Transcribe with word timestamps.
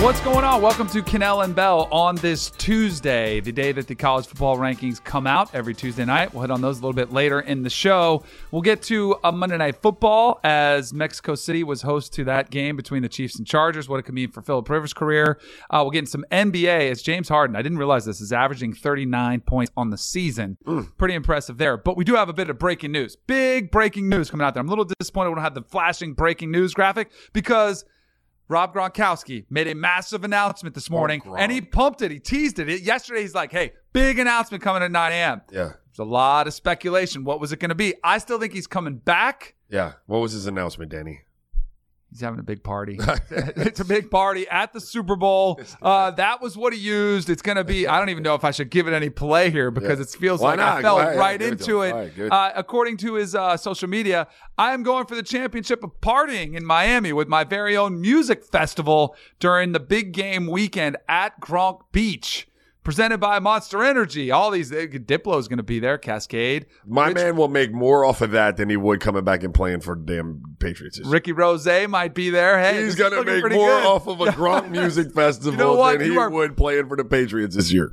What's 0.00 0.20
going 0.20 0.44
on? 0.44 0.62
Welcome 0.62 0.86
to 0.90 1.02
Kanell 1.02 1.42
and 1.44 1.56
Bell 1.56 1.88
on 1.90 2.14
this 2.14 2.50
Tuesday, 2.50 3.40
the 3.40 3.50
day 3.50 3.72
that 3.72 3.88
the 3.88 3.96
college 3.96 4.26
football 4.28 4.56
rankings 4.56 5.02
come 5.02 5.26
out 5.26 5.52
every 5.52 5.74
Tuesday 5.74 6.04
night. 6.04 6.32
We'll 6.32 6.42
hit 6.42 6.52
on 6.52 6.60
those 6.60 6.78
a 6.78 6.82
little 6.82 6.94
bit 6.94 7.12
later 7.12 7.40
in 7.40 7.64
the 7.64 7.68
show. 7.68 8.22
We'll 8.52 8.62
get 8.62 8.80
to 8.82 9.16
a 9.24 9.32
Monday 9.32 9.56
Night 9.58 9.82
Football 9.82 10.38
as 10.44 10.94
Mexico 10.94 11.34
City 11.34 11.64
was 11.64 11.82
host 11.82 12.12
to 12.14 12.24
that 12.24 12.50
game 12.50 12.76
between 12.76 13.02
the 13.02 13.08
Chiefs 13.08 13.38
and 13.38 13.46
Chargers. 13.46 13.88
What 13.88 13.98
it 13.98 14.04
could 14.04 14.14
mean 14.14 14.30
for 14.30 14.40
Philip 14.40 14.70
Rivers' 14.70 14.94
career. 14.94 15.40
Uh, 15.68 15.80
we'll 15.82 15.90
get 15.90 15.98
into 15.98 16.12
some 16.12 16.24
NBA 16.30 16.90
as 16.92 17.02
James 17.02 17.28
Harden. 17.28 17.56
I 17.56 17.62
didn't 17.62 17.78
realize 17.78 18.04
this 18.04 18.20
is 18.20 18.32
averaging 18.32 18.74
39 18.74 19.40
points 19.40 19.72
on 19.76 19.90
the 19.90 19.98
season. 19.98 20.58
Pretty 20.96 21.14
impressive 21.14 21.58
there. 21.58 21.76
But 21.76 21.96
we 21.96 22.04
do 22.04 22.14
have 22.14 22.28
a 22.28 22.32
bit 22.32 22.48
of 22.48 22.58
breaking 22.58 22.92
news. 22.92 23.16
Big 23.16 23.72
breaking 23.72 24.08
news 24.08 24.30
coming 24.30 24.46
out 24.46 24.54
there. 24.54 24.60
I'm 24.60 24.68
a 24.68 24.70
little 24.70 24.88
disappointed 25.00 25.30
we 25.30 25.34
don't 25.34 25.44
have 25.44 25.54
the 25.54 25.62
flashing 25.62 26.14
breaking 26.14 26.52
news 26.52 26.72
graphic 26.72 27.10
because. 27.32 27.84
Rob 28.48 28.74
Gronkowski 28.74 29.44
made 29.50 29.68
a 29.68 29.74
massive 29.74 30.24
announcement 30.24 30.74
this 30.74 30.88
morning, 30.90 31.20
Gronk. 31.20 31.36
and 31.38 31.52
he 31.52 31.60
pumped 31.60 32.02
it. 32.02 32.10
He 32.10 32.18
teased 32.18 32.58
it. 32.58 32.82
Yesterday, 32.82 33.20
he's 33.22 33.34
like, 33.34 33.52
"Hey, 33.52 33.72
big 33.92 34.18
announcement 34.18 34.62
coming 34.62 34.82
at 34.82 34.90
9 34.90 35.12
a.m." 35.12 35.42
Yeah. 35.50 35.72
There's 35.86 35.98
a 35.98 36.04
lot 36.04 36.46
of 36.46 36.54
speculation. 36.54 37.24
What 37.24 37.40
was 37.40 37.52
it 37.52 37.58
going 37.60 37.68
to 37.70 37.74
be? 37.74 37.94
I 38.02 38.18
still 38.18 38.38
think 38.38 38.52
he's 38.52 38.66
coming 38.66 38.96
back. 38.96 39.54
Yeah. 39.68 39.92
What 40.06 40.18
was 40.18 40.32
his 40.32 40.46
announcement, 40.46 40.90
Danny? 40.90 41.20
He's 42.10 42.22
having 42.22 42.40
a 42.40 42.42
big 42.42 42.62
party. 42.64 42.98
it's 43.30 43.80
a 43.80 43.84
big 43.84 44.10
party 44.10 44.48
at 44.48 44.72
the 44.72 44.80
Super 44.80 45.14
Bowl. 45.14 45.60
Uh, 45.82 46.10
that 46.12 46.40
was 46.40 46.56
what 46.56 46.72
he 46.72 46.78
used. 46.78 47.28
It's 47.28 47.42
going 47.42 47.56
to 47.56 47.64
be. 47.64 47.86
I 47.86 47.98
don't 47.98 48.08
even 48.08 48.22
know 48.22 48.34
if 48.34 48.44
I 48.44 48.50
should 48.50 48.70
give 48.70 48.88
it 48.88 48.92
any 48.94 49.10
play 49.10 49.50
here 49.50 49.70
because 49.70 49.98
Yeah. 49.98 50.04
it 50.04 50.08
feels 50.10 50.40
Why 50.40 50.50
like 50.50 50.58
not? 50.58 50.78
I 50.78 50.82
fell 50.82 50.98
ahead. 50.98 51.18
right 51.18 51.40
it 51.40 51.44
to 51.46 51.52
into 51.52 51.82
it. 51.82 51.92
All 51.92 51.98
right, 51.98 52.32
uh, 52.32 52.52
according 52.56 52.96
to 52.98 53.14
his 53.14 53.34
uh, 53.34 53.58
social 53.58 53.88
media, 53.90 54.26
I 54.56 54.72
am 54.72 54.82
going 54.82 55.04
for 55.04 55.16
the 55.16 55.22
championship 55.22 55.84
of 55.84 56.00
partying 56.00 56.54
in 56.56 56.64
Miami 56.64 57.12
with 57.12 57.28
my 57.28 57.44
very 57.44 57.76
own 57.76 58.00
music 58.00 58.42
festival 58.42 59.14
during 59.38 59.72
the 59.72 59.80
big 59.80 60.12
game 60.12 60.46
weekend 60.46 60.96
at 61.10 61.38
Gronk 61.42 61.80
Beach. 61.92 62.47
Presented 62.88 63.18
by 63.18 63.38
Monster 63.38 63.84
Energy. 63.84 64.30
All 64.30 64.50
these 64.50 64.72
uh, 64.72 64.76
Diplo's 64.90 65.46
going 65.46 65.58
to 65.58 65.62
be 65.62 65.78
there. 65.78 65.98
Kaskade. 65.98 66.64
My 66.86 67.08
Rich- 67.08 67.16
man 67.16 67.36
will 67.36 67.48
make 67.48 67.70
more 67.70 68.02
off 68.06 68.22
of 68.22 68.30
that 68.30 68.56
than 68.56 68.70
he 68.70 68.78
would 68.78 68.98
coming 69.00 69.24
back 69.24 69.42
and 69.42 69.52
playing 69.52 69.80
for 69.82 69.94
damn 69.94 70.40
Patriots. 70.58 70.98
Ricky 71.04 71.32
Rose 71.32 71.66
might 71.86 72.14
be 72.14 72.30
there. 72.30 72.58
Hey, 72.58 72.82
He's 72.82 72.94
gonna 72.94 73.22
make 73.24 73.42
more 73.42 73.50
good. 73.50 73.84
off 73.84 74.06
of 74.08 74.22
a 74.22 74.26
Gronk 74.28 74.70
music 74.70 75.12
festival 75.12 75.52
You 75.52 75.58
know 75.58 75.92
than 75.98 76.00
he 76.10 76.16
are- 76.16 76.30
would 76.30 76.56
playing 76.56 76.88
for 76.88 76.96
the 76.96 77.04
Patriots 77.04 77.54
this 77.54 77.70
year. 77.70 77.92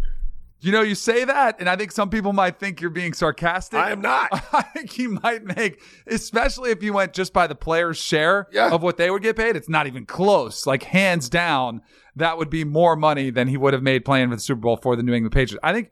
You 0.66 0.72
know, 0.72 0.82
you 0.82 0.96
say 0.96 1.24
that, 1.26 1.58
and 1.60 1.70
I 1.70 1.76
think 1.76 1.92
some 1.92 2.10
people 2.10 2.34
might 2.34 2.58
think 2.60 2.82
you're 2.82 2.90
being 2.90 3.14
sarcastic. 3.14 3.80
I 3.80 3.92
am 3.92 4.02
not. 4.02 4.30
I 4.54 4.64
think 4.64 4.92
he 4.92 5.06
might 5.08 5.44
make, 5.44 5.82
especially 6.08 6.72
if 6.72 6.82
you 6.82 6.92
went 6.94 7.14
just 7.14 7.34
by 7.34 7.46
the 7.48 7.54
player's 7.56 7.98
share 7.98 8.48
Yeah. 8.52 8.72
of 8.72 8.82
what 8.82 8.98
they 8.98 9.12
would 9.12 9.22
get 9.22 9.36
paid. 9.36 9.56
It's 9.56 9.70
not 9.70 9.86
even 9.86 10.06
close. 10.06 10.66
Like 10.66 10.84
hands 10.84 11.30
down, 11.30 11.82
that 12.16 12.38
would 12.38 12.50
be 12.50 12.64
more 12.64 12.96
money 12.96 13.30
than 13.30 13.48
he 13.48 13.58
would 13.58 13.74
have 13.74 13.84
made 13.84 14.06
playing 14.06 14.30
for 14.30 14.36
the 14.36 14.42
Super 14.42 14.62
Bowl 14.62 14.78
for 14.78 14.96
the 14.96 15.04
New 15.04 15.14
England 15.14 15.34
Patriots. 15.34 15.60
I 15.62 15.72
think 15.72 15.92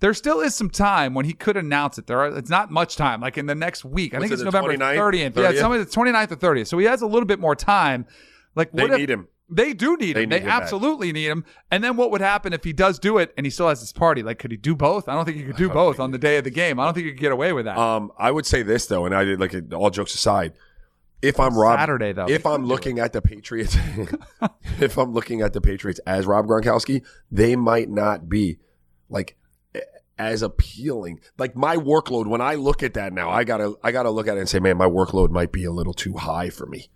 there 0.00 0.12
still 0.14 0.40
is 0.40 0.54
some 0.54 0.68
time 0.68 1.14
when 1.14 1.24
he 1.24 1.32
could 1.32 1.56
announce 1.56 1.96
it. 1.96 2.06
There 2.06 2.20
are, 2.20 2.36
it's 2.36 2.50
not 2.50 2.70
much 2.70 2.96
time. 2.96 3.20
Like 3.22 3.38
in 3.38 3.46
the 3.46 3.54
next 3.54 3.82
week, 3.84 4.12
I 4.14 4.18
What's 4.18 4.28
think 4.28 4.40
it, 4.40 4.44
it's 4.46 4.54
November 4.54 4.76
29th? 4.76 4.96
30th. 4.96 5.12
Yeah, 5.14 5.26
it's 5.26 5.38
30th? 5.38 5.60
something 5.60 5.80
it's 5.80 5.94
29th 5.96 6.32
or 6.32 6.36
30th. 6.36 6.66
So 6.66 6.76
he 6.78 6.84
has 6.84 7.00
a 7.00 7.06
little 7.06 7.26
bit 7.26 7.40
more 7.40 7.56
time. 7.56 8.04
Like 8.54 8.72
They 8.72 8.82
what 8.82 8.90
if- 8.92 8.98
need 8.98 9.08
him. 9.10 9.28
They 9.54 9.72
do 9.74 9.96
need 9.96 10.14
They 10.16 10.22
him. 10.22 10.28
need 10.30 10.36
they 10.36 10.40
him 10.40 10.46
back. 10.48 10.62
absolutely 10.62 11.12
need 11.12 11.26
him. 11.28 11.44
And 11.70 11.84
then 11.84 11.96
what 11.96 12.10
would 12.10 12.20
happen 12.20 12.52
if 12.52 12.64
he 12.64 12.72
does 12.72 12.98
do 12.98 13.18
it 13.18 13.32
and 13.36 13.44
he 13.46 13.50
still 13.50 13.68
has 13.68 13.80
his 13.80 13.92
party? 13.92 14.22
Like, 14.22 14.38
could 14.38 14.50
he 14.50 14.56
do 14.56 14.74
both? 14.74 15.08
I 15.08 15.14
don't 15.14 15.24
think 15.24 15.36
he 15.36 15.44
could 15.44 15.56
do 15.56 15.68
both 15.68 16.00
on 16.00 16.10
the 16.10 16.18
day 16.18 16.38
of 16.38 16.44
the 16.44 16.50
game. 16.50 16.80
I 16.80 16.84
don't 16.84 16.94
think 16.94 17.06
he 17.06 17.12
could 17.12 17.20
get 17.20 17.32
away 17.32 17.52
with 17.52 17.66
that. 17.66 17.76
Um, 17.78 18.12
I 18.18 18.30
would 18.30 18.46
say 18.46 18.62
this 18.62 18.86
though, 18.86 19.04
and 19.06 19.14
I 19.14 19.24
did 19.24 19.40
like 19.40 19.54
all 19.72 19.90
jokes 19.90 20.14
aside. 20.14 20.52
If 21.20 21.38
I'm 21.38 21.56
Rob, 21.56 21.78
Saturday, 21.78 22.12
though. 22.12 22.26
If 22.28 22.44
I'm 22.44 22.66
looking 22.66 22.98
at 22.98 23.12
the 23.12 23.22
Patriots, 23.22 23.76
if 24.80 24.98
I'm 24.98 25.12
looking 25.12 25.40
at 25.40 25.52
the 25.52 25.60
Patriots 25.60 26.00
as 26.04 26.26
Rob 26.26 26.46
Gronkowski, 26.46 27.04
they 27.30 27.54
might 27.54 27.88
not 27.88 28.28
be 28.28 28.58
like 29.08 29.36
as 30.18 30.42
appealing. 30.42 31.20
Like 31.38 31.54
my 31.54 31.76
workload, 31.76 32.26
when 32.26 32.40
I 32.40 32.56
look 32.56 32.82
at 32.82 32.94
that 32.94 33.12
now, 33.12 33.30
I 33.30 33.44
gotta 33.44 33.74
I 33.84 33.92
gotta 33.92 34.10
look 34.10 34.26
at 34.26 34.36
it 34.36 34.40
and 34.40 34.48
say, 34.48 34.58
man, 34.58 34.76
my 34.76 34.86
workload 34.86 35.30
might 35.30 35.52
be 35.52 35.64
a 35.64 35.70
little 35.70 35.94
too 35.94 36.14
high 36.14 36.50
for 36.50 36.66
me. 36.66 36.90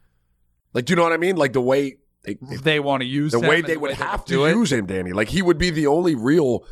Like, 0.73 0.87
do 0.87 0.93
you 0.93 0.97
know 0.97 1.05
what 1.05 1.13
I 1.13 1.19
mean? 1.19 1.37
Like 1.37 1.53
the 1.53 1.61
way 1.61 1.99
they, 2.27 2.37
if 2.51 2.63
they 2.63 2.81
want 2.81 3.03
to 3.03 3.07
use 3.07 3.33
the 3.33 3.39
him 3.41 3.49
way 3.49 3.61
they 3.61 3.75
the 3.75 3.81
would 3.81 3.91
way 3.91 3.95
have 3.97 4.25
do 4.25 4.39
to 4.39 4.45
it. 4.47 4.55
use 4.55 4.73
him, 4.73 4.87
Danny. 4.87 5.13
Like 5.13 5.29
he 5.29 5.43
would 5.43 5.59
be 5.59 5.71
the 5.71 5.87
only 5.87 6.15
real 6.15 6.65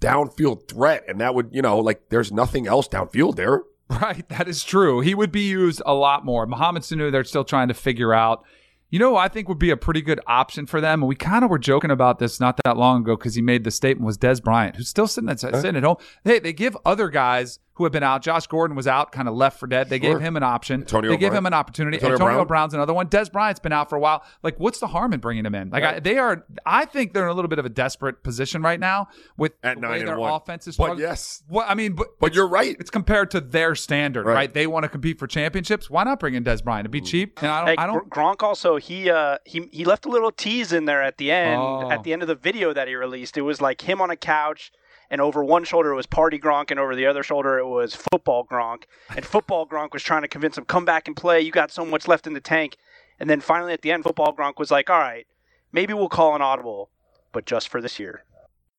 downfield 0.00 0.68
threat, 0.68 1.04
and 1.08 1.20
that 1.20 1.34
would, 1.34 1.50
you 1.52 1.62
know, 1.62 1.78
like 1.78 2.08
there's 2.08 2.32
nothing 2.32 2.66
else 2.66 2.88
downfield 2.88 3.36
there. 3.36 3.62
Right, 3.88 4.26
that 4.30 4.48
is 4.48 4.64
true. 4.64 5.00
He 5.00 5.14
would 5.14 5.30
be 5.30 5.42
used 5.42 5.82
a 5.84 5.94
lot 5.94 6.24
more. 6.24 6.46
Mohamed 6.46 6.82
Sanu, 6.82 7.12
they're 7.12 7.22
still 7.22 7.44
trying 7.44 7.68
to 7.68 7.74
figure 7.74 8.14
out. 8.14 8.42
You 8.90 8.98
know, 8.98 9.16
I 9.16 9.28
think 9.28 9.48
would 9.48 9.58
be 9.58 9.70
a 9.70 9.76
pretty 9.76 10.02
good 10.02 10.20
option 10.26 10.66
for 10.66 10.80
them. 10.80 11.02
And 11.02 11.08
we 11.08 11.16
kind 11.16 11.44
of 11.44 11.50
were 11.50 11.58
joking 11.58 11.90
about 11.90 12.18
this 12.20 12.38
not 12.38 12.60
that 12.64 12.76
long 12.76 13.02
ago 13.02 13.16
because 13.16 13.34
he 13.34 13.42
made 13.42 13.64
the 13.64 13.72
statement 13.72 14.06
was 14.06 14.16
Dez 14.16 14.42
Bryant, 14.42 14.76
who's 14.76 14.88
still 14.88 15.08
sitting 15.08 15.28
at, 15.28 15.40
sitting 15.40 15.74
at 15.76 15.82
home. 15.82 15.96
Hey, 16.22 16.38
they 16.38 16.52
give 16.52 16.76
other 16.84 17.08
guys 17.08 17.58
who 17.74 17.84
have 17.84 17.92
been 17.92 18.02
out. 18.02 18.22
Josh 18.22 18.46
Gordon 18.46 18.76
was 18.76 18.86
out, 18.86 19.10
kind 19.12 19.28
of 19.28 19.34
left 19.34 19.58
for 19.58 19.66
dead. 19.66 19.88
They 19.88 19.98
Sure. 20.00 20.14
gave 20.14 20.20
him 20.20 20.36
an 20.36 20.42
option. 20.42 20.82
Antonio 20.82 21.10
they 21.10 21.16
give 21.16 21.30
Brown. 21.30 21.38
him 21.38 21.46
an 21.46 21.54
opportunity. 21.54 21.96
Antonio 21.96 22.14
Antonio, 22.14 22.34
Brown. 22.36 22.46
Brown's 22.46 22.74
another 22.74 22.94
one. 22.94 23.08
Dez 23.08 23.30
Bryant's 23.32 23.60
been 23.60 23.72
out 23.72 23.90
for 23.90 23.96
a 23.96 24.00
while. 24.00 24.22
Like, 24.42 24.58
what's 24.60 24.78
the 24.78 24.86
harm 24.86 25.12
in 25.12 25.20
bringing 25.20 25.44
him 25.44 25.54
in? 25.54 25.70
Like, 25.70 25.82
I, 25.84 25.98
they 26.00 26.18
are. 26.18 26.44
I 26.64 26.84
think 26.84 27.12
they're 27.14 27.24
in 27.24 27.30
a 27.30 27.34
little 27.34 27.48
bit 27.48 27.58
of 27.58 27.64
a 27.66 27.68
desperate 27.68 28.22
position 28.22 28.62
right 28.62 28.78
now 28.80 29.08
with 29.36 29.52
At 29.62 29.80
the 29.80 29.88
way 29.88 29.98
and 30.00 30.08
their 30.08 30.18
one. 30.18 30.32
offense 30.32 30.66
is. 30.66 30.76
But 30.76 30.84
struggling. 30.84 31.02
yes. 31.08 31.42
Well, 31.48 31.66
I 31.68 31.74
mean, 31.74 31.94
but 31.94 32.18
But 32.20 32.34
you're 32.34 32.46
right. 32.48 32.76
it's 32.78 32.90
compared 32.90 33.30
to 33.32 33.40
their 33.40 33.74
standard, 33.74 34.26
Right. 34.26 34.34
right? 34.34 34.54
They 34.54 34.66
want 34.66 34.84
to 34.84 34.88
compete 34.88 35.18
for 35.18 35.26
championships. 35.26 35.90
Why 35.90 36.04
not 36.04 36.20
bring 36.20 36.34
in 36.34 36.44
Dez 36.44 36.62
Bryant? 36.62 36.82
It'd 36.84 36.90
be 36.92 37.00
cheap, 37.00 37.42
and 37.42 37.50
I 37.50 37.58
don't. 37.58 37.68
Hey, 37.68 37.74
I 37.78 37.86
don't. 37.86 38.08
Gronk 38.10 38.42
also 38.42 38.76
he 38.76 39.10
uh 39.10 39.38
he 39.44 39.68
he 39.72 39.84
left 39.84 40.06
a 40.06 40.08
little 40.08 40.30
tease 40.30 40.72
in 40.72 40.84
there 40.84 41.02
at 41.02 41.18
the 41.18 41.30
end 41.32 41.60
Oh. 41.60 41.90
at 41.90 42.04
the 42.04 42.12
end 42.12 42.22
of 42.22 42.28
the 42.28 42.34
video 42.34 42.72
that 42.72 42.86
he 42.88 42.94
released. 42.94 43.36
It 43.36 43.42
was 43.42 43.60
like 43.60 43.80
him 43.80 44.00
on 44.00 44.10
a 44.10 44.16
couch 44.16 44.70
and 45.10 45.20
over 45.20 45.44
one 45.44 45.64
shoulder 45.64 45.92
it 45.92 45.96
was 45.96 46.06
party 46.06 46.38
Gronk 46.38 46.70
and 46.70 46.80
over 46.80 46.94
the 46.96 47.06
other 47.06 47.22
shoulder 47.22 47.58
it 47.58 47.66
was 47.66 47.94
football 48.12 48.44
Gronk. 48.44 48.84
And 49.14 49.24
football 49.24 49.66
Gronk 49.66 49.92
was 49.92 50.02
trying 50.02 50.22
to 50.22 50.28
convince 50.28 50.56
him 50.58 50.64
come 50.64 50.84
back 50.84 51.06
and 51.08 51.16
play. 51.16 51.40
You 51.40 51.50
got 51.52 51.70
so 51.70 51.84
much 51.84 52.08
left 52.08 52.26
in 52.26 52.32
the 52.34 52.40
tank. 52.40 52.76
And 53.20 53.28
then 53.30 53.40
finally 53.40 53.72
at 53.72 53.82
the 53.82 53.90
end 53.92 54.04
football 54.04 54.34
Gronk 54.34 54.58
was 54.58 54.70
like, 54.70 54.90
"All 54.90 54.98
right, 54.98 55.26
maybe 55.72 55.92
we'll 55.94 56.08
call 56.08 56.34
an 56.34 56.42
audible, 56.42 56.90
but 57.32 57.46
just 57.46 57.68
for 57.68 57.80
this 57.80 57.98
year." 57.98 58.24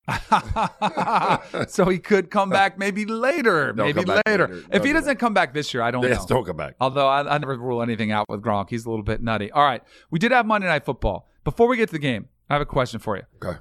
so 1.67 1.85
he 1.89 1.97
could 1.97 2.29
come 2.29 2.49
back 2.49 2.77
maybe 2.77 3.05
later, 3.05 3.73
Don't 3.73 3.87
maybe 3.87 4.05
later. 4.05 4.21
later. 4.27 4.63
If 4.71 4.83
he 4.83 4.93
doesn't 4.93 5.05
that. 5.15 5.19
come 5.19 5.33
back 5.33 5.53
this 5.53 5.73
year, 5.73 5.81
I 5.81 5.89
don't 5.91 6.03
Yes, 6.03 6.21
know. 6.29 6.35
don't 6.37 6.45
come 6.45 6.57
back. 6.57 6.75
Although 6.79 7.07
I, 7.07 7.21
I 7.35 7.37
never 7.39 7.57
rule 7.57 7.81
anything 7.81 8.11
out 8.11 8.27
with 8.29 8.41
Gronk, 8.41 8.69
he's 8.69 8.85
a 8.85 8.89
little 8.89 9.03
bit 9.03 9.21
nutty. 9.23 9.51
All 9.51 9.63
right, 9.63 9.81
we 10.11 10.19
did 10.19 10.31
have 10.31 10.45
Monday 10.45 10.67
Night 10.67 10.85
Football. 10.85 11.27
Before 11.43 11.67
we 11.67 11.77
get 11.77 11.87
to 11.89 11.93
the 11.93 11.99
game, 11.99 12.27
I 12.49 12.53
have 12.53 12.61
a 12.61 12.65
question 12.65 12.99
for 12.99 13.17
you. 13.17 13.23
Okay. 13.43 13.57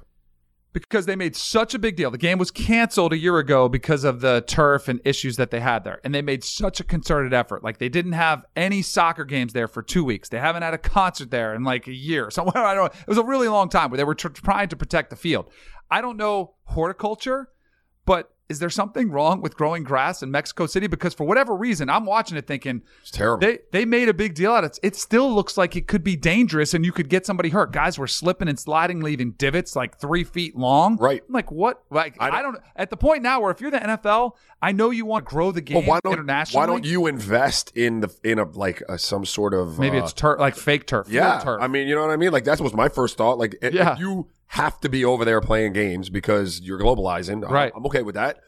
Because 0.75 1.05
they 1.05 1.15
made 1.15 1.37
such 1.37 1.73
a 1.73 1.79
big 1.79 1.95
deal. 1.95 2.11
The 2.11 2.17
game 2.17 2.37
was 2.37 2.51
canceled 2.51 3.13
a 3.13 3.17
year 3.17 3.37
ago 3.37 3.69
because 3.69 4.03
of 4.03 4.19
the 4.19 4.43
turf 4.45 4.89
and 4.89 4.99
issues 5.05 5.37
that 5.37 5.49
they 5.49 5.61
had 5.61 5.85
there. 5.85 6.01
And 6.03 6.13
they 6.13 6.21
made 6.21 6.43
such 6.43 6.81
a 6.81 6.83
concerted 6.83 7.33
effort. 7.33 7.63
Like 7.63 7.77
they 7.77 7.87
didn't 7.87 8.11
have 8.11 8.43
any 8.57 8.81
soccer 8.81 9.23
games 9.23 9.53
there 9.53 9.69
for 9.69 9.81
two 9.81 10.03
weeks. 10.03 10.27
They 10.27 10.37
haven't 10.37 10.63
had 10.63 10.73
a 10.73 10.77
concert 10.77 11.31
there 11.31 11.55
in 11.55 11.63
like 11.63 11.87
a 11.87 11.93
year. 11.93 12.29
So 12.35 12.45
I 12.53 12.75
don't 12.75 12.75
know. 12.75 12.85
It 12.85 13.07
was 13.07 13.17
a 13.17 13.23
really 13.23 13.47
long 13.47 13.69
time 13.69 13.89
where 13.89 13.97
they 13.97 14.03
were 14.03 14.15
tr- 14.15 14.27
trying 14.27 14.67
to 14.67 14.75
protect 14.75 15.09
the 15.09 15.15
field. 15.15 15.49
I 15.89 16.01
don't 16.01 16.17
know 16.17 16.55
horticulture, 16.65 17.49
but 18.05 18.34
is 18.47 18.59
there 18.59 18.69
something 18.69 19.09
wrong 19.09 19.41
with 19.41 19.55
growing 19.57 19.83
grass 19.83 20.21
in 20.21 20.29
Mexico 20.29 20.67
City? 20.67 20.85
Because 20.87 21.13
for 21.15 21.25
whatever 21.25 21.55
reason, 21.55 21.89
I'm 21.89 22.05
watching 22.05 22.37
it 22.37 22.45
thinking 22.45 22.83
It's 23.01 23.09
terrible. 23.11 23.45
they 23.45 23.59
they 23.71 23.85
made 23.85 24.07
a 24.07 24.13
big 24.13 24.35
deal 24.35 24.51
out 24.53 24.63
of 24.63 24.71
it. 24.71 24.79
It 24.83 24.95
still 24.95 25.33
looks 25.33 25.57
like 25.57 25.75
it 25.75 25.87
could 25.87 26.03
be 26.03 26.15
dangerous 26.15 26.73
and 26.75 26.85
you 26.85 26.91
could 26.91 27.09
get 27.09 27.25
somebody 27.25 27.49
hurt. 27.49 27.71
Guys 27.71 27.97
were 27.97 28.05
slipping 28.07 28.47
and 28.47 28.59
sliding, 28.59 29.01
leaving 29.01 29.31
divots 29.31 29.75
like 29.75 29.97
three 29.99 30.23
feet 30.23 30.55
long. 30.55 30.97
Right. 30.97 31.23
I'm 31.27 31.33
like 31.33 31.51
what? 31.51 31.83
Like 31.89 32.17
I 32.19 32.27
I 32.29 32.41
don't- 32.41 32.53
don't, 32.53 32.63
At 32.75 32.89
the 32.91 32.97
point 32.97 33.23
now 33.23 33.41
where 33.41 33.49
if 33.51 33.61
you're 33.61 33.71
the 33.71 33.79
NFL, 33.79 34.33
I 34.61 34.71
know 34.71 34.89
you 34.91 35.05
want 35.05 35.25
to 35.25 35.29
grow 35.33 35.51
the 35.51 35.61
game 35.61 35.77
Well, 35.77 35.85
why 35.87 35.99
don't 36.03 36.13
internationally. 36.13 36.59
why 36.61 36.65
don't 36.67 36.85
you 36.85 37.07
invest 37.07 37.75
in 37.75 38.01
the 38.01 38.15
in 38.23 38.37
a 38.39 38.43
like 38.45 38.81
a, 38.87 38.97
some 38.99 39.25
sort 39.25 39.53
of 39.55 39.79
Maybe 39.79 39.97
uh, 39.97 40.03
it's 40.03 40.13
turf, 40.13 40.39
like 40.39 40.55
fake 40.55 40.85
turf. 40.85 41.07
yeah. 41.09 41.39
turf. 41.43 41.59
I 41.61 41.67
mean, 41.67 41.87
you 41.87 41.95
know 41.95 42.01
what 42.01 42.11
I 42.11 42.17
mean. 42.17 42.31
Like 42.31 42.43
that 42.45 42.61
was 42.61 42.73
my 42.73 42.89
first 42.89 43.17
thought. 43.17 43.37
Like, 43.39 43.55
if 43.61 43.73
Yeah. 43.73 43.97
you 43.97 44.27
have 44.55 44.79
to 44.81 44.89
be 44.89 45.03
over 45.05 45.25
there 45.25 45.41
playing 45.41 45.73
games 45.73 46.09
because 46.09 46.61
you're 46.61 46.79
globalizing. 46.79 47.43
I'm- 47.43 47.53
Right. 47.53 47.71
I'm 47.75 47.85
okay 47.87 48.01
with 48.03 48.15
that. 48.15 48.39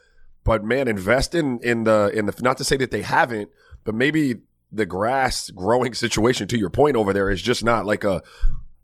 But 0.44 0.64
man, 0.64 0.88
invest 0.88 1.36
in 1.36 1.60
in 1.60 1.84
the 1.84 2.10
in 2.14 2.26
the 2.26 2.34
not 2.42 2.58
to 2.60 2.64
say 2.64 2.78
that 2.78 2.92
they 2.92 3.02
haven't, 3.02 3.50
but 3.84 3.94
maybe 3.94 4.36
the 4.72 4.86
grass 4.86 5.50
growing 5.50 5.94
situation 6.06 6.48
to 6.48 6.58
your 6.58 6.70
point 6.70 6.96
over 6.96 7.12
there 7.14 7.30
is 7.30 7.42
just 7.42 7.64
not 7.64 7.86
like 7.86 8.04
a 8.04 8.22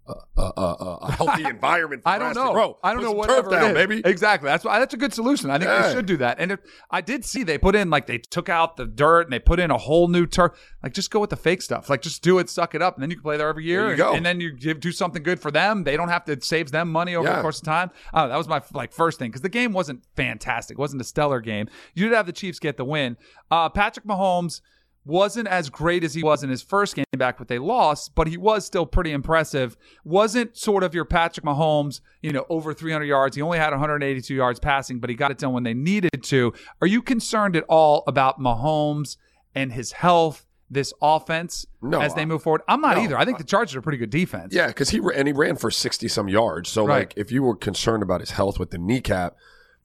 a, 0.05 0.41
a, 0.41 1.11
healthy 1.11 1.45
environment. 1.49 2.03
For 2.03 2.09
I 2.09 2.19
don't 2.19 2.35
know. 2.35 2.51
grow. 2.51 2.77
I 2.83 2.91
don't 2.93 2.97
Put 2.99 3.03
know 3.03 3.09
some 3.11 3.17
what 3.17 3.29
turf 3.29 3.49
down, 3.49 3.73
baby. 3.73 4.01
Exactly. 4.03 4.47
That's 4.47 4.65
why 4.65 4.79
that's 4.79 4.93
a 4.93 4.97
good 4.97 5.13
solution. 5.13 5.49
I 5.49 5.57
think 5.57 5.69
Yeah. 5.69 5.87
they 5.87 5.93
should 5.93 6.05
do 6.05 6.17
that. 6.17 6.39
And 6.39 6.51
if, 6.51 6.59
I 6.91 7.01
did 7.01 7.23
see 7.23 7.43
they 7.43 7.57
put 7.57 7.75
in 7.75 7.89
like 7.89 8.07
they 8.07 8.17
took 8.17 8.49
out 8.49 8.75
the 8.75 8.85
dirt 8.85 9.21
and 9.21 9.31
they 9.33 9.39
put 9.39 9.59
in 9.59 9.71
a 9.71 9.77
whole 9.77 10.07
new 10.09 10.25
turf. 10.25 10.51
Like 10.81 10.93
just 10.93 11.09
go 11.11 11.19
with 11.19 11.29
the 11.29 11.37
fake 11.37 11.61
stuff. 11.61 11.89
Like 11.89 12.01
just 12.01 12.21
do 12.21 12.39
it, 12.39 12.49
suck 12.49 12.75
it 12.75 12.81
up, 12.81 12.95
and 12.95 13.03
then 13.03 13.09
you 13.09 13.15
can 13.15 13.23
play 13.23 13.37
there 13.37 13.47
every 13.47 13.63
year. 13.63 13.95
There 13.95 14.07
and, 14.07 14.17
and 14.17 14.25
then 14.25 14.41
you 14.41 14.51
give, 14.51 14.79
do 14.81 14.91
something 14.91 15.23
good 15.23 15.39
for 15.39 15.51
them. 15.51 15.83
They 15.85 15.95
don't 15.95 16.09
have 16.09 16.25
to 16.25 16.33
it 16.33 16.43
saves 16.43 16.71
them 16.71 16.91
money 16.91 17.15
over 17.15 17.27
Yeah. 17.27 17.37
the 17.37 17.41
course 17.41 17.59
of 17.59 17.65
time. 17.65 17.91
Oh, 18.13 18.27
that 18.27 18.37
was 18.37 18.47
my 18.47 18.61
like 18.73 18.91
first 18.91 19.19
thing 19.19 19.29
because 19.29 19.41
the 19.41 19.49
game 19.49 19.71
wasn't 19.71 20.03
fantastic. 20.15 20.75
It 20.75 20.79
wasn't 20.79 21.01
a 21.01 21.05
stellar 21.05 21.39
game. 21.39 21.69
You 21.93 22.09
did 22.09 22.15
have 22.15 22.25
the 22.25 22.33
Chiefs 22.33 22.59
get 22.59 22.75
the 22.77 22.85
win. 22.85 23.15
Uh, 23.49 23.69
Patrick 23.69 24.05
Mahomes 24.05 24.61
wasn't 25.05 25.47
as 25.47 25.69
great 25.69 26.03
as 26.03 26.13
he 26.13 26.23
was 26.23 26.43
in 26.43 26.49
his 26.49 26.61
first 26.61 26.95
game 26.95 27.05
back, 27.17 27.37
but 27.37 27.47
they 27.47 27.59
lost, 27.59 28.15
but 28.15 28.27
he 28.27 28.37
was 28.37 28.65
still 28.65 28.85
pretty 28.85 29.11
impressive. 29.11 29.75
Wasn't 30.05 30.55
sort 30.57 30.83
of 30.83 30.93
your 30.95 31.05
Patrick 31.05 31.45
Mahomes, 31.45 31.99
you 32.21 32.31
know, 32.31 32.45
over 32.49 32.73
300 32.73 33.05
yards. 33.05 33.35
He 33.35 33.41
only 33.41 33.57
had 33.57 33.71
182 33.71 34.33
yards 34.33 34.59
passing, 34.59 34.99
but 34.99 35.09
he 35.09 35.15
got 35.15 35.31
it 35.31 35.37
done 35.37 35.53
when 35.53 35.63
they 35.63 35.73
needed 35.73 36.23
to. 36.23 36.53
Are 36.81 36.87
you 36.87 37.01
concerned 37.01 37.55
at 37.55 37.65
all 37.67 38.03
about 38.07 38.39
Mahomes 38.39 39.17
and 39.53 39.73
his 39.73 39.91
health, 39.91 40.45
this 40.69 40.93
offense, 41.01 41.65
No, 41.81 41.99
as 42.01 42.15
they 42.15 42.25
move 42.25 42.41
forward? 42.41 42.61
I'm 42.67 42.81
not 42.81 42.95
no. 42.97 43.03
either. 43.03 43.17
I 43.17 43.25
think 43.25 43.37
the 43.37 43.43
Chargers 43.43 43.75
are 43.75 43.79
a 43.79 43.83
pretty 43.83 43.97
good 43.97 44.09
defense. 44.09 44.53
Yeah, 44.55 44.67
because 44.67 44.89
he 44.89 45.01
and 45.13 45.27
he 45.27 45.33
ran 45.33 45.55
for 45.57 45.69
sixty 45.69 46.07
some 46.07 46.29
yards. 46.29 46.69
So 46.69 46.85
Right. 46.87 46.99
like, 46.99 47.13
if 47.17 47.31
you 47.31 47.43
were 47.43 47.55
concerned 47.55 48.03
about 48.03 48.21
his 48.21 48.31
health 48.31 48.57
with 48.57 48.71
the 48.71 48.77
kneecap, 48.77 49.35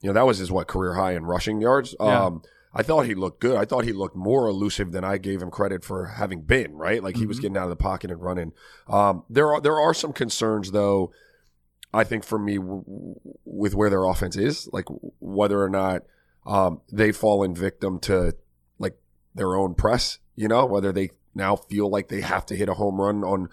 you 0.01 0.09
know 0.09 0.15
that 0.15 0.27
was 0.27 0.39
his 0.39 0.51
what 0.53 0.69
career 0.69 0.95
high 0.95 1.13
in 1.15 1.27
rushing 1.27 1.61
yards. 1.61 1.95
Yeah. 2.01 2.27
Um, 2.27 2.43
I 2.79 2.83
thought 2.85 3.07
he 3.07 3.15
looked 3.15 3.41
good. 3.41 3.57
I 3.57 3.65
thought 3.65 3.85
he 3.85 3.93
looked 3.93 4.15
more 4.17 4.47
elusive 4.47 4.93
than 4.93 5.03
I 5.05 5.19
gave 5.19 5.43
him 5.43 5.51
credit 5.51 5.85
for 5.85 6.07
having 6.07 6.43
been. 6.43 6.75
Right, 6.75 7.03
like 7.03 7.17
he 7.17 7.23
Mm-hmm. 7.23 7.29
was 7.29 7.41
getting 7.41 7.57
out 7.57 7.65
of 7.65 7.71
the 7.71 7.77
pocket 7.77 8.11
and 8.13 8.23
running. 8.23 8.53
Um, 8.89 9.25
there 9.29 9.53
are 9.53 9.61
there 9.61 9.81
are 9.81 9.93
some 9.93 10.13
concerns 10.13 10.71
though. 10.71 11.11
I 11.93 12.05
think 12.05 12.23
for 12.23 12.39
me 12.39 12.57
w- 12.59 12.85
with 13.45 13.75
where 13.75 13.91
their 13.91 14.05
offense 14.05 14.37
is, 14.37 14.69
like 14.73 14.85
whether 15.19 15.61
or 15.63 15.69
not 15.71 16.03
um, 16.47 16.81
they've 16.93 17.17
fallen 17.17 17.55
victim 17.55 17.99
to 18.01 18.37
like 18.79 18.97
their 19.35 19.55
own 19.57 19.75
press. 19.75 20.19
You 20.37 20.47
know, 20.49 20.65
whether 20.67 20.93
they 20.93 21.11
now 21.35 21.57
feel 21.57 21.91
like 21.91 22.09
they 22.09 22.21
have 22.21 22.47
to 22.47 22.55
hit 22.57 22.69
a 22.69 22.75
home 22.75 23.01
run 23.01 23.25
on 23.25 23.49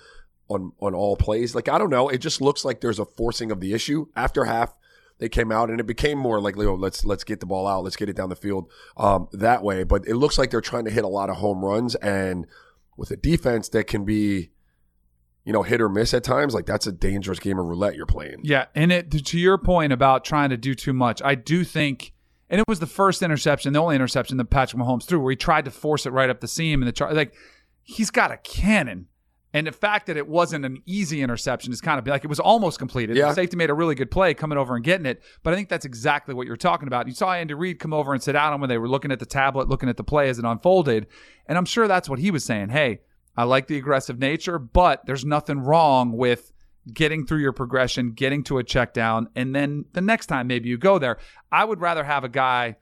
on 0.50 0.74
on 0.80 0.94
all 0.94 1.16
plays. 1.16 1.56
Like 1.56 1.68
I 1.68 1.78
don't 1.80 1.89
know. 1.89 2.10
It 2.10 2.19
just 2.19 2.42
looks 2.42 2.63
like 2.63 2.81
there's 2.81 3.00
a 3.00 3.06
forcing 3.06 3.51
of 3.51 3.60
the 3.60 3.74
issue 3.74 4.06
after 4.16 4.45
half. 4.45 4.74
They 5.17 5.29
came 5.29 5.51
out 5.51 5.69
and 5.69 5.79
it 5.79 5.88
became 5.88 6.17
more 6.17 6.41
like, 6.41 6.57
Leo, 6.57 6.75
let's 6.75 7.06
let's 7.06 7.23
get 7.23 7.39
the 7.39 7.45
ball 7.45 7.67
out, 7.67 7.83
let's 7.83 7.95
get 7.95 8.09
it 8.09 8.15
down 8.15 8.29
the 8.29 8.35
field 8.35 8.69
um, 8.97 9.27
that 9.31 9.63
way. 9.63 9.83
But 9.83 10.06
it 10.07 10.15
looks 10.15 10.38
like 10.38 10.51
they're 10.51 10.62
trying 10.62 10.85
to 10.85 10.91
hit 10.91 11.06
a 11.06 11.09
lot 11.09 11.29
of 11.29 11.38
home 11.38 11.63
runs, 11.63 11.95
and 11.95 12.45
with 12.97 13.12
a 13.12 13.15
defense 13.15 13.69
that 13.69 13.88
can 13.88 14.03
be, 14.03 14.51
you 15.45 15.53
know, 15.53 15.63
hit 15.63 15.79
or 15.79 15.88
miss 15.88 16.13
at 16.13 16.23
times, 16.23 16.53
like 16.53 16.65
that's 16.65 16.85
a 16.85 16.91
dangerous 16.91 17.39
game 17.39 17.57
of 17.57 17.65
roulette 17.65 17.95
you're 17.95 18.06
playing. 18.06 18.41
Yeah, 18.44 18.65
and 18.75 18.91
it 18.91 19.12
to 19.12 19.39
your 19.39 19.57
point 19.57 19.94
about 19.94 20.25
trying 20.25 20.50
to 20.50 20.57
do 20.57 20.75
too 20.75 20.94
much, 20.94 21.21
I 21.23 21.35
do 21.35 21.63
think, 21.63 22.13
and 22.50 22.59
it 22.59 22.68
was 22.68 22.79
the 22.79 22.88
first 22.88 23.21
interception, 23.21 23.71
the 23.71 23.79
only 23.79 23.95
interception 23.95 24.35
that 24.38 24.50
Patrick 24.50 24.81
Mahomes 24.81 25.06
threw, 25.06 25.19
where 25.21 25.31
he 25.31 25.38
tried 25.38 25.65
to 25.65 25.71
force 25.71 26.06
it 26.06 26.11
right 26.11 26.29
up 26.29 26.41
the 26.41 26.47
seam, 26.47 26.81
and 26.81 26.88
the 26.89 26.94
char- 26.94 27.13
like 27.13 27.33
he's 27.83 28.11
got 28.11 28.31
a 28.31 28.38
cannon, 28.38 29.07
and 29.56 29.66
the 29.66 29.72
fact 29.72 30.07
that 30.07 30.18
it 30.18 30.28
wasn't 30.28 30.66
an 30.66 30.84
easy 30.86 31.22
interception 31.22 31.72
is 31.72 31.80
kind 31.80 31.98
of 31.98 32.06
like 32.06 32.25
it 32.25 32.28
was 32.28 32.42
almost 32.42 32.78
completed. 32.78 33.16
Yeah. 33.16 33.30
The 33.30 33.36
safety 33.36 33.56
made 33.56 33.69
a 33.69 33.74
really 33.74 33.96
good 33.96 34.12
play 34.12 34.34
coming 34.34 34.57
over 34.57 34.75
and 34.75 34.84
getting 34.84 35.06
it, 35.06 35.24
but 35.44 35.54
I 35.54 35.56
think 35.56 35.69
that's 35.69 35.86
exactly 35.86 36.36
what 36.36 36.46
you're 36.46 36.57
talking 36.57 36.90
about. 36.90 37.07
You 37.07 37.13
saw 37.13 37.31
Andy 37.31 37.54
Reid 37.54 37.80
come 37.80 37.94
over 37.94 38.12
and 38.12 38.22
sit 38.22 38.34
down 38.34 38.60
when 38.60 38.69
they 38.69 38.78
were 38.78 38.90
looking 38.90 39.13
at 39.13 39.19
the 39.19 39.25
tablet, 39.25 39.69
looking 39.69 39.88
at 39.88 39.96
the 39.96 40.04
play 40.04 40.28
as 40.28 40.38
it 40.40 40.44
unfolded, 40.44 41.07
and 41.48 41.57
I'm 41.57 41.63
sure 41.63 41.88
that's 41.88 42.10
what 42.10 42.19
he 42.19 42.31
was 42.31 42.44
saying. 42.44 42.68
Hey, 42.68 43.00
I 43.38 43.46
like 43.46 43.68
the 43.68 43.78
aggressive 43.78 44.19
nature, 44.19 44.60
but 44.60 45.06
there's 45.06 45.24
nothing 45.24 45.60
wrong 45.60 46.12
with 46.12 46.52
getting 46.94 47.25
through 47.25 47.40
your 47.40 47.54
progression, 47.54 48.12
getting 48.12 48.44
to 48.44 48.57
a 48.57 48.63
check 48.63 48.94
down, 48.94 49.30
and 49.38 49.56
then 49.56 49.86
the 49.94 50.02
next 50.02 50.25
time 50.25 50.48
maybe 50.48 50.68
you 50.68 50.78
go 50.78 51.00
there. 51.00 51.18
I 51.50 51.63
would 51.63 51.80
rather 51.80 52.04
have 52.04 52.25
a 52.25 52.30
guy 52.30 52.75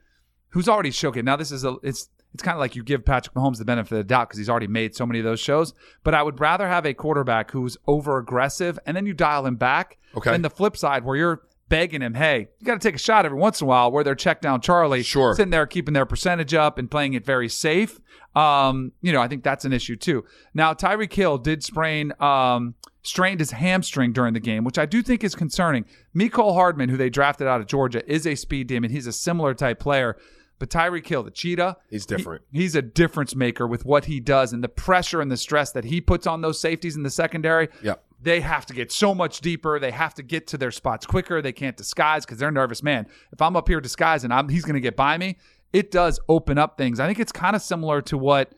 who's 0.48 0.68
already 0.68 0.90
showcased. 0.90 1.22
Now 1.22 1.36
this 1.36 1.52
is 1.52 1.64
a 1.64 1.76
it's 1.84 2.08
it's 2.34 2.42
kind 2.42 2.54
of 2.56 2.60
like 2.60 2.76
you 2.76 2.82
give 2.82 3.04
Patrick 3.04 3.34
Mahomes 3.34 3.58
the 3.58 3.64
benefit 3.64 3.92
of 3.92 3.98
the 3.98 4.04
doubt 4.04 4.28
because 4.28 4.38
he's 4.38 4.50
already 4.50 4.66
made 4.66 4.94
so 4.94 5.06
many 5.06 5.20
of 5.20 5.24
those 5.24 5.40
shows. 5.40 5.72
But 6.02 6.14
I 6.14 6.22
would 6.22 6.40
rather 6.40 6.68
have 6.68 6.84
a 6.84 6.92
quarterback 6.92 7.52
who's 7.52 7.76
over 7.86 8.18
aggressive 8.18 8.78
and 8.84 8.96
then 8.96 9.06
you 9.06 9.14
dial 9.14 9.46
him 9.46 9.56
back. 9.56 9.98
Okay. 10.16 10.30
Than 10.32 10.42
the 10.42 10.50
flip 10.50 10.76
side 10.76 11.04
where 11.04 11.16
you're 11.16 11.42
begging 11.68 12.02
him, 12.02 12.14
hey, 12.14 12.48
you 12.58 12.66
got 12.66 12.74
to 12.80 12.86
take 12.88 12.94
a 12.96 12.98
shot 12.98 13.24
every 13.24 13.38
once 13.38 13.60
in 13.60 13.64
a 13.64 13.68
while 13.68 13.90
where 13.90 14.04
they're 14.04 14.14
check 14.14 14.40
down 14.40 14.60
Charlie, 14.60 15.02
Sure. 15.02 15.34
sitting 15.34 15.50
there 15.50 15.66
keeping 15.66 15.94
their 15.94 16.06
percentage 16.06 16.54
up 16.54 16.76
and 16.78 16.90
playing 16.90 17.14
it 17.14 17.24
very 17.24 17.48
safe. 17.48 18.00
Um, 18.36 18.92
you 19.00 19.12
know, 19.12 19.20
I 19.20 19.28
think 19.28 19.44
that's 19.44 19.64
an 19.64 19.72
issue 19.72 19.96
too. 19.96 20.24
Now, 20.54 20.74
Tyreek 20.74 21.12
Hill 21.12 21.38
did 21.38 21.62
sprain, 21.62 22.12
um, 22.20 22.74
strained 23.02 23.40
his 23.40 23.52
hamstring 23.52 24.12
during 24.12 24.34
the 24.34 24.40
game, 24.40 24.64
which 24.64 24.78
I 24.78 24.86
do 24.86 25.02
think 25.02 25.22
is 25.22 25.34
concerning. 25.34 25.84
Mecole 26.16 26.54
Hardman, 26.54 26.88
who 26.88 26.96
they 26.96 27.10
drafted 27.10 27.46
out 27.46 27.60
of 27.60 27.66
Georgia, 27.66 28.02
is 28.12 28.26
a 28.26 28.34
speed 28.34 28.66
demon. 28.66 28.90
He's 28.90 29.06
a 29.06 29.12
similar 29.12 29.54
type 29.54 29.78
player. 29.78 30.16
But 30.64 30.70
Tyreek 30.80 31.06
Hill, 31.06 31.22
the 31.22 31.30
cheetah, 31.30 31.76
He's 31.90 32.06
different. 32.06 32.42
he- 32.50 32.60
he's 32.62 32.74
a 32.74 32.80
difference 32.82 33.34
maker 33.36 33.66
with 33.66 33.84
what 33.84 34.06
he 34.06 34.18
does 34.18 34.52
and 34.54 34.64
the 34.64 34.68
pressure 34.68 35.20
and 35.20 35.30
the 35.30 35.36
stress 35.36 35.72
that 35.72 35.84
he 35.84 36.00
puts 36.00 36.26
on 36.26 36.40
those 36.40 36.58
safeties 36.58 36.96
in 36.96 37.02
the 37.02 37.10
secondary. 37.10 37.68
Yep. 37.82 38.02
They 38.22 38.40
have 38.40 38.64
to 38.66 38.72
get 38.74 38.90
so 38.90 39.14
much 39.14 39.40
deeper. 39.42 39.78
They 39.78 39.90
have 39.90 40.14
to 40.14 40.22
get 40.22 40.46
to 40.48 40.56
their 40.56 40.70
spots 40.70 41.04
quicker. 41.04 41.42
They 41.42 41.52
can't 41.52 41.76
disguise 41.76 42.24
because 42.24 42.38
they're 42.38 42.50
nervous. 42.50 42.82
Man, 42.82 43.06
if 43.32 43.42
I'm 43.42 43.56
up 43.56 43.68
here 43.68 43.80
disguising, 43.82 44.32
I'm, 44.32 44.48
he's 44.48 44.64
going 44.64 44.74
to 44.74 44.80
get 44.80 44.96
by 44.96 45.18
me. 45.18 45.36
It 45.74 45.90
does 45.90 46.18
open 46.30 46.56
up 46.56 46.78
things. 46.78 46.98
I 47.00 47.06
think 47.06 47.20
it's 47.20 47.32
kind 47.32 47.54
of 47.54 47.60
similar 47.60 48.00
to 48.02 48.16
what 48.16 48.54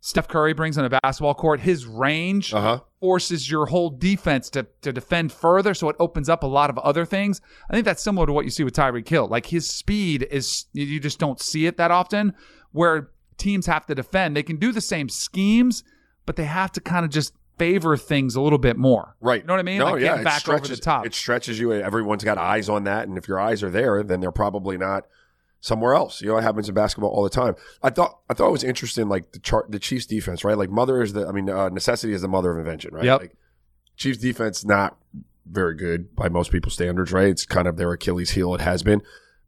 Steph 0.00 0.28
Curry 0.28 0.52
brings 0.52 0.78
on 0.78 0.84
a 0.84 0.90
basketball 1.02 1.34
court. 1.34 1.58
His 1.60 1.86
range 1.86 2.54
Uh-huh. 2.54 2.80
Forces 3.00 3.50
your 3.50 3.66
whole 3.66 3.90
defense 3.90 4.48
to, 4.50 4.66
to 4.82 4.92
defend 4.92 5.32
further, 5.32 5.74
so 5.74 5.88
it 5.88 5.96
opens 5.98 6.28
up 6.28 6.42
a 6.42 6.46
lot 6.46 6.70
of 6.70 6.78
other 6.78 7.04
things. 7.04 7.40
I 7.70 7.74
think 7.74 7.84
that's 7.84 8.02
similar 8.02 8.26
to 8.26 8.32
what 8.32 8.44
you 8.44 8.50
see 8.50 8.64
with 8.64 8.74
Tyreek 8.74 9.08
Hill. 9.08 9.28
Like 9.28 9.46
his 9.46 9.68
speed 9.68 10.26
is, 10.30 10.66
you 10.72 10.98
just 11.00 11.18
don't 11.18 11.40
see 11.40 11.66
it 11.66 11.76
that 11.76 11.90
often. 11.90 12.34
Where 12.72 13.10
teams 13.38 13.66
have 13.66 13.86
to 13.86 13.94
defend, 13.94 14.36
they 14.36 14.42
can 14.42 14.56
do 14.56 14.72
the 14.72 14.80
same 14.80 15.08
schemes, 15.08 15.84
but 16.24 16.36
they 16.36 16.44
have 16.44 16.72
to 16.72 16.80
kind 16.80 17.04
of 17.04 17.10
just 17.10 17.34
favor 17.58 17.96
things 17.96 18.34
a 18.34 18.40
little 18.40 18.58
bit 18.58 18.76
more. 18.76 19.16
Right. 19.20 19.40
You 19.40 19.46
know 19.46 19.54
what 19.54 19.60
I 19.60 19.62
mean? 19.62 19.78
No, 19.78 19.92
like 19.92 20.02
yeah. 20.02 20.22
back 20.22 20.40
stretches, 20.40 20.70
over 20.70 20.76
the 20.76 20.82
top. 20.82 21.06
It 21.06 21.14
stretches 21.14 21.58
you. 21.58 21.72
Everyone's 21.72 22.24
got 22.24 22.38
eyes 22.38 22.68
on 22.68 22.84
that, 22.84 23.08
and 23.08 23.16
if 23.16 23.28
your 23.28 23.40
eyes 23.40 23.62
are 23.62 23.70
there, 23.70 24.02
then 24.02 24.20
they're 24.20 24.32
probably 24.32 24.76
not 24.76 25.06
somewhere 25.60 25.94
else. 25.94 26.20
You 26.22 26.28
know, 26.28 26.38
it 26.38 26.42
happens 26.42 26.68
in 26.68 26.74
basketball 26.74 27.10
all 27.10 27.22
the 27.24 27.30
time. 27.30 27.54
I 27.82 27.90
thought 27.90 28.18
I 28.30 28.34
thought 28.34 28.48
it 28.48 28.52
was 28.52 28.64
interesting, 28.64 29.08
like 29.08 29.32
the 29.32 29.38
chart, 29.38 29.70
the 29.70 29.78
Chiefs 29.78 30.06
defense, 30.06 30.44
right? 30.44 30.56
Like 30.56 30.70
mother 30.70 31.02
is 31.02 31.12
the, 31.12 31.26
I 31.26 31.32
mean, 31.32 31.48
uh, 31.50 31.68
necessity 31.70 32.12
is 32.12 32.22
the 32.22 32.28
mother 32.28 32.52
of 32.52 32.58
invention, 32.58 32.94
right? 32.94 33.04
Yep. 33.04 33.20
Like 33.20 33.36
Chiefs 33.96 34.18
defense 34.18 34.64
not 34.64 34.96
very 35.50 35.74
good 35.74 36.14
by 36.14 36.28
most 36.28 36.50
people's 36.50 36.74
standards, 36.74 37.12
right? 37.12 37.28
It's 37.28 37.46
kind 37.46 37.66
of 37.68 37.76
their 37.76 37.92
Achilles 37.92 38.30
heel. 38.30 38.54
It 38.54 38.60
has 38.60 38.82
been. 38.82 39.00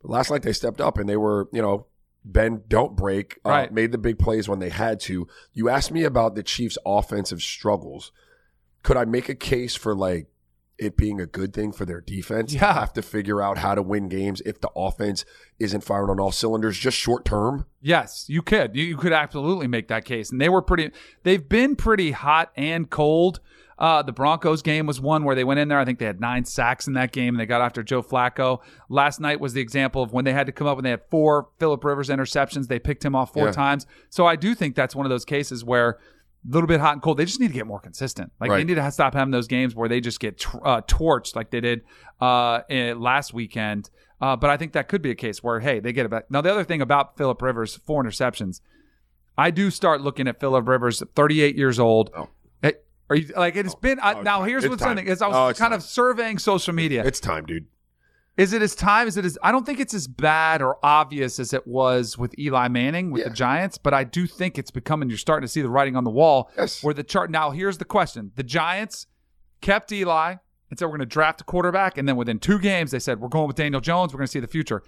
But 0.03 0.11
last 0.11 0.31
night 0.31 0.43
they 0.43 0.53
stepped 0.53 0.81
up 0.81 0.97
and 0.99 1.09
they 1.09 1.17
were, 1.17 1.49
you 1.53 1.61
know, 1.61 1.87
bend, 2.25 2.69
don't 2.69 2.95
break, 2.97 3.39
uh, 3.45 3.49
Right. 3.51 3.73
made 3.73 3.91
the 3.93 3.99
big 3.99 4.19
plays 4.19 4.49
when 4.49 4.59
they 4.59 4.69
had 4.71 5.01
to. 5.01 5.27
You 5.53 5.69
asked 5.69 5.91
me 5.91 6.05
about 6.05 6.35
the 6.35 6.43
Chiefs' 6.43 6.79
offensive 6.87 7.43
struggles. 7.43 8.13
Could 8.83 8.97
I 8.97 9.05
make 9.05 9.29
a 9.29 9.35
case 9.35 9.75
for 9.75 9.95
like 9.95 10.29
it 10.79 10.97
being 10.97 11.21
a 11.21 11.27
good 11.27 11.53
thing 11.53 11.73
for 11.73 11.85
their 11.85 12.01
defense 12.01 12.53
Yeah. 12.55 12.73
have 12.75 12.93
to 12.95 13.03
figure 13.03 13.43
out 13.43 13.59
how 13.59 13.75
to 13.75 13.83
win 13.83 14.09
games 14.09 14.41
if 14.47 14.61
the 14.61 14.71
offense 14.77 15.25
isn't 15.59 15.83
firing 15.83 16.11
on 16.11 16.21
all 16.21 16.31
cylinders 16.33 16.79
just 16.79 16.97
short 16.97 17.25
term? 17.25 17.67
Yes, 17.81 18.27
you 18.29 18.43
could. 18.43 18.77
You, 18.77 18.85
you 18.85 18.97
could 18.97 19.13
absolutely 19.13 19.67
make 19.67 19.89
that 19.89 20.05
case. 20.05 20.31
And 20.31 20.41
they 20.41 20.49
were 20.49 20.63
pretty, 20.63 20.91
they've 21.25 21.49
been 21.49 21.75
pretty 21.77 22.13
hot 22.13 22.53
and 22.57 22.89
cold. 22.89 23.41
Uh, 23.79 24.03
the 24.03 24.13
Broncos 24.13 24.61
game 24.61 24.87
was 24.87 25.01
one 25.01 25.23
where 25.23 25.37
they 25.37 25.45
went 25.45 25.61
in 25.61 25.69
there. 25.69 25.79
I 25.79 25.85
think 25.85 26.01
they 26.01 26.05
had 26.05 26.21
nine 26.21 26.45
sacks 26.45 26.89
in 26.89 26.95
that 26.95 27.13
game 27.13 27.35
and 27.35 27.41
they 27.41 27.47
got 27.47 27.61
after 27.61 27.85
Joe 27.85 28.03
Flacco. 28.03 28.59
Last 28.89 29.21
night 29.21 29.39
was 29.39 29.53
the 29.53 29.61
example 29.61 30.03
of 30.03 30.13
when 30.13 30.25
they 30.25 30.33
had 30.33 30.47
to 30.47 30.53
come 30.53 30.67
up 30.67 30.79
and 30.79 30.85
they 30.85 30.91
had 30.91 31.03
four 31.11 31.49
Philip 31.61 31.85
Rivers 31.85 32.09
interceptions. 32.09 32.67
They 32.67 32.81
picked 32.81 33.05
him 33.05 33.15
off 33.15 33.33
four 33.33 33.47
Yeah. 33.47 33.53
times. 33.53 33.87
So 34.11 34.27
I 34.27 34.35
do 34.35 34.57
think 34.57 34.75
that's 34.75 34.97
one 34.97 35.07
of 35.07 35.11
those 35.11 35.25
cases 35.25 35.65
where 35.65 35.99
a 36.47 36.53
little 36.53 36.67
bit 36.67 36.81
hot 36.81 36.93
and 36.95 37.03
cold. 37.03 37.17
They 37.19 37.25
just 37.25 37.41
need 37.41 37.49
to 37.49 37.55
get 37.55 37.67
more 37.67 37.81
consistent. 37.81 38.33
Like 38.41 38.51
they 38.51 38.65
need 38.65 38.75
to 38.75 38.91
stop 38.91 39.15
having 39.15 39.33
those 39.33 39.49
games 39.49 39.75
where 39.75 39.89
they 39.89 40.01
just 40.01 40.21
get 40.21 40.39
tr- 40.39 40.59
uh, 40.65 40.81
torched 40.83 41.35
like 41.37 41.51
they 41.51 41.61
did 41.61 41.83
uh, 42.21 42.61
last 42.97 43.33
weekend. 43.35 43.91
Uh, 44.21 44.35
but 44.37 44.51
I 44.51 44.57
think 44.57 44.73
that 44.73 44.89
could 44.89 45.01
be 45.03 45.11
a 45.11 45.15
case 45.15 45.43
where 45.43 45.61
hey, 45.61 45.81
they 45.81 45.93
get 45.93 46.05
it 46.07 46.11
back. 46.11 46.31
Now 46.31 46.41
the 46.41 46.51
other 46.51 46.65
thing 46.65 46.83
about 46.83 47.17
Philip 47.17 47.41
Rivers, 47.43 47.77
four 47.77 48.03
interceptions. 48.03 48.61
I 49.37 49.51
do 49.53 49.71
start 49.71 50.01
looking 50.01 50.27
at 50.27 50.41
Philip 50.41 50.67
Rivers, 50.67 51.03
38 51.15 51.55
years 51.57 51.79
old. 51.79 52.11
Oh. 52.17 52.29
Eh, 52.63 52.73
Are 53.09 53.15
you 53.17 53.33
like 53.37 53.55
it's 53.55 53.75
been 53.77 54.01
uh, 54.01 54.15
Oh, 54.17 54.23
now? 54.23 54.43
Here's 54.43 54.65
what's 54.65 54.75
It's 54.75 54.83
something 54.83 55.05
time. 55.07 55.13
is 55.13 55.23
I 55.23 55.29
was 55.29 55.37
Oh, 55.37 55.47
kind 55.59 55.71
time. 55.71 55.73
of 55.75 55.83
surveying 55.85 56.39
social 56.39 56.75
media. 56.75 57.05
It's 57.05 57.21
time, 57.21 57.47
dude. 57.47 57.67
Is 58.39 58.53
it 58.55 58.63
as 58.63 58.75
time? 58.75 59.09
Is 59.09 59.17
it 59.17 59.25
as 59.25 59.37
I 59.43 59.51
don't 59.53 59.67
think 59.67 59.81
it's 59.81 59.93
as 59.93 60.07
bad 60.07 60.63
or 60.63 60.79
obvious 60.83 61.39
as 61.39 61.53
it 61.53 61.67
was 61.67 62.17
with 62.17 62.39
Eli 62.39 62.69
Manning 62.69 63.11
with 63.11 63.23
Yeah. 63.23 63.29
the 63.29 63.35
Giants, 63.35 63.77
but 63.79 63.93
I 63.93 64.05
do 64.05 64.27
think 64.27 64.57
it's 64.59 64.71
becoming. 64.71 65.09
You're 65.11 65.19
starting 65.19 65.45
to 65.47 65.53
see 65.53 65.61
the 65.61 65.69
writing 65.69 65.97
on 65.97 66.05
the 66.05 66.11
wall. 66.11 66.49
Yes. 66.57 66.83
Where 66.83 66.95
the 66.95 67.03
chart 67.03 67.31
now? 67.31 67.51
Here's 67.51 67.79
the 67.79 67.85
question: 67.85 68.31
The 68.37 68.45
Giants 68.45 69.07
kept 69.61 69.91
Eli 69.93 70.37
and 70.71 70.79
said 70.79 70.85
we're 70.87 70.93
going 70.93 71.01
to 71.01 71.07
draft 71.07 71.41
a 71.41 71.45
quarterback, 71.45 71.99
and 71.99 72.09
then 72.09 72.15
within 72.17 72.39
two 72.39 72.59
games 72.61 72.93
they 72.93 73.01
said 73.01 73.21
we're 73.21 73.29
going 73.29 73.49
with 73.49 73.57
Daniel 73.57 73.81
Jones. 73.81 74.13
We're 74.15 74.19
going 74.19 74.27
to 74.29 74.33
see 74.33 74.41
the 74.41 74.47
future. 74.47 74.83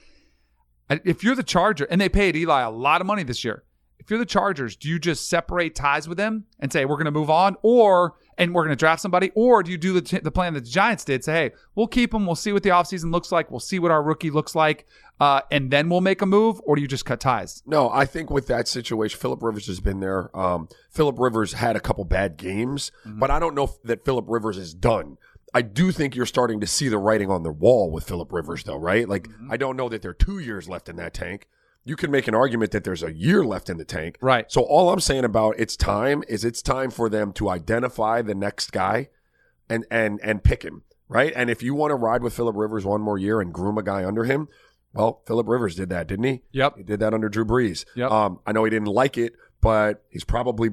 If 0.88 1.22
you're 1.24 1.36
the 1.36 1.42
Charger, 1.42 1.84
and 1.90 2.00
they 2.00 2.08
paid 2.08 2.36
Eli 2.36 2.60
a 2.62 2.70
lot 2.70 3.00
of 3.00 3.06
money 3.06 3.22
this 3.22 3.44
year, 3.44 3.64
if 3.98 4.10
you're 4.10 4.18
the 4.18 4.26
Chargers, 4.26 4.74
do 4.76 4.88
you 4.88 4.98
just 4.98 5.28
separate 5.28 5.74
ties 5.74 6.08
with 6.08 6.18
them 6.18 6.44
and 6.58 6.72
say 6.72 6.84
we're 6.84 6.96
going 6.96 7.04
to 7.04 7.10
move 7.12 7.30
on, 7.30 7.56
or 7.62 8.14
and 8.40 8.54
we're 8.54 8.62
going 8.64 8.72
to 8.72 8.76
draft 8.76 9.02
somebody, 9.02 9.30
or 9.34 9.62
do 9.62 9.70
you 9.70 9.76
do 9.76 9.92
the, 9.92 10.00
t- 10.00 10.18
the 10.18 10.30
plan 10.30 10.54
that 10.54 10.64
the 10.64 10.70
Giants 10.70 11.04
did? 11.04 11.22
Say, 11.22 11.32
hey, 11.32 11.50
we'll 11.74 11.86
keep 11.86 12.12
him. 12.12 12.24
We'll 12.26 12.34
see 12.34 12.52
what 12.52 12.62
the 12.62 12.70
offseason 12.70 13.12
looks 13.12 13.30
like. 13.30 13.50
We'll 13.50 13.60
see 13.60 13.78
what 13.78 13.90
our 13.90 14.02
rookie 14.02 14.30
looks 14.30 14.54
like, 14.54 14.86
uh, 15.20 15.42
and 15.52 15.70
then 15.70 15.90
we'll 15.90 16.00
make 16.00 16.22
a 16.22 16.26
move, 16.26 16.60
or 16.64 16.74
do 16.74 16.82
you 16.82 16.88
just 16.88 17.04
cut 17.04 17.20
ties? 17.20 17.62
No, 17.66 17.90
I 17.90 18.06
think 18.06 18.30
with 18.30 18.46
that 18.46 18.66
situation, 18.66 19.20
Philip 19.20 19.42
Rivers 19.42 19.66
has 19.66 19.78
been 19.78 20.00
there. 20.00 20.34
Um, 20.36 20.68
Philip 20.90 21.18
Rivers 21.18 21.52
had 21.52 21.76
a 21.76 21.80
couple 21.80 22.04
bad 22.04 22.38
games, 22.38 22.90
but 23.04 23.30
I 23.30 23.38
don't 23.38 23.54
know 23.54 23.70
that 23.84 24.04
Philip 24.04 24.24
Rivers 24.26 24.56
is 24.56 24.74
done. 24.74 25.18
I 25.52 25.62
do 25.62 25.92
think 25.92 26.16
you're 26.16 26.26
starting 26.26 26.60
to 26.60 26.66
see 26.66 26.88
the 26.88 26.98
writing 26.98 27.30
on 27.30 27.42
the 27.42 27.52
wall 27.52 27.90
with 27.90 28.04
Philip 28.04 28.32
Rivers, 28.32 28.64
though, 28.64 28.76
right? 28.76 29.08
Like, 29.08 29.28
I 29.50 29.56
don't 29.56 29.76
know 29.76 29.88
that 29.88 30.00
there 30.00 30.12
are 30.12 30.14
two 30.14 30.38
years 30.38 30.68
left 30.68 30.88
in 30.88 30.96
that 30.96 31.12
tank. 31.12 31.46
You 31.84 31.96
can 31.96 32.10
make 32.10 32.28
an 32.28 32.34
argument 32.34 32.72
that 32.72 32.84
there's 32.84 33.02
a 33.02 33.12
year 33.12 33.44
left 33.44 33.70
in 33.70 33.78
the 33.78 33.84
tank. 33.84 34.18
Right. 34.20 34.50
So 34.52 34.62
all 34.62 34.90
I'm 34.90 35.00
saying 35.00 35.24
about 35.24 35.54
it's 35.58 35.76
time 35.76 36.22
is 36.28 36.44
it's 36.44 36.62
time 36.62 36.90
for 36.90 37.08
them 37.08 37.32
to 37.34 37.48
identify 37.48 38.22
the 38.22 38.34
next 38.34 38.70
guy 38.70 39.08
and 39.68 39.86
and 39.90 40.20
and 40.22 40.44
pick 40.44 40.62
him, 40.62 40.82
right? 41.08 41.32
And 41.34 41.48
if 41.48 41.62
you 41.62 41.74
want 41.74 41.90
to 41.90 41.94
ride 41.94 42.22
with 42.22 42.34
Philip 42.34 42.56
Rivers 42.56 42.84
one 42.84 43.00
more 43.00 43.18
year 43.18 43.40
and 43.40 43.52
groom 43.52 43.78
a 43.78 43.82
guy 43.82 44.04
under 44.04 44.24
him, 44.24 44.48
well, 44.92 45.22
Philip 45.26 45.48
Rivers 45.48 45.76
did 45.76 45.88
that, 45.90 46.06
didn't 46.06 46.24
he? 46.24 46.42
Yep. 46.52 46.76
He 46.76 46.82
did 46.82 47.00
that 47.00 47.14
under 47.14 47.28
Drew 47.28 47.44
Brees. 47.44 47.84
Yep. 47.94 48.10
Um, 48.10 48.40
I 48.46 48.52
know 48.52 48.64
he 48.64 48.70
didn't 48.70 48.88
like 48.88 49.16
it, 49.16 49.34
but 49.60 50.04
he's 50.10 50.24
probably 50.24 50.70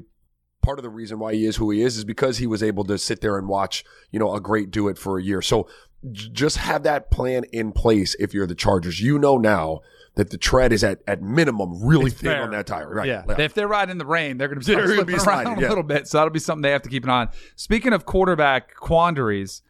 part 0.62 0.80
of 0.80 0.84
the 0.84 0.90
reason 0.90 1.20
why 1.20 1.34
he 1.34 1.46
is 1.46 1.56
who 1.56 1.70
he 1.70 1.82
is 1.82 1.98
is 1.98 2.04
because 2.04 2.40
he 2.40 2.48
was 2.48 2.62
able 2.62 2.84
to 2.86 2.98
sit 2.98 3.22
there 3.22 3.38
and 3.38 3.48
watch, 3.48 3.86
you 4.12 4.20
know, 4.20 4.34
a 4.34 4.42
great 4.42 4.72
do 4.72 4.88
it 4.88 4.98
for 4.98 5.18
a 5.18 5.24
year. 5.24 5.42
So 5.42 5.70
j- 6.12 6.30
just 6.30 6.58
have 6.58 6.84
that 6.84 7.10
plan 7.12 7.46
in 7.54 7.72
place 7.72 8.16
if 8.20 8.34
you're 8.34 8.48
the 8.48 8.56
Chargers. 8.56 9.00
You 9.00 9.18
know 9.20 9.38
now 9.38 9.80
that 10.18 10.30
the 10.32 10.38
tread 10.38 10.74
is 10.74 10.84
at, 10.84 11.00
at 11.08 11.22
minimum 11.22 11.84
really 11.86 12.12
It's 12.12 12.20
thin 12.22 12.32
fair. 12.32 12.44
on 12.44 12.52
that 12.52 12.68
tire. 12.68 12.94
Right. 12.94 13.08
Yeah. 13.08 13.24
If 13.40 13.54
they're 13.54 13.68
riding 13.68 13.92
in 13.92 13.98
the 13.98 14.06
rain, 14.06 14.38
they're 14.38 14.48
going 14.50 14.60
to 14.60 14.66
be, 14.68 14.76
They're 14.76 14.86
slipping 14.88 15.06
be 15.06 15.14
around 15.14 15.20
sliding, 15.22 15.54
a 15.64 15.70
little 15.70 15.84
bit. 15.84 16.08
So 16.08 16.18
that'll 16.18 16.32
be 16.34 16.40
something 16.40 16.62
they 16.62 16.72
have 16.72 16.82
to 16.84 16.90
keep 16.90 17.04
an 17.06 17.10
eye 17.10 17.22
on. 17.22 17.30
Speaking 17.56 17.94
of 17.94 18.06
quarterback 18.06 18.76
quandaries, 18.76 19.62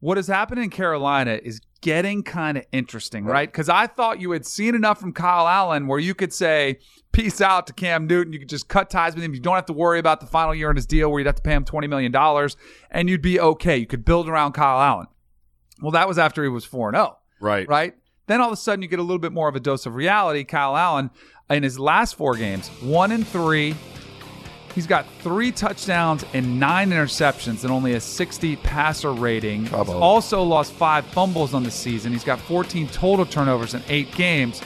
what 0.00 0.16
has 0.18 0.26
happened 0.26 0.60
in 0.60 0.70
Carolina 0.70 1.38
is 1.42 1.60
getting 1.80 2.22
kind 2.22 2.56
of 2.58 2.64
interesting, 2.72 3.24
right? 3.26 3.50
Because 3.50 3.68
I 3.68 3.86
thought 3.86 4.20
you 4.20 4.30
had 4.32 4.46
seen 4.46 4.74
enough 4.74 4.98
from 4.98 5.12
Kyle 5.12 5.46
Allen 5.46 5.86
where 5.86 5.98
you 5.98 6.14
could 6.14 6.32
say, 6.32 6.78
peace 7.12 7.40
out 7.40 7.66
to 7.68 7.72
Cam 7.72 8.06
Newton. 8.06 8.32
You 8.32 8.38
could 8.38 8.48
just 8.48 8.68
cut 8.68 8.90
ties 8.90 9.14
with 9.14 9.22
him. 9.22 9.34
You 9.34 9.40
don't 9.40 9.54
have 9.54 9.66
to 9.66 9.72
worry 9.74 9.98
about 9.98 10.20
the 10.20 10.26
final 10.26 10.54
year 10.54 10.70
in 10.70 10.76
his 10.76 10.86
deal 10.86 11.10
where 11.10 11.20
you'd 11.20 11.26
have 11.26 11.36
to 11.36 11.42
pay 11.42 11.52
him 11.52 11.64
$20 11.64 11.88
million 11.88 12.14
and 12.90 13.08
you'd 13.10 13.22
be 13.22 13.38
okay. 13.38 13.76
You 13.76 13.86
could 13.86 14.04
build 14.04 14.28
around 14.28 14.52
Kyle 14.52 14.80
Allen. 14.80 15.06
Well, 15.80 15.92
that 15.92 16.08
was 16.08 16.18
after 16.18 16.42
he 16.42 16.48
was 16.48 16.64
4 16.64 16.92
0 16.92 17.18
Right. 17.40 17.68
right? 17.68 17.94
Then 18.26 18.40
all 18.40 18.48
of 18.48 18.52
a 18.52 18.56
sudden 18.56 18.82
you 18.82 18.88
get 18.88 18.98
a 18.98 19.02
little 19.02 19.18
bit 19.18 19.32
more 19.32 19.48
of 19.48 19.56
a 19.56 19.60
dose 19.60 19.86
of 19.86 19.94
reality. 19.94 20.44
Kyle 20.44 20.76
Allen, 20.76 21.10
in 21.50 21.62
his 21.62 21.78
last 21.78 22.16
four 22.16 22.36
games, 22.36 22.68
one 22.80 23.12
and 23.12 23.26
three. 23.26 23.74
He's 24.74 24.86
got 24.88 25.06
three 25.20 25.52
touchdowns 25.52 26.24
and 26.34 26.58
nine 26.58 26.90
interceptions 26.90 27.62
and 27.62 27.70
only 27.70 27.94
a 27.94 28.00
60 28.00 28.56
passer 28.56 29.12
rating. 29.12 29.66
He's 29.66 29.88
also 29.88 30.42
lost 30.42 30.72
five 30.72 31.06
fumbles 31.06 31.54
on 31.54 31.62
the 31.62 31.70
season. 31.70 32.10
He's 32.10 32.24
got 32.24 32.40
14 32.40 32.88
total 32.88 33.24
turnovers 33.24 33.74
in 33.74 33.84
eight 33.88 34.10
games. 34.16 34.60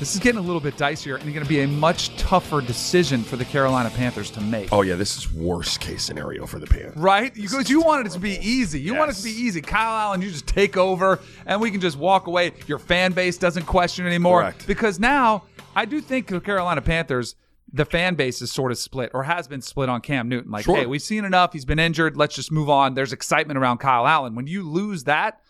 This 0.00 0.14
is 0.14 0.20
getting 0.20 0.38
a 0.40 0.42
little 0.42 0.60
bit 0.60 0.76
dicier 0.76 1.14
and 1.20 1.22
going 1.32 1.44
to 1.44 1.48
be 1.48 1.60
a 1.60 1.68
much 1.68 2.14
tougher 2.16 2.60
decision 2.60 3.22
for 3.22 3.36
the 3.36 3.44
Carolina 3.44 3.90
Panthers 3.90 4.30
to 4.32 4.40
make. 4.40 4.72
Oh 4.72 4.82
yeah, 4.82 4.96
this 4.96 5.16
is 5.16 5.32
worst 5.32 5.80
case 5.80 6.02
scenario 6.02 6.46
for 6.46 6.58
the 6.58 6.66
Panthers. 6.66 6.96
Right? 6.96 7.32
Because 7.32 7.70
you 7.70 7.80
wanted 7.80 8.06
it 8.08 8.12
to 8.12 8.18
be 8.18 8.36
easy. 8.40 8.80
You 8.80 8.94
want 8.96 9.12
it 9.12 9.14
to 9.14 9.22
be 9.22 9.30
easy. 9.30 9.60
Kyle 9.62 9.96
Allen, 9.96 10.20
you 10.20 10.30
just 10.30 10.46
take 10.48 10.76
over 10.76 11.20
and 11.46 11.60
we 11.60 11.70
can 11.70 11.80
just 11.80 11.96
walk 11.96 12.26
away. 12.26 12.52
Your 12.66 12.80
fan 12.80 13.12
base 13.12 13.38
doesn't 13.38 13.66
question 13.66 14.04
anymore. 14.06 14.40
Correct. 14.42 14.66
Because 14.66 14.98
now 14.98 15.44
I 15.76 15.84
do 15.84 16.00
think 16.00 16.26
the 16.26 16.40
Carolina 16.40 16.82
Panthers, 16.82 17.36
the 17.72 17.84
fan 17.84 18.14
base 18.16 18.42
is 18.42 18.50
sort 18.52 18.72
of 18.72 18.78
split 18.78 19.12
or 19.14 19.22
has 19.22 19.46
been 19.46 19.62
split 19.62 19.88
on 19.88 20.00
Cam 20.00 20.28
Newton. 20.28 20.50
Like, 20.50 20.64
Sure. 20.64 20.76
hey, 20.76 20.86
we've 20.86 21.02
seen 21.02 21.24
enough. 21.24 21.52
He's 21.52 21.64
been 21.64 21.78
injured. 21.78 22.16
Let's 22.16 22.34
just 22.34 22.50
move 22.50 22.68
on. 22.68 22.94
There's 22.94 23.12
excitement 23.12 23.58
around 23.58 23.78
Kyle 23.78 24.06
Allen. 24.08 24.34
When 24.34 24.48
you 24.48 24.68
lose 24.68 25.04
that, 25.04 25.40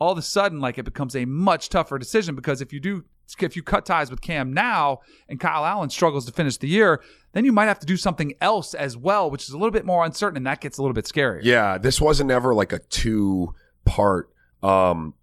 all 0.00 0.10
of 0.10 0.18
a 0.18 0.22
sudden, 0.22 0.58
like 0.60 0.76
it 0.78 0.82
becomes 0.84 1.14
a 1.14 1.24
much 1.24 1.68
tougher 1.68 1.98
decision 1.98 2.34
because 2.34 2.60
if 2.60 2.72
you 2.72 2.80
do 2.80 3.04
if 3.40 3.56
you 3.56 3.62
cut 3.62 3.86
ties 3.86 4.10
with 4.10 4.20
Cam 4.20 4.52
now 4.52 5.00
and 5.28 5.38
Kyle 5.40 5.64
Allen 5.64 5.90
struggles 5.90 6.26
to 6.26 6.32
finish 6.32 6.56
the 6.56 6.68
year, 6.68 7.00
then 7.32 7.44
you 7.44 7.52
might 7.52 7.66
have 7.66 7.78
to 7.78 7.86
do 7.86 7.96
something 7.96 8.34
else 8.40 8.74
as 8.74 8.96
well, 8.96 9.30
which 9.30 9.44
is 9.44 9.50
a 9.50 9.56
little 9.56 9.70
bit 9.70 9.86
more 9.86 10.04
uncertain, 10.04 10.36
and 10.36 10.46
that 10.46 10.60
gets 10.60 10.78
a 10.78 10.82
little 10.82 10.94
bit 10.94 11.06
scary. 11.06 11.42
Yeah, 11.44 11.78
this 11.78 12.00
wasn't 12.00 12.30
ever 12.30 12.54
like 12.54 12.72
a 12.72 12.78
two 12.78 13.54
part 13.84 14.30
um 14.62 15.14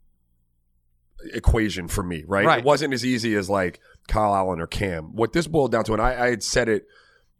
equation 1.33 1.87
for 1.87 2.03
me, 2.03 2.23
right? 2.27 2.45
Right. 2.45 2.59
It 2.59 2.65
wasn't 2.65 2.93
as 2.93 3.05
easy 3.05 3.35
as 3.35 3.49
like 3.49 3.79
Kyle 4.07 4.33
Allen 4.35 4.59
or 4.59 4.67
Cam. 4.67 5.15
What 5.15 5.33
this 5.33 5.47
boiled 5.47 5.71
down 5.71 5.83
to, 5.85 5.93
and 5.93 6.01
I, 6.01 6.25
I 6.25 6.29
had 6.29 6.43
said 6.43 6.69
it 6.69 6.87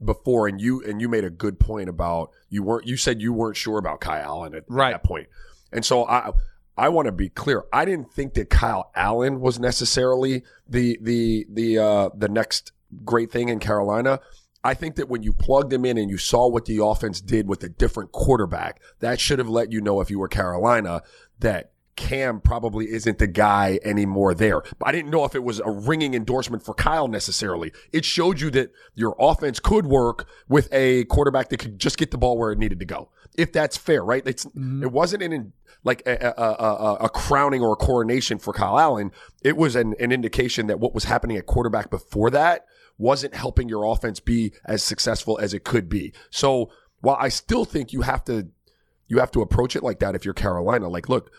before, 0.04 0.48
and 0.48 0.62
you 0.62 0.84
and 0.84 1.02
you 1.02 1.10
made 1.10 1.24
a 1.24 1.30
good 1.30 1.60
point 1.60 1.90
about 1.90 2.32
you 2.50 2.64
weren't 2.64 2.88
you 2.88 2.98
said 2.98 3.22
you 3.22 3.34
weren't 3.34 3.58
sure 3.58 3.78
about 3.78 4.02
Kyle 4.02 4.24
Allen 4.24 4.54
at, 4.54 4.64
at 4.64 4.70
that 4.92 5.04
point. 5.04 5.28
And 5.72 5.86
so 5.86 6.06
I 6.06 6.32
I 6.80 6.88
want 6.88 7.08
to 7.08 7.12
be 7.12 7.28
clear. 7.28 7.66
I 7.74 7.84
didn't 7.84 8.14
think 8.14 8.36
that 8.36 8.50
Kyle 8.50 8.90
Allen 8.96 9.42
was 9.42 9.60
necessarily 9.60 10.44
the 10.68 10.98
the 11.02 11.46
the 11.52 11.78
uh 11.78 12.10
the 12.16 12.30
next 12.30 12.72
great 13.04 13.32
thing 13.32 13.50
in 13.50 13.60
Carolina. 13.60 14.22
I 14.64 14.74
think 14.74 14.96
that 14.96 15.10
when 15.10 15.22
you 15.22 15.34
plugged 15.34 15.74
him 15.74 15.86
in 15.86 15.98
and 15.98 16.10
you 16.10 16.18
saw 16.18 16.48
what 16.48 16.66
the 16.66 16.84
offense 16.84 17.20
did 17.22 17.48
with 17.48 17.64
a 17.64 17.70
different 17.70 18.14
quarterback, 18.14 18.82
that 19.00 19.20
should 19.20 19.40
have 19.40 19.50
let 19.50 19.72
you 19.72 19.82
know 19.82 20.00
if 20.00 20.10
you 20.10 20.20
were 20.20 20.30
Carolina 20.30 21.02
that 21.40 21.72
Cam 22.00 22.40
probably 22.40 22.90
isn't 22.92 23.18
the 23.18 23.28
guy 23.28 23.78
anymore 23.84 24.34
there. 24.34 24.62
But 24.80 24.88
I 24.88 24.92
didn't 24.94 25.12
know 25.12 25.26
if 25.26 25.36
it 25.36 25.44
was 25.44 25.60
a 25.60 25.70
ringing 25.70 26.14
endorsement 26.14 26.64
for 26.64 26.74
Kyle 26.74 27.10
necessarily. 27.10 27.74
It 27.92 28.06
showed 28.06 28.40
you 28.40 28.50
that 28.52 28.72
your 28.96 29.18
offense 29.20 29.60
could 29.60 29.86
work 29.86 30.26
with 30.48 30.70
a 30.72 31.04
quarterback 31.06 31.50
that 31.50 31.58
could 31.58 31.78
just 31.78 31.98
get 31.98 32.12
the 32.12 32.18
ball 32.18 32.38
where 32.38 32.54
it 32.54 32.58
needed 32.58 32.80
to 32.80 32.86
go. 32.86 33.10
If 33.38 33.52
that's 33.52 33.76
fair, 33.76 34.04
right? 34.04 34.26
It's, 34.26 34.46
mm-hmm. 34.46 34.82
It 34.82 34.94
wasn't 34.94 35.24
an 35.24 35.52
like 35.84 36.02
a, 36.06 36.34
a, 36.38 36.44
a, 36.44 36.94
a 37.06 37.10
crowning 37.10 37.62
or 37.62 37.74
a 37.74 37.76
coronation 37.76 38.40
for 38.40 38.54
Kyle 38.54 38.80
Allen. 38.80 39.12
It 39.44 39.58
was 39.58 39.76
an, 39.76 39.94
an 40.00 40.14
indication 40.14 40.68
that 40.68 40.80
what 40.80 40.94
was 40.94 41.04
happening 41.04 41.36
at 41.36 41.48
quarterback 41.48 41.90
before 41.90 42.30
that 42.32 42.66
wasn't 42.98 43.36
helping 43.36 43.68
your 43.68 43.84
offense 43.86 44.22
be 44.22 44.54
as 44.66 44.84
successful 44.84 45.38
as 45.40 45.54
it 45.54 45.66
could 45.66 45.90
be. 45.90 46.14
So 46.32 46.72
while 47.02 47.18
I 47.20 47.28
still 47.30 47.66
think 47.66 47.92
you 47.92 48.02
have 48.02 48.24
to 48.26 48.50
you 49.10 49.20
have 49.20 49.32
to 49.32 49.42
approach 49.42 49.76
it 49.76 49.84
like 49.84 50.00
that 50.00 50.16
if 50.16 50.24
you're 50.24 50.34
Carolina. 50.34 50.88
Like, 50.88 51.10
look, 51.10 51.32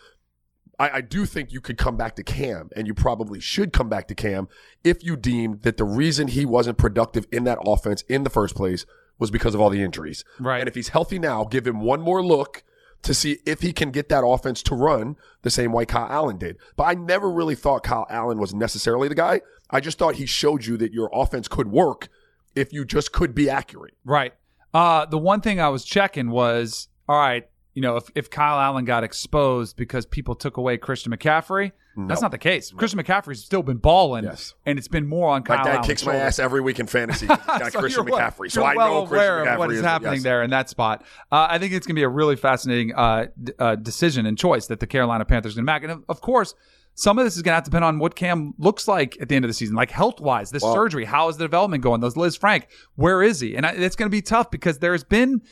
I, 0.80 0.96
I 0.96 1.00
do 1.02 1.26
think 1.26 1.52
you 1.52 1.60
could 1.60 1.76
come 1.76 1.96
back 1.96 2.16
to 2.16 2.24
Cam, 2.24 2.70
and 2.74 2.86
you 2.86 2.94
probably 2.94 3.38
should 3.38 3.72
come 3.72 3.90
back 3.90 4.08
to 4.08 4.14
Cam 4.14 4.48
if 4.82 5.04
you 5.04 5.14
deemed 5.14 5.62
that 5.62 5.76
the 5.76 5.84
reason 5.84 6.28
he 6.28 6.46
wasn't 6.46 6.78
productive 6.78 7.26
in 7.30 7.44
that 7.44 7.58
offense 7.64 8.02
in 8.08 8.24
the 8.24 8.30
first 8.30 8.56
place 8.56 8.86
was 9.18 9.30
because 9.30 9.54
of 9.54 9.60
all 9.60 9.68
the 9.68 9.82
injuries. 9.82 10.24
Right. 10.40 10.58
And 10.58 10.68
if 10.68 10.74
he's 10.74 10.88
healthy 10.88 11.18
now, 11.18 11.44
give 11.44 11.66
him 11.66 11.82
one 11.82 12.00
more 12.00 12.24
look 12.24 12.64
to 13.02 13.12
see 13.12 13.38
if 13.46 13.60
he 13.60 13.72
can 13.72 13.90
get 13.90 14.08
that 14.08 14.24
offense 14.26 14.62
to 14.64 14.74
run 14.74 15.16
the 15.42 15.50
same 15.50 15.72
way 15.72 15.84
Kyle 15.84 16.10
Allen 16.10 16.38
did. 16.38 16.56
But 16.76 16.84
I 16.84 16.94
never 16.94 17.30
really 17.30 17.54
thought 17.54 17.82
Kyle 17.82 18.06
Allen 18.08 18.38
was 18.38 18.54
necessarily 18.54 19.08
the 19.08 19.14
guy. 19.14 19.42
I 19.70 19.80
just 19.80 19.98
thought 19.98 20.16
he 20.16 20.26
showed 20.26 20.64
you 20.64 20.78
that 20.78 20.92
your 20.92 21.10
offense 21.12 21.46
could 21.46 21.70
work 21.70 22.08
if 22.54 22.72
you 22.72 22.86
just 22.86 23.12
could 23.12 23.34
be 23.34 23.50
accurate. 23.50 23.94
Right. 24.04 24.32
Uh, 24.72 25.04
the 25.04 25.18
one 25.18 25.42
thing 25.42 25.60
I 25.60 25.68
was 25.68 25.84
checking 25.84 26.30
was, 26.30 26.88
all 27.08 27.18
right, 27.18 27.48
you 27.74 27.82
know, 27.82 27.96
if, 27.96 28.10
if 28.14 28.30
Kyle 28.30 28.58
Allen 28.58 28.84
got 28.84 29.04
exposed 29.04 29.76
because 29.76 30.06
people 30.06 30.34
took 30.34 30.56
away 30.56 30.76
Christian 30.76 31.12
McCaffrey, 31.12 31.72
that's 32.06 32.22
not 32.22 32.30
the 32.30 32.38
case. 32.38 32.70
Christian 32.70 32.98
McCaffrey's 32.98 33.44
still 33.44 33.62
been 33.62 33.76
balling, 33.76 34.24
Yes. 34.24 34.54
and 34.64 34.78
it's 34.78 34.88
been 34.88 35.06
more 35.06 35.28
on 35.28 35.42
Kyle 35.42 35.58
My 35.58 35.64
dad 35.64 35.70
Allen's 35.72 35.86
kicks 35.86 36.06
my 36.06 36.14
ass 36.16 36.38
every 36.38 36.62
week 36.62 36.80
in 36.80 36.86
fantasy. 36.86 37.26
got 37.26 37.72
So 37.72 37.78
Christian 37.80 38.06
McCaffrey, 38.06 38.50
so 38.50 38.62
I 38.64 38.74
well 38.74 39.02
know 39.02 39.06
Christian 39.06 39.16
aware 39.18 39.44
McCaffrey 39.44 39.52
of 39.52 39.58
what 39.58 39.70
is, 39.70 39.78
is 39.78 39.84
happening 39.84 40.14
yes. 40.14 40.22
there 40.22 40.42
in 40.42 40.50
that 40.50 40.70
spot. 40.70 41.02
Uh, 41.30 41.48
I 41.50 41.58
think 41.58 41.74
it's 41.74 41.86
going 41.86 41.96
to 41.96 42.00
be 42.00 42.04
a 42.04 42.08
really 42.08 42.36
fascinating 42.36 42.94
uh, 42.94 43.26
d- 43.42 43.52
uh, 43.58 43.74
decision 43.74 44.24
and 44.24 44.38
choice 44.38 44.66
that 44.68 44.80
the 44.80 44.86
Carolina 44.86 45.24
Panthers 45.26 45.54
are 45.54 45.62
going 45.62 45.66
to 45.66 45.72
make. 45.72 45.82
And 45.82 45.92
of- 45.92 46.04
of 46.08 46.20
course, 46.22 46.54
some 46.94 47.18
of 47.18 47.24
this 47.24 47.36
is 47.36 47.42
going 47.42 47.52
to 47.52 47.56
have 47.56 47.64
to 47.64 47.70
depend 47.70 47.84
on 47.84 47.98
what 47.98 48.14
Cam 48.14 48.54
looks 48.56 48.88
like 48.88 49.20
at 49.20 49.28
the 49.28 49.36
end 49.36 49.44
of 49.44 49.48
the 49.50 49.54
season, 49.54 49.74
like 49.76 49.90
health 49.90 50.20
wise, 50.20 50.50
this 50.50 50.62
Well- 50.62 50.72
surgery, 50.74 51.04
how 51.04 51.28
is 51.28 51.36
the 51.36 51.44
development 51.44 51.82
going? 51.82 52.00
Those 52.00 52.14
Lisfranc, 52.14 52.64
where 52.94 53.22
is 53.22 53.40
he? 53.40 53.56
And 53.56 53.66
I, 53.66 53.70
it's 53.72 53.96
going 53.96 54.08
to 54.10 54.14
be 54.14 54.22
tough 54.22 54.50
because 54.50 54.78
there's 54.78 55.04
been. 55.04 55.42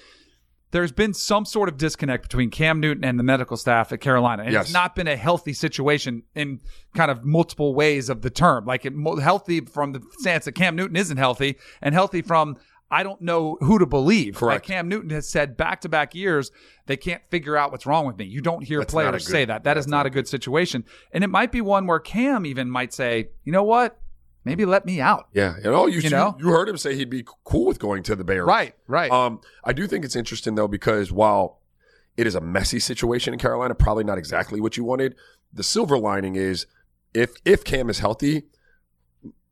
There's 0.71 0.93
been 0.93 1.15
some 1.15 1.45
sort 1.47 1.69
of 1.69 1.79
disconnect 1.79 2.23
between 2.25 2.51
Cam 2.51 2.79
Newton 2.81 3.05
and 3.05 3.19
the 3.19 3.23
medical 3.23 3.57
staff 3.57 3.91
at 3.93 4.01
Carolina. 4.01 4.43
And 4.45 4.53
Yes. 4.53 4.67
it's 4.67 4.73
not 4.75 4.95
been 4.95 5.09
a 5.09 5.17
healthy 5.17 5.53
situation 5.55 6.25
in 6.35 6.61
kind 6.95 7.11
of 7.11 7.25
multiple 7.25 7.75
ways 7.75 8.09
of 8.11 8.21
the 8.23 8.31
term. 8.31 8.67
Like 8.67 8.85
it, 8.85 8.93
healthy 9.23 9.61
from 9.61 9.93
the 9.93 10.03
stance 10.19 10.45
that 10.45 10.53
Cam 10.53 10.77
Newton 10.77 10.97
isn't 10.97 11.17
healthy, 11.17 11.57
and 11.81 11.95
healthy 11.95 12.21
from 12.23 12.57
I 12.91 13.03
don't 13.03 13.21
know 13.21 13.59
who 13.61 13.79
to 13.79 13.85
believe. 13.87 14.37
Correct. 14.37 14.63
Like 14.63 14.63
Cam 14.63 14.89
Newton 14.89 15.11
has 15.11 15.29
said 15.29 15.59
back 15.59 15.83
to 15.83 15.91
back 15.91 16.15
years, 16.15 16.51
they 16.87 16.97
can't 16.97 17.21
figure 17.31 17.55
out 17.55 17.71
what's 17.71 17.85
wrong 17.85 18.07
with 18.07 18.17
me. 18.17 18.25
You 18.25 18.41
don't 18.41 18.63
hear 18.65 18.79
That's 18.79 18.93
players 18.95 19.27
good- 19.27 19.33
say 19.33 19.45
that. 19.45 19.65
That 19.65 19.77
is 19.77 19.87
not 19.87 20.07
a 20.07 20.11
good 20.11 20.27
situation. 20.27 20.85
And 21.13 21.23
it 21.23 21.27
might 21.29 21.53
be 21.53 21.61
one 21.61 21.87
where 21.87 21.99
Cam 22.01 22.47
even 22.47 22.71
might 22.71 22.95
say, 22.95 23.29
you 23.45 23.53
know 23.53 23.63
what? 23.63 23.99
Maybe 24.45 24.65
let 24.65 24.87
me 24.87 25.01
out. 25.01 25.29
Yeah, 25.33 25.57
you 25.57 25.65
know, 25.65 25.87
you, 25.87 25.97
You 25.97 26.01
you 26.03 26.11
know? 26.11 26.37
you 26.39 26.49
heard 26.49 26.69
him 26.69 26.77
say 26.77 26.95
he'd 26.95 27.11
be 27.11 27.25
cool 27.45 27.67
with 27.67 27.79
going 27.79 28.03
to 28.05 28.17
the 28.17 28.25
Bears. 28.25 28.47
Right, 28.47 28.75
right. 28.87 29.11
Um, 29.11 29.41
I 29.65 29.73
do 29.73 29.87
think 29.87 30.05
it's 30.05 30.17
interesting 30.17 30.55
though 30.55 30.69
because 30.69 31.13
while 31.13 31.61
it 32.17 32.27
is 32.27 32.35
a 32.35 32.41
messy 32.41 32.79
situation 32.81 33.33
in 33.33 33.39
Carolina, 33.39 33.75
probably 33.75 34.05
not 34.05 34.19
exactly 34.19 34.61
what 34.61 34.77
you 34.77 34.85
wanted. 34.85 35.15
The 35.53 35.63
silver 35.63 35.99
lining 35.99 36.37
is 36.37 36.67
if 37.15 37.33
if 37.45 37.65
Cam 37.65 37.91
is 37.91 37.99
healthy, 37.99 38.45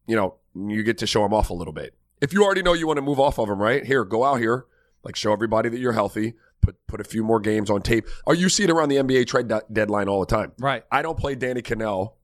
you 0.06 0.16
know, 0.16 0.36
you 0.54 0.82
get 0.82 0.98
to 0.98 1.06
show 1.06 1.24
him 1.24 1.34
off 1.34 1.50
a 1.50 1.54
little 1.54 1.72
bit. 1.72 1.94
If 2.20 2.32
you 2.32 2.42
already 2.44 2.62
know 2.62 2.72
you 2.72 2.86
want 2.86 2.96
to 2.96 3.02
move 3.02 3.20
off 3.20 3.38
of 3.38 3.48
him, 3.48 3.60
right? 3.60 3.84
Here, 3.84 4.04
go 4.04 4.24
out 4.24 4.36
here, 4.36 4.66
like 5.02 5.16
show 5.16 5.32
everybody 5.32 5.68
that 5.68 5.78
you're 5.78 5.92
healthy. 5.92 6.34
Put 6.62 6.76
put 6.86 7.00
a 7.00 7.04
few 7.04 7.22
more 7.22 7.38
games 7.38 7.70
on 7.70 7.82
tape. 7.82 8.06
Or 8.24 8.34
you 8.34 8.48
see 8.48 8.64
it 8.64 8.70
around 8.70 8.88
the 8.88 8.96
NBA 8.96 9.26
trade 9.26 9.52
deadline 9.72 10.08
all 10.08 10.20
the 10.20 10.26
time. 10.26 10.52
Right. 10.58 10.84
I 10.90 11.02
don't 11.02 11.18
play 11.18 11.34
Danny 11.34 11.60
Kanell 11.62 12.14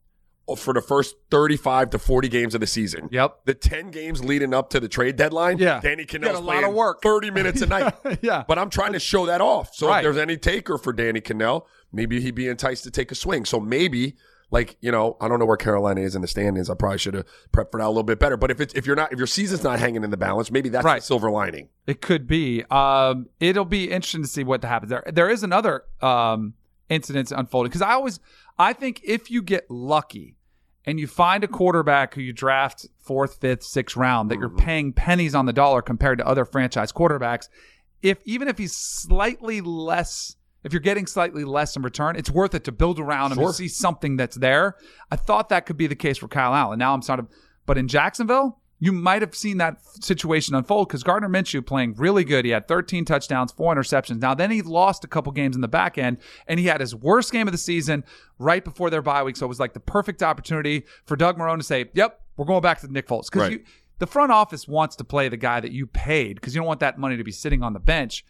for 0.57 0.75
the 0.75 0.83
first 0.83 1.15
35 1.31 1.91
to 1.91 1.99
40 1.99 2.29
games 2.29 2.55
of 2.55 2.61
the 2.61 2.67
season. 2.67 3.09
Yep. 3.13 3.41
The 3.47 3.55
10 3.55 3.91
games 3.91 4.25
leading 4.25 4.53
up 4.53 4.71
to 4.71 4.81
the 4.81 4.89
trade 4.89 5.17
deadline, 5.17 5.59
Yeah. 5.59 5.81
Danny 5.81 6.05
Kanell's 6.05 6.33
Got 6.33 6.43
a 6.43 6.45
lot 6.45 6.65
of 6.65 6.75
work. 6.75 7.01
30 7.03 7.31
minutes 7.31 7.63
a 7.63 7.67
night. 7.67 7.95
Yeah. 8.23 8.45
But 8.47 8.59
I'm 8.59 8.69
trying 8.71 8.93
to 8.93 8.99
show 9.01 9.27
that 9.27 9.41
off. 9.41 9.75
So 9.75 9.89
Right. 9.89 9.99
if 9.99 10.03
there's 10.05 10.17
any 10.19 10.37
taker 10.37 10.79
for 10.79 10.93
Danny 10.93 11.21
Cannell, 11.21 11.67
maybe 11.93 12.21
he'd 12.21 12.35
be 12.35 12.49
enticed 12.49 12.85
to 12.85 12.91
take 12.91 13.11
a 13.13 13.15
swing. 13.15 13.45
So 13.45 13.61
maybe 13.61 14.17
like, 14.51 14.77
you 14.83 14.93
know, 14.93 15.17
I 15.19 15.29
don't 15.29 15.39
know 15.39 15.47
where 15.47 15.57
Carolina 15.57 16.03
is 16.03 16.15
in 16.15 16.21
the 16.21 16.29
standings. 16.29 16.69
I 16.69 16.75
probably 16.75 16.99
should 16.99 17.15
have 17.15 17.25
prepped 17.55 17.71
for 17.71 17.79
that 17.81 17.87
a 17.87 17.89
little 17.89 18.03
bit 18.03 18.19
better. 18.19 18.37
But 18.37 18.51
if 18.51 18.61
it's 18.61 18.75
if 18.75 18.87
you're 18.87 18.97
not 18.97 19.11
if 19.13 19.17
your 19.19 19.27
season's 19.27 19.63
not 19.65 19.79
hanging 19.79 20.05
in 20.05 20.11
the 20.11 20.17
balance, 20.19 20.51
maybe 20.51 20.69
that's 20.69 20.85
Right. 20.85 21.01
the 21.01 21.07
silver 21.07 21.31
lining. 21.31 21.69
It 21.87 22.03
could 22.03 22.27
be. 22.27 22.63
Um, 22.71 23.29
it'll 23.41 23.65
be 23.65 23.85
interesting 23.91 24.23
to 24.23 24.29
see 24.29 24.45
what 24.45 24.63
happens 24.63 24.91
there. 24.91 25.05
There 25.11 25.31
is 25.31 25.43
another 25.43 25.85
um, 26.03 26.53
incident 26.91 27.33
unfolding 27.33 27.71
because 27.71 27.81
I 27.81 27.93
always, 27.93 28.21
I 28.59 28.73
think 28.73 29.01
if 29.05 29.31
you 29.31 29.43
get 29.43 29.71
lucky 29.71 30.37
and 30.85 30.99
you 30.99 31.07
find 31.07 31.45
a 31.45 31.49
quarterback 31.49 32.15
who 32.15 32.21
you 32.21 32.33
draft 32.33 32.87
fourth, 32.99 33.41
fifth, 33.41 33.63
sixth 33.63 33.97
round 33.97 34.31
that 34.31 34.39
you're 34.39 34.49
mm-hmm. 34.49 34.65
paying 34.65 34.93
pennies 34.93 35.35
on 35.35 35.47
the 35.47 35.53
dollar 35.53 35.83
compared 35.83 36.19
to 36.19 36.27
other 36.27 36.45
franchise 36.45 36.93
quarterbacks, 36.93 37.49
if 38.03 38.19
even 38.25 38.49
if 38.49 38.59
he's 38.59 38.75
slightly 38.75 39.61
less. 39.61 40.37
If 40.65 40.73
you're 40.73 40.79
getting 40.79 41.09
slightly 41.09 41.43
less 41.43 41.75
in 41.75 41.83
return, 41.83 42.15
it's 42.15 42.31
worth 42.31 42.55
it 42.55 42.63
to 42.65 42.73
build 42.73 43.01
around 43.01 43.33
him 43.33 43.39
Sure. 43.39 43.47
and 43.47 43.55
see 43.55 43.67
something 43.67 44.17
that's 44.17 44.37
there. 44.37 44.77
I 45.11 45.17
thought 45.17 45.49
that 45.49 45.67
could 45.67 45.77
be 45.77 45.89
the 45.89 45.97
case 45.97 46.19
for 46.19 46.29
Kyle 46.29 46.55
Allen. 46.55 46.79
Now 46.79 46.95
I'm 46.95 47.03
sort 47.03 47.19
of, 47.19 47.27
but 47.67 47.79
in 47.79 47.89
Jacksonville, 47.89 48.61
you 48.83 48.91
might 48.91 49.23
have 49.23 49.33
seen 49.33 49.59
that 49.59 49.77
situation 50.03 50.57
unfold 50.57 50.89
because 50.89 51.05
Gardner 51.05 51.29
Minshew 51.29 51.65
playing 51.65 51.95
really 51.95 52.25
good. 52.25 52.45
He 52.45 52.51
had 52.51 52.67
13 52.67 53.05
touchdowns, 53.05 53.53
four 53.53 53.73
interceptions. 53.73 54.19
Now, 54.19 54.35
then 54.35 54.51
he 54.51 54.61
lost 54.61 55.05
a 55.05 55.07
couple 55.07 55.31
games 55.31 55.55
in 55.55 55.63
the 55.63 55.69
back 55.69 55.99
end, 55.99 56.17
and 56.49 56.59
he 56.59 56.67
had 56.67 56.81
his 56.81 56.93
worst 56.93 57.31
game 57.31 57.47
of 57.47 57.53
the 57.53 57.59
season 57.59 58.03
right 58.41 58.65
before 58.65 58.91
their 58.91 59.01
bye 59.01 59.23
week. 59.23 59.37
So 59.37 59.47
it 59.47 59.49
was 59.49 59.61
like 59.61 59.73
the 59.73 59.79
perfect 59.79 60.21
opportunity 60.21 60.85
for 61.07 61.15
Doug 61.15 61.39
Marrone 61.39 61.59
to 61.59 61.63
say, 61.63 61.91
"Yep, 61.95 62.21
we're 62.37 62.45
going 62.45 62.61
back 62.61 62.81
to 62.81 62.89
Nick 62.93 63.07
Foles." 63.07 63.31
Because 63.31 63.51
Right. 63.51 63.65
the 64.01 64.07
front 64.09 64.33
office 64.33 64.67
wants 64.67 64.97
to 64.97 65.05
play 65.05 65.29
the 65.29 65.37
guy 65.37 65.61
that 65.61 65.71
you 65.71 65.87
paid 65.87 66.35
because 66.35 66.53
you 66.53 66.59
don't 66.59 66.67
want 66.67 66.81
that 66.81 66.99
money 66.99 67.17
to 67.17 67.23
be 67.23 67.31
sitting 67.31 67.63
on 67.63 67.75
the 67.75 67.79
bench. 67.79 68.25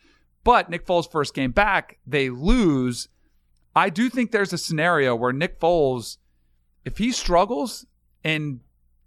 But 0.45 0.69
Nick 0.69 0.85
Foles' 0.87 1.11
first 1.11 1.33
game 1.33 1.53
back, 1.53 1.97
they 2.07 2.29
lose. 2.29 3.09
I 3.75 3.89
do 3.89 4.11
think 4.11 4.33
there's 4.33 4.53
a 4.53 4.59
scenario 4.59 5.17
where 5.17 5.33
Nick 5.33 5.59
Foles, 5.59 6.19
if 6.85 6.99
he 6.99 7.11
struggles 7.11 7.87
and 8.23 8.61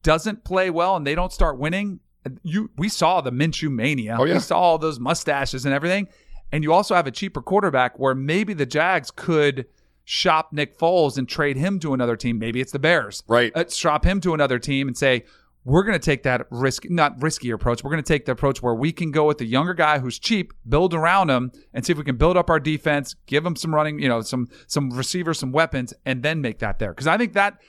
doesn't 0.05 0.45
play 0.45 0.69
well 0.69 0.95
and 0.95 1.05
they 1.05 1.15
don't 1.15 1.33
start 1.33 1.57
winning, 1.59 1.99
you 2.43 2.69
we 2.77 2.87
saw 2.87 3.19
the 3.19 3.31
Minshew 3.31 3.69
mania. 3.69 4.15
Oh, 4.17 4.23
yeah. 4.23 4.35
We 4.35 4.39
saw 4.39 4.59
all 4.59 4.77
those 4.77 4.99
mustaches 4.99 5.65
and 5.65 5.73
everything. 5.73 6.07
And 6.51 6.63
you 6.63 6.71
also 6.71 6.95
have 6.95 7.07
a 7.07 7.11
cheaper 7.11 7.41
quarterback 7.41 7.99
where 7.99 8.15
maybe 8.15 8.53
the 8.53 8.65
Jags 8.65 9.11
could 9.11 9.65
shop 10.05 10.53
Nick 10.53 10.77
Foles 10.77 11.17
and 11.17 11.27
trade 11.27 11.57
him 11.57 11.79
to 11.79 11.93
another 11.93 12.15
team. 12.15 12.37
Maybe 12.39 12.61
it's 12.61 12.71
the 12.71 12.79
Bears. 12.79 13.23
Right. 13.27 13.51
Uh, 13.55 13.65
shop 13.67 14.05
him 14.05 14.21
to 14.21 14.33
another 14.33 14.59
team 14.59 14.87
and 14.87 14.95
say, 14.95 15.25
we're 15.63 15.83
going 15.83 15.99
to 15.99 16.05
take 16.05 16.21
that 16.23 16.45
risk, 16.51 16.87
not 16.89 17.19
risky 17.21 17.49
approach. 17.49 17.83
We're 17.83 17.89
going 17.89 18.03
to 18.03 18.07
take 18.07 18.25
the 18.25 18.31
approach 18.31 18.61
where 18.61 18.75
we 18.75 18.91
can 18.91 19.11
go 19.11 19.25
with 19.25 19.39
the 19.39 19.45
younger 19.45 19.73
guy 19.73 19.97
who's 19.97 20.19
cheap, 20.19 20.53
build 20.69 20.93
around 20.93 21.31
him, 21.31 21.51
and 21.73 21.83
see 21.83 21.91
if 21.91 21.97
we 21.97 22.03
can 22.03 22.17
build 22.17 22.37
up 22.37 22.51
our 22.51 22.59
defense, 22.59 23.15
give 23.25 23.43
him 23.43 23.55
some 23.55 23.73
running, 23.73 23.97
you 23.99 24.07
know, 24.07 24.21
some 24.21 24.47
some 24.67 24.91
receivers, 24.91 25.39
some 25.39 25.51
weapons, 25.51 25.91
and 26.05 26.21
then 26.21 26.39
make 26.39 26.59
that 26.59 26.77
there. 26.77 26.91
Because 26.91 27.07
I 27.07 27.17
think 27.17 27.33
that, 27.33 27.59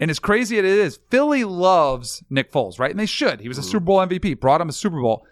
and 0.00 0.10
as 0.10 0.18
crazy 0.18 0.58
as 0.58 0.64
it 0.64 0.70
is, 0.70 1.00
Philly 1.10 1.44
loves 1.44 2.22
Nick 2.30 2.52
Foles, 2.52 2.78
right? 2.78 2.90
And 2.90 3.00
they 3.00 3.06
should. 3.06 3.40
He 3.40 3.48
was 3.48 3.58
a 3.58 3.62
Super 3.62 3.84
Bowl 3.84 3.98
MVP, 3.98 4.38
brought 4.38 4.60
him 4.60 4.68
a 4.68 4.72
Super 4.72 5.00
Bowl. 5.00 5.26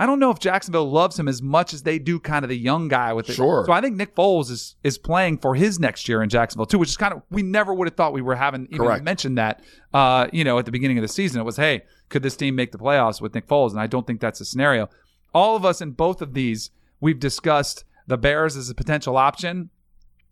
I 0.00 0.06
don't 0.06 0.20
know 0.20 0.30
if 0.30 0.38
Jacksonville 0.38 0.88
loves 0.88 1.18
him 1.18 1.26
as 1.26 1.42
much 1.42 1.74
as 1.74 1.82
they 1.82 1.98
do 1.98 2.20
kind 2.20 2.44
of 2.44 2.48
the 2.48 2.56
young 2.56 2.86
guy 2.86 3.12
with 3.12 3.28
it. 3.28 3.34
Sure. 3.34 3.64
So 3.66 3.72
I 3.72 3.80
think 3.80 3.96
Nick 3.96 4.14
Foles 4.14 4.48
is 4.48 4.76
is 4.84 4.96
playing 4.96 5.38
for 5.38 5.56
his 5.56 5.80
next 5.80 6.08
year 6.08 6.22
in 6.22 6.28
Jacksonville 6.28 6.66
too, 6.66 6.78
which 6.78 6.90
is 6.90 6.96
kind 6.96 7.12
of 7.12 7.22
we 7.30 7.42
never 7.42 7.74
would 7.74 7.88
have 7.88 7.96
thought 7.96 8.12
we 8.12 8.22
were 8.22 8.36
having 8.36 8.66
even 8.66 8.78
Correct. 8.86 9.02
mentioned 9.02 9.38
that. 9.38 9.60
Uh, 9.92 10.28
you 10.32 10.44
know, 10.44 10.58
at 10.58 10.66
the 10.66 10.70
beginning 10.70 10.98
of 10.98 11.02
the 11.02 11.08
season, 11.08 11.40
it 11.40 11.44
was, 11.44 11.56
hey, 11.56 11.82
could 12.10 12.22
this 12.22 12.36
team 12.36 12.54
make 12.54 12.70
the 12.70 12.78
playoffs 12.78 13.20
with 13.20 13.34
Nick 13.34 13.48
Foles? 13.48 13.72
And 13.72 13.80
I 13.80 13.88
don't 13.88 14.06
think 14.06 14.20
that's 14.20 14.40
a 14.40 14.44
scenario. 14.44 14.88
All 15.34 15.56
of 15.56 15.64
us 15.64 15.80
in 15.80 15.90
both 15.90 16.22
of 16.22 16.32
these, 16.32 16.70
we've 17.00 17.18
discussed 17.18 17.84
the 18.06 18.16
Bears 18.16 18.56
as 18.56 18.70
a 18.70 18.74
potential 18.74 19.16
option. 19.16 19.70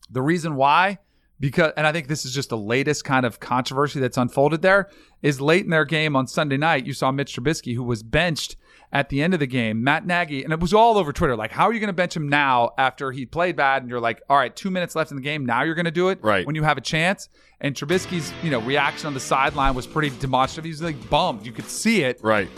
The 0.08 0.22
reason 0.22 0.54
why, 0.54 0.98
because, 1.38 1.72
and 1.77 1.87
I 1.87 1.92
think 1.92 2.09
this 2.09 2.25
is 2.25 2.33
just 2.35 2.49
the 2.49 2.57
latest 2.57 3.05
kind 3.05 3.27
of 3.27 3.40
controversy 3.40 4.01
that's 4.01 4.16
unfolded 4.16 4.62
there, 4.62 4.88
is 5.22 5.40
late 5.40 5.64
in 5.64 5.70
their 5.70 5.85
game 5.85 6.16
on 6.16 6.27
Sunday 6.27 6.57
night, 6.57 6.87
you 6.87 6.92
saw 6.92 7.11
Mitch 7.11 7.35
Trubisky, 7.37 7.75
who 7.75 7.83
was 7.83 8.03
benched 8.03 8.57
at 8.92 9.09
the 9.09 9.20
end 9.22 9.35
of 9.35 9.40
the 9.40 9.46
game. 9.46 9.83
Matt 9.85 10.07
Nagy, 10.07 10.44
and 10.44 10.53
it 10.53 10.61
was 10.61 10.72
all 10.72 10.96
over 10.96 11.12
Twitter, 11.12 11.37
like, 11.37 11.53
how 11.53 11.64
are 11.64 11.72
you 11.72 11.81
going 11.81 11.88
to 11.88 11.92
bench 11.92 12.16
him 12.16 12.29
now 12.29 12.70
after 12.79 13.11
he 13.12 13.27
played 13.27 13.57
bad? 13.57 13.83
And 13.83 13.90
you're 13.90 14.01
like, 14.01 14.22
all 14.31 14.37
right, 14.37 14.55
two 14.55 14.70
minutes 14.70 14.94
left 14.94 15.11
in 15.11 15.16
the 15.16 15.22
game. 15.22 15.44
Now 15.44 15.62
you're 15.64 15.75
going 15.75 15.85
to 15.87 15.90
do 15.90 16.09
it 16.09 16.18
Right. 16.22 16.46
when 16.46 16.55
you 16.55 16.62
have 16.62 16.79
a 16.79 16.83
chance. 16.83 17.29
And 17.61 17.75
Trubisky's, 17.75 18.33
you 18.42 18.51
know, 18.51 18.61
reaction 18.61 19.07
on 19.07 19.14
the 19.14 19.20
sideline 19.20 19.75
was 19.75 19.87
pretty 19.87 20.11
demonstrative. 20.18 20.64
He's 20.64 20.83
like 20.83 21.11
bummed. 21.11 21.44
You 21.44 21.53
could 21.53 21.68
see 21.68 22.03
it. 22.03 22.20
Right. 22.22 22.49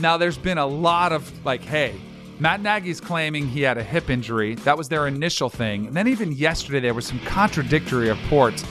Now, 0.00 0.16
there's 0.16 0.36
been 0.38 0.58
a 0.58 0.66
lot 0.66 1.12
of 1.12 1.44
like, 1.44 1.62
hey, 1.62 1.94
Matt 2.40 2.60
Nagy's 2.62 3.00
claiming 3.00 3.46
he 3.46 3.62
had 3.62 3.78
a 3.78 3.82
hip 3.82 4.10
injury. 4.10 4.56
That 4.56 4.76
was 4.76 4.88
their 4.88 5.06
initial 5.06 5.48
thing. 5.48 5.86
And 5.86 5.96
then 5.96 6.08
even 6.08 6.32
yesterday, 6.32 6.80
there 6.80 6.94
was 6.94 7.06
some 7.06 7.20
contradictory 7.20 8.08
reports 8.08 8.64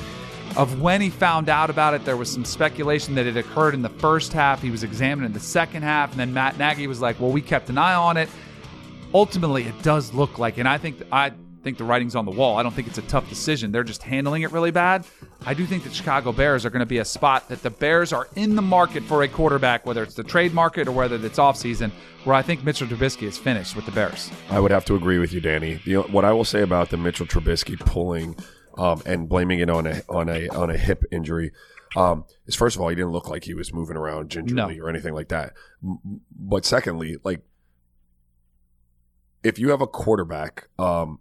of 0.58 0.82
when 0.82 1.00
he 1.00 1.10
found 1.10 1.50
out 1.50 1.70
about 1.70 1.94
it. 1.94 2.04
There 2.04 2.18
was 2.18 2.30
some 2.30 2.44
speculation 2.44 3.16
that 3.16 3.26
it 3.26 3.38
occurred 3.38 3.74
in 3.74 3.82
the 3.82 3.90
first 3.90 4.34
half. 4.34 4.62
He 4.62 4.70
was 4.70 4.84
examined 4.84 5.26
in 5.26 5.34
the 5.34 5.40
second 5.40 5.84
half. 5.84 6.12
And 6.12 6.20
then 6.20 6.34
Matt 6.34 6.58
Nagy 6.58 6.88
was 6.88 7.00
like, 7.00 7.20
well, 7.20 7.32
we 7.32 7.42
kept 7.42 7.70
an 7.70 7.78
eye 7.78 7.96
on 7.96 8.18
it. 8.18 8.30
Ultimately, 9.14 9.64
it 9.64 9.82
does 9.82 10.14
look 10.14 10.40
like, 10.40 10.58
and 10.58 10.68
I 10.68 10.78
think 10.78 11.02
I 11.12 11.32
think 11.64 11.78
the 11.78 11.84
writing's 11.84 12.16
on 12.16 12.26
the 12.26 12.32
wall. 12.32 12.58
I 12.58 12.64
don't 12.64 12.74
think 12.74 12.88
it's 12.88 12.98
a 12.98 13.04
tough 13.04 13.28
decision. 13.30 13.72
They're 13.72 13.84
just 13.84 14.04
handling 14.04 14.42
it 14.42 14.52
really 14.52 14.72
bad. 14.72 15.06
I 15.46 15.54
do 15.54 15.66
think 15.66 15.84
the 15.84 15.90
Chicago 15.94 16.32
Bears 16.32 16.66
are 16.66 16.70
going 16.70 16.82
to 16.82 16.86
be 16.86 16.98
a 17.00 17.06
spot 17.06 17.48
that 17.50 17.64
the 17.64 17.70
Bears 17.70 18.12
are 18.14 18.28
in 18.36 18.56
the 18.56 18.62
market 18.62 19.04
for 19.04 19.24
a 19.24 19.28
quarterback, 19.28 19.86
whether 19.86 20.04
it's 20.04 20.14
the 20.16 20.24
trade 20.24 20.54
market 20.54 20.88
or 20.88 20.92
whether 20.92 21.16
it's 21.16 21.40
offseason, 21.40 21.92
where 22.26 22.36
I 22.36 22.42
think 22.42 22.64
Mitchell 22.64 22.88
Trubisky 22.88 23.24
is 23.24 23.38
finished 23.38 23.76
with 23.76 23.86
the 23.86 23.92
Bears. 23.92 24.30
I 24.50 24.60
would 24.60 24.72
have 24.72 24.86
to 24.86 24.96
agree 24.96 25.20
with 25.20 25.34
you, 25.34 25.42
Danny. 25.42 25.82
The, 25.86 25.96
what 26.02 26.26
I 26.26 26.34
will 26.34 26.46
say 26.46 26.62
about 26.62 26.90
the 26.90 26.98
Mitchell 26.98 27.26
Trubisky 27.26 27.80
pulling 27.80 28.36
um, 28.78 29.02
and 29.06 29.30
blaming 29.30 29.60
it 29.60 29.70
on 29.70 29.88
a 29.88 30.02
on 30.10 30.30
a 30.30 30.48
on 30.50 30.70
a 30.70 30.78
hip 30.78 31.04
injury 31.12 31.52
um, 31.96 32.26
is 32.48 32.56
first 32.56 32.76
of 32.76 32.82
all, 32.82 32.90
he 32.90 32.96
didn't 32.96 33.12
look 33.12 33.30
like 33.30 33.44
he 33.44 33.54
was 33.54 33.72
moving 33.74 33.96
around 33.96 34.30
gingerly 34.30 34.78
No. 34.78 34.84
or 34.86 34.90
anything 34.90 35.14
like 35.14 35.30
that. 35.30 35.54
But 35.82 36.66
secondly, 36.66 37.18
like 37.24 37.42
if 39.44 39.60
you 39.60 39.70
have 39.70 39.82
a 39.82 39.88
quarterback, 39.88 40.70
um, 40.80 41.20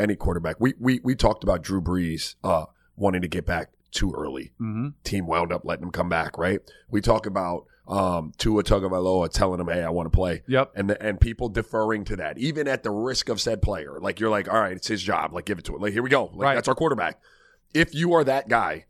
any 0.00 0.16
quarterback, 0.16 0.56
we 0.60 0.74
we 0.78 1.00
we 1.02 1.14
talked 1.14 1.42
about 1.44 1.62
Drew 1.62 1.80
Brees 1.82 2.34
uh, 2.44 2.66
wanting 2.96 3.22
to 3.22 3.28
get 3.28 3.46
back 3.46 3.70
too 3.90 4.12
early. 4.16 4.52
Mm-hmm. 4.60 4.88
Team 5.04 5.26
wound 5.26 5.52
up 5.52 5.64
letting 5.64 5.84
him 5.84 5.90
come 5.92 6.08
back. 6.08 6.38
Right? 6.38 6.60
We 6.90 7.00
talk 7.00 7.26
about 7.26 7.66
um, 7.88 8.32
Tua 8.38 8.62
Tagovailoa 8.62 9.30
telling 9.30 9.60
him, 9.60 9.68
"Hey, 9.68 9.82
I 9.82 9.90
want 9.90 10.06
to 10.10 10.14
play." 10.16 10.42
Yep. 10.48 10.72
and 10.76 10.90
the, 10.90 11.02
and 11.02 11.20
people 11.20 11.48
deferring 11.48 12.04
to 12.06 12.16
that, 12.16 12.38
even 12.38 12.68
at 12.68 12.82
the 12.82 12.90
risk 12.90 13.28
of 13.28 13.40
said 13.40 13.60
player. 13.60 13.98
Like 14.00 14.20
you're 14.20 14.30
like, 14.30 14.48
all 14.48 14.60
right, 14.60 14.72
it's 14.76 14.88
his 14.88 15.02
job. 15.02 15.32
Like 15.34 15.44
give 15.44 15.58
it 15.58 15.64
to 15.66 15.74
him. 15.74 15.80
Like 15.82 15.92
here 15.92 16.02
we 16.02 16.08
go. 16.10 16.26
Like 16.26 16.38
Right. 16.38 16.54
that's 16.54 16.68
our 16.68 16.74
quarterback. 16.74 17.20
If 17.74 17.94
you 17.94 18.12
are 18.14 18.24
that 18.24 18.48
guy, 18.48 18.86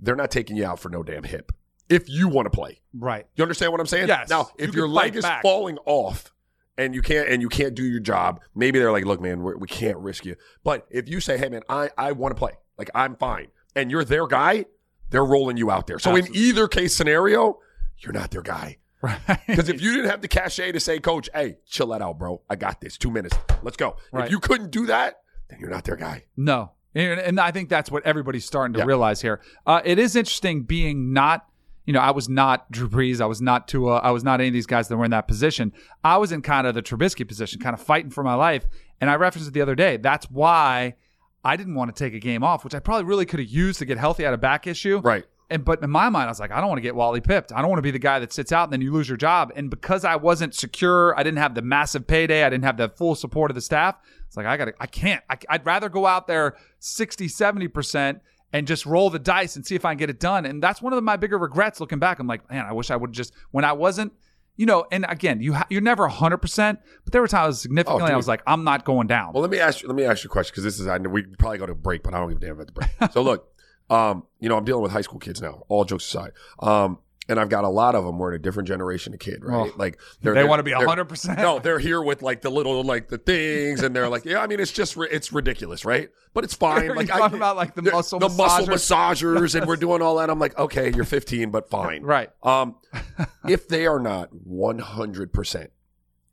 they're 0.00 0.16
not 0.16 0.30
taking 0.30 0.56
you 0.56 0.64
out 0.64 0.78
for 0.80 0.88
no 0.88 1.02
damn 1.02 1.24
hip. 1.24 1.52
If 1.88 2.08
you 2.08 2.28
want 2.28 2.46
to 2.46 2.50
play, 2.50 2.80
Right. 2.94 3.26
you 3.34 3.42
understand 3.42 3.72
what 3.72 3.80
I'm 3.80 3.86
saying? 3.86 4.08
Yes. 4.08 4.28
Now, 4.28 4.50
if 4.58 4.74
You 4.74 4.80
your 4.80 4.88
leg 4.88 5.16
is 5.16 5.22
back. 5.24 5.42
falling 5.42 5.78
off 5.86 6.32
and 6.78 6.94
you 6.94 7.02
can't 7.02 7.28
and 7.28 7.42
you 7.42 7.48
can't 7.50 7.74
do 7.74 7.84
your 7.84 8.00
job, 8.00 8.40
maybe 8.54 8.78
they're 8.78 8.92
like, 8.92 9.04
look, 9.04 9.20
man, 9.20 9.42
we're, 9.42 9.56
we 9.58 9.66
can't 9.68 9.98
risk 9.98 10.24
you. 10.24 10.36
But 10.64 10.86
if 10.90 11.08
you 11.08 11.20
say, 11.20 11.36
hey, 11.36 11.48
man, 11.50 11.62
I 11.68 11.90
I 11.98 12.12
want 12.12 12.34
to 12.34 12.38
play, 12.38 12.52
like 12.78 12.90
I'm 12.94 13.16
fine, 13.16 13.48
and 13.76 13.90
you're 13.90 14.04
their 14.04 14.26
guy, 14.26 14.64
they're 15.10 15.24
rolling 15.24 15.56
you 15.58 15.70
out 15.70 15.86
there. 15.86 15.98
So 15.98 16.10
Absolutely. 16.16 16.40
in 16.40 16.46
either 16.46 16.68
case 16.68 16.96
scenario, 16.96 17.58
you're 17.98 18.12
not 18.14 18.30
their 18.30 18.42
guy. 18.42 18.78
Right. 19.00 19.18
Because 19.46 19.68
if 19.68 19.80
you 19.82 19.92
didn't 19.94 20.10
have 20.10 20.22
the 20.22 20.28
cachet 20.28 20.72
to 20.72 20.80
say, 20.80 20.98
Coach, 20.98 21.28
hey, 21.34 21.58
chill 21.66 21.88
that 21.88 22.02
out, 22.02 22.18
bro. 22.18 22.40
I 22.50 22.56
got 22.56 22.80
this. 22.80 22.96
Two 22.98 23.10
minutes. 23.10 23.36
Let's 23.62 23.76
go. 23.76 23.96
Right. 24.12 24.24
If 24.26 24.30
you 24.32 24.40
couldn't 24.40 24.70
do 24.70 24.86
that, 24.86 25.20
then 25.48 25.60
you're 25.60 25.70
not 25.70 25.84
their 25.84 25.96
guy. 25.96 26.24
No. 26.36 26.72
And, 26.94 27.20
and 27.20 27.38
I 27.40 27.50
think 27.52 27.68
that's 27.68 27.90
what 27.92 28.04
everybody's 28.04 28.44
starting 28.44 28.72
to 28.74 28.80
Yeah. 28.80 28.86
realize 28.86 29.22
here. 29.22 29.40
Uh, 29.66 29.80
it 29.84 29.98
is 30.00 30.16
interesting 30.16 30.62
being 30.64 31.12
not, 31.12 31.46
you 31.88 31.94
know, 31.94 32.00
I 32.00 32.10
was 32.10 32.28
not 32.28 32.70
Drew 32.70 32.86
Brees. 32.86 33.18
I 33.18 33.24
was 33.24 33.40
not 33.40 33.66
Tua. 33.66 33.96
I 34.00 34.10
was 34.10 34.22
not 34.22 34.40
any 34.40 34.48
of 34.48 34.52
these 34.52 34.66
guys 34.66 34.88
that 34.88 34.96
were 34.98 35.06
in 35.06 35.10
that 35.12 35.26
position. 35.26 35.72
I 36.04 36.18
was 36.18 36.32
in 36.32 36.42
kind 36.42 36.66
of 36.66 36.74
the 36.74 36.82
Trubisky 36.82 37.26
position, 37.26 37.62
kind 37.62 37.72
of 37.72 37.80
fighting 37.80 38.10
for 38.10 38.22
my 38.22 38.34
life. 38.34 38.66
And 39.00 39.08
I 39.08 39.14
referenced 39.14 39.48
it 39.48 39.54
the 39.54 39.62
other 39.62 39.74
day. 39.74 39.96
That's 39.96 40.30
why 40.30 40.96
I 41.42 41.56
didn't 41.56 41.76
want 41.76 41.96
to 41.96 42.04
take 42.04 42.12
a 42.12 42.18
game 42.18 42.44
off, 42.44 42.62
which 42.62 42.74
I 42.74 42.78
probably 42.78 43.04
really 43.04 43.24
could 43.24 43.40
have 43.40 43.48
used 43.48 43.78
to 43.78 43.86
get 43.86 43.96
healthy 43.96 44.26
out 44.26 44.34
of 44.34 44.40
back 44.42 44.66
issue. 44.66 45.00
Right. 45.02 45.24
And 45.48 45.64
but 45.64 45.82
in 45.82 45.88
my 45.88 46.10
mind, 46.10 46.26
I 46.26 46.30
was 46.30 46.40
like, 46.40 46.50
I 46.50 46.60
don't 46.60 46.68
want 46.68 46.76
to 46.76 46.82
get 46.82 46.94
Wally 46.94 47.22
pipped. 47.22 47.54
I 47.54 47.62
don't 47.62 47.70
want 47.70 47.78
to 47.78 47.82
be 47.82 47.90
the 47.90 47.98
guy 47.98 48.18
that 48.18 48.34
sits 48.34 48.52
out 48.52 48.64
and 48.64 48.72
then 48.74 48.82
you 48.82 48.92
lose 48.92 49.08
your 49.08 49.16
job. 49.16 49.50
And 49.56 49.70
because 49.70 50.04
I 50.04 50.16
wasn't 50.16 50.54
secure, 50.54 51.18
I 51.18 51.22
didn't 51.22 51.38
have 51.38 51.54
the 51.54 51.62
massive 51.62 52.06
payday, 52.06 52.44
I 52.44 52.50
didn't 52.50 52.64
have 52.64 52.76
the 52.76 52.90
full 52.90 53.14
support 53.14 53.50
of 53.50 53.54
the 53.54 53.62
staff. 53.62 53.96
It's 54.26 54.36
like 54.36 54.44
I 54.44 54.58
got 54.58 54.66
to, 54.66 54.74
I 54.78 54.86
can't. 54.86 55.24
I, 55.30 55.38
I'd 55.48 55.64
rather 55.64 55.88
go 55.88 56.04
out 56.04 56.26
there 56.26 56.54
60, 56.80 57.28
70 57.28 57.68
percent 57.68 58.20
and 58.52 58.66
just 58.66 58.86
roll 58.86 59.10
the 59.10 59.18
dice 59.18 59.56
and 59.56 59.66
see 59.66 59.74
if 59.74 59.84
I 59.84 59.92
can 59.92 59.98
get 59.98 60.10
it 60.10 60.20
done. 60.20 60.46
And 60.46 60.62
that's 60.62 60.80
one 60.80 60.92
of 60.92 61.02
my 61.04 61.16
bigger 61.16 61.38
regrets 61.38 61.80
looking 61.80 61.98
back. 61.98 62.18
I'm 62.18 62.26
like, 62.26 62.48
man, 62.50 62.64
I 62.64 62.72
wish 62.72 62.90
I 62.90 62.96
would 62.96 63.12
just 63.12 63.32
when 63.50 63.64
I 63.64 63.72
wasn't. 63.72 64.12
You 64.56 64.66
know, 64.66 64.86
and 64.90 65.06
again, 65.08 65.40
you 65.40 65.54
ha- 65.54 65.68
you're 65.70 65.80
never 65.80 66.08
100%, 66.08 66.78
but 67.04 67.12
there 67.12 67.20
were 67.22 67.28
times 67.28 67.60
significantly 67.60 68.10
I 68.10 68.16
was 68.16 68.26
like, 68.26 68.42
I'm 68.44 68.64
not 68.64 68.84
going 68.84 69.06
down. 69.06 69.32
Well, 69.32 69.42
let 69.42 69.52
me 69.52 69.60
ask 69.60 69.82
you. 69.82 69.88
Let 69.88 69.94
me 69.94 70.02
ask 70.04 70.24
you 70.24 70.28
a 70.28 70.32
question 70.32 70.50
because 70.50 70.64
this 70.64 70.80
is. 70.80 70.88
I 70.88 70.98
know 70.98 71.10
we 71.10 71.22
probably 71.22 71.58
go 71.58 71.66
to 71.66 71.76
break, 71.76 72.02
but 72.02 72.12
I 72.12 72.18
don't 72.18 72.28
give 72.28 72.38
a 72.38 72.40
damn 72.40 72.54
about 72.60 72.66
the 72.66 72.72
break. 72.72 73.12
so 73.12 73.22
look, 73.22 73.54
um, 73.88 74.24
you 74.40 74.48
know, 74.48 74.56
I'm 74.56 74.64
dealing 74.64 74.82
with 74.82 74.90
high 74.90 75.02
school 75.02 75.20
kids 75.20 75.40
now. 75.40 75.62
All 75.68 75.84
jokes 75.84 76.06
aside, 76.06 76.32
um, 76.58 76.98
and 77.28 77.38
I've 77.38 77.48
got 77.50 77.64
a 77.64 77.68
lot 77.68 77.94
of 77.94 78.04
them. 78.04 78.18
We're 78.18 78.30
in 78.30 78.36
a 78.36 78.42
different 78.42 78.68
generation 78.68 79.12
of 79.12 79.20
kid, 79.20 79.44
right? 79.44 79.70
Oh, 79.70 79.76
like 79.76 79.98
they're, 80.22 80.34
they 80.34 80.44
wanna 80.44 80.62
be 80.62 80.72
100%. 80.72 81.36
No, 81.36 81.58
they're 81.58 81.78
here 81.78 82.00
with 82.02 82.22
like 82.22 82.40
the 82.40 82.50
little 82.50 82.82
like 82.82 83.08
the 83.08 83.18
things, 83.18 83.82
and 83.82 83.94
they're 83.94 84.08
like, 84.08 84.24
yeah. 84.24 84.40
I 84.40 84.46
mean, 84.46 84.60
it's 84.60 84.72
just 84.72 84.96
it's 84.96 85.32
ridiculous, 85.32 85.84
right? 85.84 86.08
But 86.32 86.44
it's 86.44 86.54
fine. 86.68 86.94
Like 86.94 87.08
talking 87.08 87.36
about, 87.36 87.56
like, 87.56 87.74
the 87.74 87.82
muscle 87.82 88.18
the 88.18 88.28
muscle 88.28 88.66
massagers. 88.66 89.36
massagers, 89.40 89.54
and 89.54 89.66
we're 89.66 89.76
doing 89.88 90.02
all 90.02 90.16
that. 90.16 90.30
I'm 90.30 90.38
like, 90.38 90.58
okay, 90.58 90.92
you're 90.94 91.04
15, 91.04 91.50
but 91.50 91.68
fine, 91.68 92.02
Right. 92.02 92.30
Um, 92.42 92.76
if 93.48 93.68
they 93.68 93.86
are 93.86 94.00
not 94.00 94.30
100, 94.32 95.32
percent 95.32 95.70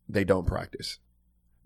they 0.07 0.23
don't 0.23 0.45
practice. 0.45 0.99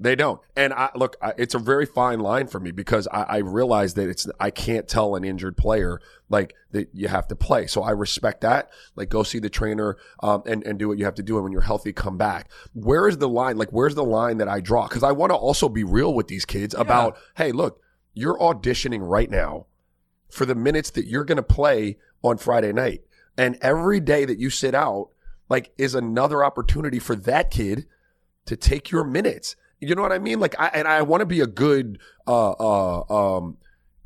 They 0.01 0.15
don't. 0.15 0.39
And 0.55 0.71
I 0.71 0.89
look, 0.95 1.17
I, 1.21 1.33
it's 1.37 1.53
a 1.53 1.59
very 1.59 1.85
fine 1.85 2.19
line 2.19 2.47
for 2.47 2.59
me 2.59 2.71
because 2.71 3.07
I, 3.11 3.23
I 3.23 3.37
realize 3.37 3.95
that 3.95 4.09
it's 4.09 4.27
I 4.39 4.49
can't 4.49 4.87
tell 4.87 5.15
an 5.15 5.25
injured 5.25 5.57
player 5.57 5.99
like 6.29 6.55
that 6.71 6.89
you 6.93 7.09
have 7.09 7.27
to 7.27 7.35
play. 7.35 7.67
So 7.67 7.81
I 7.81 7.91
respect 7.91 8.41
that. 8.41 8.69
Like 8.95 9.09
go 9.09 9.23
see 9.23 9.39
the 9.39 9.49
trainer 9.49 9.97
um, 10.23 10.43
and 10.45 10.65
and 10.65 10.79
do 10.79 10.87
what 10.87 10.97
you 10.97 11.05
have 11.05 11.15
to 11.15 11.23
do. 11.23 11.35
And 11.35 11.43
when 11.43 11.51
you're 11.51 11.61
healthy, 11.61 11.91
come 11.91 12.17
back. 12.17 12.49
Where 12.73 13.09
is 13.09 13.17
the 13.17 13.27
line? 13.27 13.57
Like 13.57 13.71
where's 13.71 13.95
the 13.95 14.05
line 14.05 14.37
that 14.37 14.47
I 14.47 14.61
draw? 14.61 14.87
Because 14.87 15.03
I 15.03 15.11
want 15.11 15.31
to 15.31 15.35
also 15.35 15.67
be 15.67 15.83
real 15.83 16.13
with 16.13 16.29
these 16.29 16.45
kids 16.45 16.73
about 16.73 17.17
hey, 17.35 17.51
look, 17.51 17.81
you're 18.13 18.37
auditioning 18.37 19.01
right 19.01 19.29
now 19.29 19.65
for 20.29 20.45
the 20.45 20.55
minutes 20.55 20.91
that 20.91 21.07
you're 21.07 21.25
going 21.25 21.37
to 21.37 21.43
play 21.43 21.97
on 22.23 22.37
Friday 22.37 22.71
night. 22.71 23.01
And 23.37 23.57
every 23.61 23.99
day 23.99 24.25
that 24.25 24.39
you 24.39 24.49
sit 24.49 24.75
out, 24.75 25.09
like, 25.49 25.71
is 25.77 25.95
another 25.95 26.43
opportunity 26.43 26.99
for 26.99 27.15
that 27.15 27.49
kid 27.49 27.87
to 28.45 28.55
take 28.55 28.91
your 28.91 29.03
minutes. 29.03 29.55
You 29.79 29.95
know 29.95 30.01
what 30.01 30.11
I 30.11 30.19
mean? 30.19 30.39
Like, 30.39 30.55
I, 30.59 30.67
and 30.73 30.87
I 30.87 31.01
want 31.03 31.21
to 31.21 31.25
be 31.25 31.39
a 31.39 31.47
good, 31.47 31.99
uh, 32.27 32.51
uh, 32.51 33.37
um, 33.37 33.57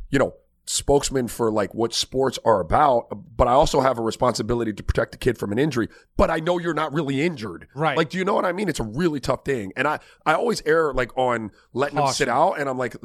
you 0.10 0.20
know, 0.20 0.36
spokesman 0.66 1.28
for 1.28 1.52
like 1.52 1.74
what 1.74 1.94
sports 1.94 2.40
are 2.46 2.62
about, 2.62 3.08
but 3.36 3.48
I 3.48 3.52
also 3.52 3.82
have 3.82 3.98
a 3.98 4.02
responsibility 4.02 4.72
to 4.72 4.84
protect 4.84 5.12
the 5.12 5.18
kid 5.18 5.38
from 5.38 5.52
an 5.52 5.60
injury. 5.60 5.90
But 6.16 6.30
I 6.30 6.38
know 6.38 6.58
you're 6.58 6.74
not 6.74 6.94
really 6.94 7.22
injured. 7.22 7.68
Right. 7.76 7.98
Like, 7.98 8.10
do 8.10 8.18
you 8.18 8.24
know 8.24 8.34
what 8.34 8.46
I 8.46 8.54
mean? 8.54 8.70
It's 8.70 8.80
a 8.80 8.84
really 8.84 9.20
tough 9.20 9.44
thing. 9.44 9.74
And 9.76 9.88
I, 9.88 10.00
I 10.26 10.34
always 10.34 10.62
err 10.66 10.94
like 10.94 11.18
on 11.18 11.52
letting 11.74 11.98
them 11.98 12.08
sit 12.08 12.30
out 12.30 12.60
and 12.60 12.70
I'm 12.70 12.78
like, 12.78 12.96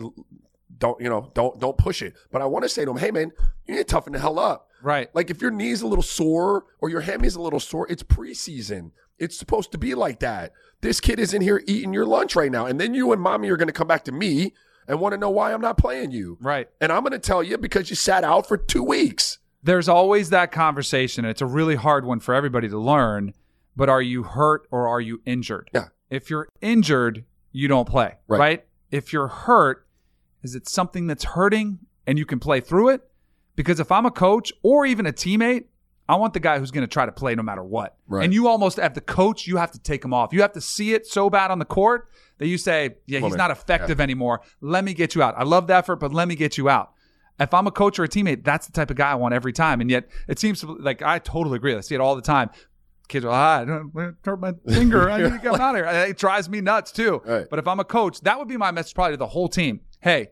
don't, 0.79 1.01
you 1.01 1.09
know, 1.09 1.33
don't, 1.35 1.59
don't 1.59 1.77
push 1.77 2.03
it. 2.03 2.15
But 2.31 2.43
I 2.43 2.45
want 2.45 2.63
to 2.65 2.69
say 2.69 2.83
to 2.85 2.91
them, 2.91 2.99
hey 2.99 3.11
man, 3.11 3.33
you 3.67 3.75
need 3.75 3.79
to 3.79 3.85
toughen 3.85 4.13
the 4.13 4.21
hell 4.21 4.39
up. 4.39 4.69
Right. 4.81 5.13
Like 5.13 5.31
if 5.31 5.43
your 5.43 5.51
knee's 5.51 5.83
a 5.83 5.87
little 5.89 6.03
sore 6.03 6.65
or 6.81 6.89
your 6.89 7.01
hammy's 7.01 7.35
a 7.35 7.41
little 7.41 7.61
sore, 7.61 7.89
it's 7.91 8.05
preseason. 8.05 8.93
It's 9.19 9.37
supposed 9.37 9.73
to 9.73 9.79
be 9.79 9.95
like 9.95 10.21
that. 10.21 10.53
This 10.81 11.01
kid 11.01 11.19
is 11.19 11.35
in 11.35 11.43
here 11.43 11.63
eating 11.67 11.93
your 11.93 12.07
lunch 12.07 12.37
right 12.37 12.53
now. 12.53 12.67
And 12.67 12.81
then 12.81 12.95
you 12.95 13.13
and 13.13 13.21
mommy 13.21 13.49
are 13.51 13.57
going 13.57 13.69
to 13.69 13.73
come 13.73 13.89
back 13.89 14.05
to 14.05 14.13
me 14.13 14.55
and 14.87 15.01
want 15.01 15.13
to 15.13 15.19
know 15.19 15.31
why 15.31 15.53
I'm 15.53 15.61
not 15.61 15.77
playing 15.77 16.13
you. 16.13 16.39
Right. 16.41 16.69
And 16.81 16.93
I'm 16.93 17.03
going 17.03 17.13
to 17.13 17.19
tell 17.19 17.43
you 17.43 17.59
because 17.59 17.91
you 17.91 17.97
sat 17.97 18.25
out 18.25 18.47
for 18.47 18.57
two 18.57 18.83
weeks. 18.83 19.39
There's 19.63 19.89
always 19.89 20.31
that 20.31 20.53
conversation. 20.53 21.25
and 21.25 21.31
It's 21.31 21.43
a 21.43 21.47
really 21.47 21.75
hard 21.75 22.05
one 22.05 22.21
for 22.21 22.35
everybody 22.35 22.69
to 22.69 22.79
learn. 22.79 23.35
But 23.77 23.89
are 23.89 24.03
you 24.03 24.23
hurt 24.23 24.67
or 24.71 24.89
are 24.89 25.01
you 25.01 25.21
injured? 25.27 25.71
Yeah. 25.75 25.89
If 26.11 26.31
you're 26.31 26.49
injured, 26.61 27.25
you 27.53 27.69
don't 27.69 27.89
play. 27.89 28.15
Right. 28.29 28.39
Right. 28.39 28.65
If 28.91 29.13
you're 29.13 29.29
hurt, 29.29 29.87
is 30.43 30.55
it 30.55 30.69
something 30.69 31.07
that's 31.07 31.25
hurting 31.25 31.81
and 32.07 32.19
you 32.19 32.25
can 32.25 32.39
play 32.39 32.61
through 32.61 32.91
it? 32.91 33.03
Because 33.57 33.81
if 33.81 33.91
I'm 33.91 34.07
a 34.07 34.11
coach 34.11 34.53
or 34.63 34.87
even 34.87 35.07
a 35.07 35.13
teammate, 35.13 35.65
I 36.09 36.17
want 36.17 36.33
the 36.33 36.41
guy 36.41 36.59
who's 36.59 36.71
going 36.71 36.87
to 36.87 36.93
try 36.93 37.05
to 37.05 37.13
play 37.13 37.35
no 37.35 37.43
matter 37.43 37.63
what. 37.63 37.97
Right. 38.07 38.25
And 38.25 38.33
you 38.33 38.49
almost, 38.49 38.79
have 38.79 38.95
the 38.95 39.03
coach, 39.03 39.47
you 39.47 39.59
have 39.59 39.71
to 39.73 39.79
take 39.79 40.03
him 40.03 40.15
off. 40.15 40.33
You 40.33 40.41
have 40.41 40.53
to 40.53 40.61
see 40.61 40.95
it 40.95 41.07
so 41.07 41.29
bad 41.29 41.51
on 41.51 41.59
the 41.59 41.67
court 41.67 42.09
that 42.39 42.47
you 42.47 42.57
say, 42.57 42.97
yeah, 43.07 43.21
he's 43.21 43.37
not 43.37 43.51
effective 43.51 44.01
anymore. 44.01 44.41
Let 44.61 44.85
me 44.85 44.95
get 44.95 45.15
you 45.15 45.23
out. 45.23 45.35
I 45.37 45.45
love 45.45 45.67
the 45.67 45.75
effort, 45.75 45.97
but 45.97 46.13
let 46.15 46.27
me 46.27 46.35
get 46.35 46.57
you 46.57 46.69
out. 46.69 46.93
If 47.39 47.53
I'm 47.53 47.67
a 47.67 47.71
coach 47.71 47.99
or 47.99 48.05
a 48.05 48.09
teammate, 48.09 48.43
that's 48.43 48.67
the 48.67 48.73
type 48.73 48.91
of 48.91 48.97
guy 48.97 49.13
I 49.13 49.15
want 49.15 49.35
every 49.35 49.53
time. 49.53 49.81
And 49.81 49.91
yet 49.91 50.09
it 50.27 50.39
seems 50.39 50.65
like 50.65 51.03
I 51.03 51.19
totally 51.19 51.57
agree. 51.57 51.75
I 51.75 51.81
see 51.81 51.95
it 51.95 52.01
all 52.01 52.17
the 52.17 52.23
time. 52.23 52.51
Kids 53.07 53.25
are 53.25 53.29
like, 53.29 53.37
ah, 53.37 53.61
I 53.61 53.65
don't 53.65 54.17
hurt 54.25 54.41
my 54.41 54.53
finger. 54.69 55.11
I 55.11 55.23
need 55.23 55.33
to 55.33 55.39
get 55.39 55.61
out 55.61 55.75
of 55.75 55.77
here. 55.77 56.05
It 56.09 56.19
drives 56.19 56.49
me 56.49 56.61
nuts 56.61 56.91
too. 56.91 57.23
Right. 57.25 57.47
But 57.49 57.59
if 57.59 57.69
I'm 57.69 57.81
a 57.81 57.85
coach, 57.85 58.21
that 58.23 58.39
would 58.39 58.49
be 58.49 58.57
my 58.57 58.71
message 58.71 58.95
probably 58.95 59.13
to 59.13 59.19
the 59.19 59.27
whole 59.27 59.49
team. 59.49 59.81
Hey, 60.01 60.31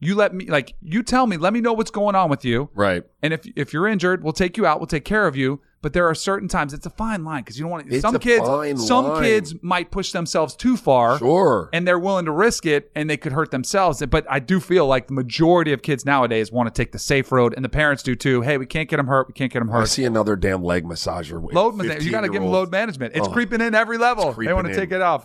you 0.00 0.14
let 0.14 0.34
me 0.34 0.46
like 0.46 0.74
you 0.82 1.02
tell 1.02 1.26
me, 1.26 1.36
let 1.36 1.52
me 1.52 1.60
know 1.60 1.72
what's 1.72 1.90
going 1.90 2.14
on 2.14 2.28
with 2.30 2.44
you. 2.44 2.70
Right. 2.74 3.02
And 3.22 3.32
if 3.32 3.46
if 3.56 3.72
you're 3.72 3.86
injured, 3.86 4.22
we'll 4.22 4.32
take 4.32 4.56
you 4.56 4.66
out. 4.66 4.78
We'll 4.80 4.86
take 4.86 5.04
care 5.04 5.26
of 5.26 5.36
you. 5.36 5.60
But 5.82 5.92
there 5.92 6.08
are 6.08 6.14
certain 6.16 6.48
times 6.48 6.74
it's 6.74 6.86
a 6.86 6.90
fine 6.90 7.22
line 7.22 7.42
because 7.42 7.56
you 7.58 7.62
don't 7.62 7.70
want 7.70 7.86
to. 7.88 7.94
It's 7.94 8.02
Some 8.02 8.16
a 8.16 8.18
kids, 8.18 8.44
fine 8.44 8.76
some 8.76 9.04
line. 9.08 9.22
kids 9.22 9.54
might 9.62 9.92
push 9.92 10.10
themselves 10.10 10.56
too 10.56 10.76
far, 10.76 11.16
Sure. 11.18 11.68
and 11.72 11.86
they're 11.86 11.98
willing 11.98 12.24
to 12.24 12.32
risk 12.32 12.66
it, 12.66 12.90
and 12.96 13.08
they 13.08 13.16
could 13.16 13.30
hurt 13.32 13.52
themselves. 13.52 14.04
But 14.04 14.26
I 14.28 14.40
do 14.40 14.58
feel 14.58 14.86
like 14.86 15.06
the 15.06 15.12
majority 15.12 15.72
of 15.72 15.82
kids 15.82 16.04
nowadays 16.04 16.50
want 16.50 16.74
to 16.74 16.76
take 16.76 16.90
the 16.90 16.98
safe 16.98 17.30
road, 17.30 17.52
and 17.54 17.64
the 17.64 17.68
parents 17.68 18.02
do 18.02 18.16
too. 18.16 18.40
Hey, 18.40 18.58
we 18.58 18.66
can't 18.66 18.88
get 18.88 18.96
them 18.96 19.06
hurt. 19.06 19.28
We 19.28 19.34
can't 19.34 19.52
get 19.52 19.60
them 19.60 19.70
I 19.70 19.74
hurt. 19.80 19.88
see 19.88 20.04
another 20.04 20.34
damn 20.34 20.64
leg 20.64 20.84
massager. 20.84 21.40
with 21.40 21.54
Load 21.54 21.76
management. 21.76 22.02
You 22.02 22.10
got 22.10 22.22
to 22.22 22.28
give 22.28 22.34
them 22.42 22.44
15-year-olds. 22.44 22.52
load 22.52 22.72
management. 22.72 23.14
It's 23.14 23.28
creeping 23.28 23.60
in 23.60 23.74
every 23.76 23.98
level. 23.98 24.28
They 24.30 24.34
creeping 24.34 24.54
want 24.56 24.66
to 24.66 24.72
in. 24.72 24.78
take 24.80 24.90
it 24.90 25.02
off. 25.02 25.24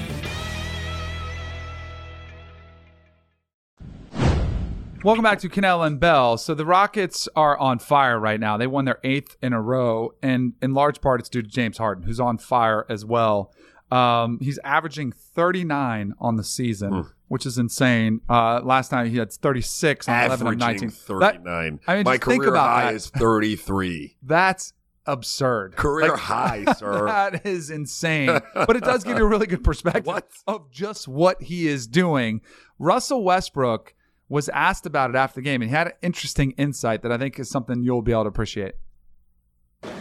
Welcome 5.03 5.23
back 5.23 5.39
to 5.39 5.49
Kanell 5.49 5.85
and 5.85 5.99
Bell. 5.99 6.37
So 6.37 6.53
the 6.53 6.65
Rockets 6.65 7.27
are 7.35 7.57
on 7.57 7.79
fire 7.79 8.19
right 8.19 8.39
now. 8.39 8.57
They 8.57 8.67
won 8.67 8.85
their 8.85 8.99
eighth 9.03 9.35
in 9.41 9.51
a 9.51 9.59
row, 9.59 10.13
and 10.21 10.53
in 10.61 10.75
large 10.75 11.01
part, 11.01 11.19
it's 11.19 11.29
due 11.29 11.41
to 11.41 11.47
James 11.47 11.79
Harden, 11.79 12.03
who's 12.03 12.19
on 12.19 12.37
fire 12.37 12.85
as 12.87 13.03
well. 13.03 13.51
Um, 13.89 14.37
he's 14.41 14.59
averaging 14.63 15.11
39 15.11 16.13
on 16.19 16.35
the 16.35 16.43
season, 16.43 17.07
which 17.29 17.47
is 17.47 17.57
insane. 17.57 18.21
Uh, 18.29 18.61
last 18.63 18.91
night 18.91 19.07
he 19.07 19.17
had 19.17 19.33
36 19.33 20.07
on 20.07 20.13
11 20.25 20.33
of 20.33 20.41
Averaging 20.53 20.59
19. 20.59 20.89
That- 21.19 21.33
39. 21.43 21.79
I 21.87 21.95
mean, 21.95 22.03
My 22.03 22.17
career 22.19 22.55
high 22.55 22.85
that. 22.85 22.93
is 22.93 23.09
33. 23.09 24.17
That's 24.23 24.73
absurd. 25.07 25.77
Career 25.77 26.09
Like, 26.11 26.19
high, 26.19 26.65
sir. 26.77 27.07
That 27.07 27.45
is 27.47 27.71
insane. 27.71 28.39
but 28.53 28.75
it 28.75 28.83
does 28.83 29.03
give 29.03 29.17
you 29.17 29.25
a 29.25 29.27
really 29.27 29.47
good 29.47 29.63
perspective 29.63 30.21
of 30.47 30.69
just 30.71 31.07
what 31.07 31.41
he 31.41 31.67
is 31.67 31.87
doing. 31.87 32.41
Russell 32.77 33.23
Westbrook 33.23 33.95
was 34.31 34.47
asked 34.53 34.85
about 34.85 35.09
it 35.09 35.17
after 35.17 35.35
the 35.35 35.41
game, 35.41 35.61
and 35.61 35.69
he 35.69 35.75
had 35.75 35.87
an 35.87 35.93
interesting 36.01 36.51
insight 36.51 37.01
that 37.01 37.11
I 37.11 37.17
think 37.17 37.37
is 37.37 37.49
something 37.49 37.83
you'll 37.83 38.01
be 38.01 38.13
able 38.13 38.23
to 38.23 38.29
appreciate. 38.29 38.75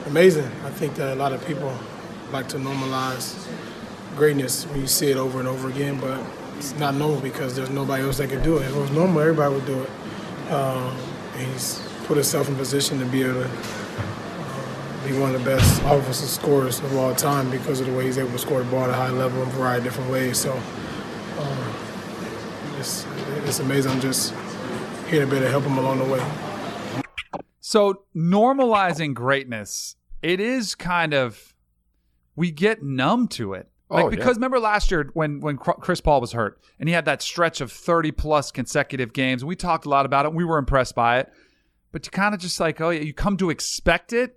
amazing. 0.07 0.49
I 0.65 0.71
think 0.71 0.95
that 0.95 1.15
a 1.15 1.17
lot 1.17 1.33
of 1.33 1.45
people 1.47 1.77
like 2.31 2.49
to 2.51 2.57
normalize 2.57 3.51
greatness 4.15 4.67
when 4.69 4.81
you 4.81 4.87
see 4.87 5.11
it 5.11 5.17
over 5.17 5.41
and 5.41 5.49
over 5.49 5.69
again, 5.69 5.99
but 5.99 6.25
it's 6.57 6.79
not 6.79 6.95
normal 6.95 7.21
because 7.21 7.57
there's 7.57 7.71
nobody 7.71 8.05
else 8.05 8.19
that 8.19 8.31
can 8.31 8.41
do 8.45 8.59
it. 8.59 8.67
If 8.67 8.77
it 8.77 8.81
was 8.81 8.93
normal, 8.93 9.21
everybody 9.21 9.53
would 9.53 9.67
do 9.67 9.83
it. 9.83 9.91
Um, 10.53 10.97
he's 11.37 11.83
put 12.05 12.17
himself 12.17 12.49
in 12.49 12.55
position 12.55 13.01
to 13.01 13.07
be 13.07 13.25
able 13.25 13.43
to 13.43 13.49
uh, 13.49 15.09
be 15.09 15.19
one 15.19 15.35
of 15.35 15.43
the 15.43 15.51
best 15.51 15.83
offensive 15.83 16.29
scorers 16.29 16.79
of 16.79 16.97
all 16.97 17.17
time 17.17 17.51
because 17.51 17.81
of 17.81 17.87
the 17.87 17.93
way 17.93 18.05
he's 18.05 18.19
able 18.19 18.31
to 18.31 18.39
score 18.39 18.63
the 18.63 18.71
ball 18.71 18.85
at 18.85 18.91
a 18.91 18.93
high 18.93 19.11
level 19.11 19.43
in 19.43 19.49
a 19.49 19.53
variety 19.53 19.79
of 19.79 19.85
different 19.85 20.11
ways. 20.11 20.39
So 20.39 20.53
um, 20.53 21.75
it's, 22.81 23.07
it's 23.47 23.59
amazing. 23.61 23.93
I'm 23.93 24.01
just 24.01 24.35
here 25.09 25.21
to 25.21 25.27
be 25.27 25.37
able 25.37 25.47
to 25.47 25.51
help 25.51 25.65
him 25.65 25.79
along 25.79 25.99
the 25.99 26.05
way. 26.05 26.25
So 27.61 28.05
normalizing 28.17 29.15
greatness, 29.15 29.97
it 30.23 30.41
is 30.41 30.75
kind 30.75 31.15
of 31.15 31.55
we 32.35 32.51
get 32.51 32.83
numb 32.83 33.29
to 33.29 33.55
it. 33.55 33.69
Like 33.91 34.05
Oh, 34.05 34.09
yeah. 34.09 34.17
because 34.17 34.37
remember 34.37 34.59
last 34.59 34.91
year 34.91 35.11
when 35.15 35.41
when 35.41 35.57
Chris 35.57 36.01
Paul 36.01 36.21
was 36.21 36.33
hurt 36.33 36.61
and 36.79 36.89
he 36.89 36.95
had 36.95 37.05
that 37.05 37.23
stretch 37.23 37.61
of 37.61 37.71
30 37.71 38.13
plus 38.13 38.51
consecutive 38.51 39.13
games. 39.13 39.45
We 39.45 39.57
talked 39.57 39.85
a 39.85 39.89
lot 39.89 40.07
about 40.07 40.27
it. 40.27 40.33
We 40.33 40.45
were 40.45 40.59
impressed 40.59 40.95
by 40.95 41.19
it. 41.19 41.33
But 41.93 42.07
you 42.07 42.11
kind 42.11 42.35
of 42.35 42.41
just 42.41 42.59
like, 42.61 42.81
oh 42.81 42.91
yeah, 42.91 43.01
you 43.03 43.13
come 43.13 43.37
to 43.39 43.51
expect 43.51 44.13
it 44.13 44.37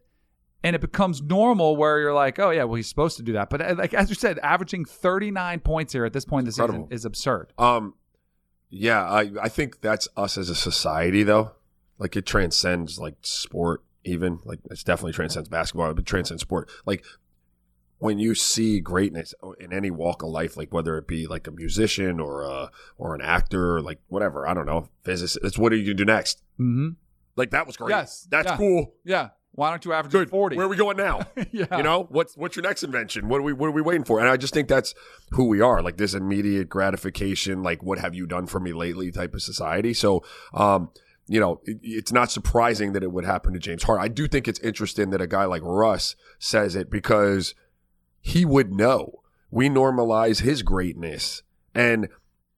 and 0.63 0.75
it 0.75 0.81
becomes 0.81 1.21
normal 1.21 1.75
where 1.75 1.99
you're 1.99 2.13
like, 2.13 2.39
oh 2.39 2.49
yeah, 2.49 2.63
well 2.63 2.75
he's 2.75 2.89
supposed 2.89 3.17
to 3.17 3.23
do 3.23 3.33
that. 3.33 3.49
But 3.49 3.61
uh, 3.61 3.75
like 3.77 3.93
as 3.93 4.09
you 4.09 4.15
said, 4.15 4.39
averaging 4.39 4.85
39 4.85 5.59
points 5.59 5.93
here 5.93 6.03
at 6.05 6.13
this 6.13 6.25
point 6.25 6.41
in 6.43 6.45
the 6.47 6.51
season 6.51 6.87
is 6.89 7.05
absurd. 7.05 7.53
Um, 7.57 7.93
yeah, 8.75 9.03
I 9.03 9.29
I 9.39 9.49
think 9.49 9.81
that's 9.81 10.07
us 10.17 10.35
as 10.35 10.49
a 10.49 10.55
society 10.55 11.21
though. 11.21 11.51
Like 11.99 12.15
it 12.15 12.25
transcends 12.25 12.99
like 12.99 13.15
sport, 13.21 13.83
even 14.03 14.39
like 14.45 14.59
it's 14.71 14.83
definitely 14.83 15.13
transcends 15.13 15.47
basketball, 15.47 15.93
but 15.93 16.07
transcends 16.07 16.41
sport. 16.41 16.71
Like 16.83 17.05
when 17.99 18.17
you 18.17 18.33
see 18.33 18.79
greatness 18.79 19.35
in 19.59 19.71
any 19.71 19.91
walk 19.91 20.23
of 20.23 20.29
life, 20.29 20.57
like 20.57 20.73
whether 20.73 20.97
it 20.97 21.07
be 21.07 21.27
like 21.27 21.45
a 21.45 21.51
musician 21.51 22.19
or 22.19 22.41
a 22.41 22.71
or 22.97 23.13
an 23.13 23.21
actor, 23.21 23.77
or 23.77 23.81
like 23.81 23.99
whatever, 24.07 24.47
I 24.47 24.55
don't 24.55 24.65
know, 24.65 24.89
physicist. 25.03 25.45
It's 25.45 25.57
what 25.57 25.71
are 25.71 25.75
you 25.75 25.85
gonna 25.85 25.93
do 25.93 26.05
next? 26.05 26.41
Mm-hmm. 26.59 26.89
Like 27.35 27.51
that 27.51 27.67
was 27.67 27.77
great. 27.77 27.91
Yes, 27.91 28.27
that's 28.29 28.47
yeah. 28.47 28.57
cool. 28.57 28.95
Yeah. 29.05 29.29
Why 29.55 29.69
don't 29.69 29.85
you 29.85 29.93
average 29.93 30.11
Good. 30.11 30.29
40? 30.31 30.55
Where 30.57 30.65
are 30.65 30.69
we 30.69 30.75
going 30.75 30.97
now? 30.97 31.21
yeah. 31.51 31.77
You 31.77 31.83
know, 31.83 32.07
what's 32.09 32.35
what's 32.35 32.55
your 32.55 32.63
next 32.63 32.83
invention? 32.83 33.27
What 33.29 33.37
are 33.39 33.43
we 33.43 33.53
what 33.53 33.67
are 33.67 33.71
we 33.71 33.81
waiting 33.81 34.03
for? 34.03 34.19
And 34.19 34.27
I 34.27 34.35
just 34.35 34.53
think 34.53 34.67
that's 34.67 34.95
who 35.31 35.45
we 35.45 35.61
are, 35.61 35.81
like 35.81 35.97
this 35.97 36.13
immediate 36.15 36.69
gratification, 36.69 37.61
like 37.61 37.83
what 37.83 37.99
have 37.99 38.15
you 38.15 38.25
done 38.25 38.47
for 38.47 38.59
me 38.59 38.73
lately 38.73 39.11
type 39.11 39.33
of 39.35 39.41
society. 39.43 39.93
So 39.93 40.23
um, 40.53 40.89
you 41.27 41.39
know, 41.39 41.61
it, 41.65 41.77
it's 41.83 42.11
not 42.11 42.31
surprising 42.31 42.93
that 42.93 43.03
it 43.03 43.11
would 43.11 43.25
happen 43.25 43.53
to 43.53 43.59
James 43.59 43.83
Harden. 43.83 44.03
I 44.03 44.07
do 44.07 44.27
think 44.27 44.47
it's 44.47 44.59
interesting 44.59 45.11
that 45.11 45.21
a 45.21 45.27
guy 45.27 45.45
like 45.45 45.61
Russ 45.63 46.15
says 46.39 46.75
it 46.75 46.89
because 46.89 47.53
he 48.19 48.45
would 48.45 48.73
know. 48.73 49.21
We 49.51 49.69
normalize 49.69 50.41
his 50.41 50.63
greatness. 50.63 51.43
And 51.75 52.09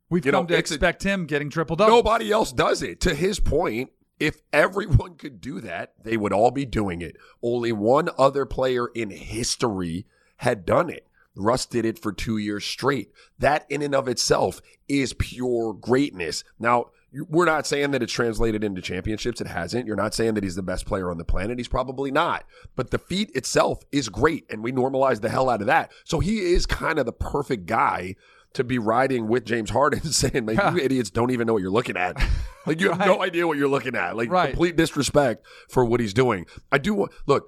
We've 0.10 0.26
you 0.26 0.32
know, 0.32 0.40
come 0.40 0.48
to 0.48 0.58
it's 0.58 0.72
a- 0.72 0.76
expect 0.76 1.04
him 1.04 1.26
getting 1.26 1.50
triple 1.50 1.76
doubles. 1.76 1.98
Nobody 1.98 2.32
else 2.32 2.54
does 2.54 2.82
it. 2.82 3.02
To 3.02 3.14
his 3.14 3.40
point, 3.40 3.90
if 4.20 4.42
everyone 4.54 5.16
could 5.18 5.42
do 5.42 5.60
that, 5.62 5.94
they 6.02 6.18
would 6.18 6.34
all 6.34 6.52
be 6.52 6.66
doing 6.66 7.02
it. 7.02 7.18
Only 7.42 7.72
one 7.72 8.10
other 8.18 8.46
player 8.46 8.88
in 8.88 9.10
history 9.10 10.06
had 10.38 10.66
done 10.66 10.90
it. 10.90 11.08
Russ 11.36 11.66
did 11.66 11.86
it 11.86 12.00
for 12.00 12.14
two 12.14 12.38
years 12.38 12.64
straight. 12.64 13.12
That 13.40 13.66
in 13.70 13.82
and 13.82 13.94
of 13.94 14.08
itself 14.08 14.62
is 14.88 15.14
pure 15.14 15.74
greatness. 15.74 16.44
Now, 16.60 16.92
we're 17.30 17.46
not 17.46 17.66
saying 17.66 17.92
that 17.92 18.04
it's 18.04 18.12
translated 18.12 18.64
into 18.64 18.82
championships. 18.82 19.40
It 19.40 19.48
hasn't. 19.48 19.86
You're 19.86 19.96
not 19.96 20.14
saying 20.14 20.34
that 20.34 20.44
he's 20.44 20.56
the 20.56 20.64
best 20.64 20.86
player 20.86 21.10
on 21.10 21.18
the 21.18 21.24
planet. 21.24 21.58
He's 21.58 21.68
probably 21.68 22.12
not. 22.12 22.46
But 22.76 22.92
the 22.92 23.00
feat 23.00 23.32
itself 23.36 23.84
is 23.92 24.10
great, 24.10 24.46
and 24.50 24.64
we 24.64 24.72
normalize 24.72 25.22
the 25.22 25.30
hell 25.30 25.50
out 25.50 25.62
of 25.62 25.68
that. 25.68 25.92
So 26.04 26.20
he 26.20 26.40
is 26.40 26.66
kind 26.66 27.00
of 27.00 27.06
the 27.06 27.14
perfect 27.14 27.68
guy 27.68 28.16
to 28.56 28.64
be 28.64 28.78
riding 28.80 29.28
with 29.28 29.46
James 29.46 29.70
Harden 29.70 30.02
saying, 30.12 30.46
like, 30.46 30.58
you 30.58 30.82
idiots 30.84 31.10
don't 31.10 31.32
even 31.32 31.48
know 31.48 31.54
what 31.54 31.62
you're 31.62 31.72
looking 31.72 31.98
at. 31.98 32.16
Like, 32.68 32.82
you 32.82 32.90
have 32.90 32.98
no 32.98 33.22
idea 33.22 33.46
what 33.46 33.60
you're 33.60 33.68
looking 33.68 33.94
at. 33.96 34.18
Like, 34.18 34.32
Right. 34.32 34.50
complete 34.50 34.76
disrespect 34.76 35.46
for 35.70 35.86
what 35.86 36.00
he's 36.00 36.16
doing. 36.16 36.48
I 36.72 36.80
do 36.80 36.96
want, 36.96 37.12
look, 37.28 37.46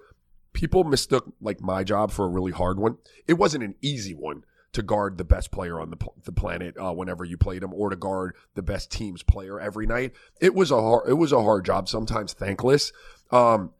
people 0.53 0.83
mistook, 0.83 1.33
like, 1.41 1.59
my 1.59 1.83
job 1.83 2.11
for 2.11 2.25
a 2.25 2.29
really 2.29 2.51
hard 2.51 2.77
one. 2.77 2.97
It 3.27 3.33
wasn't 3.33 3.63
an 3.63 3.73
easy 3.81 4.13
one 4.13 4.43
to 4.73 4.83
guard 4.83 5.17
the 5.17 5.23
best 5.23 5.49
player 5.49 5.79
on 5.79 5.89
the, 5.89 5.95
pl- 5.95 6.13
the 6.23 6.31
planet 6.31 6.75
uh, 6.77 6.93
whenever 6.93 7.25
you 7.25 7.35
played 7.35 7.63
him 7.63 7.73
or 7.73 7.89
to 7.89 7.95
guard 7.95 8.35
the 8.53 8.61
best 8.61 8.91
team's 8.91 9.23
player 9.23 9.59
every 9.59 9.87
night. 9.87 10.13
It 10.39 10.53
was 10.53 10.69
a 10.69 10.79
hard, 10.79 11.09
it 11.09 11.13
was 11.15 11.31
a 11.31 11.41
hard 11.41 11.65
job, 11.65 11.89
sometimes 11.89 12.33
thankless. 12.33 12.91
Um, 13.31 13.71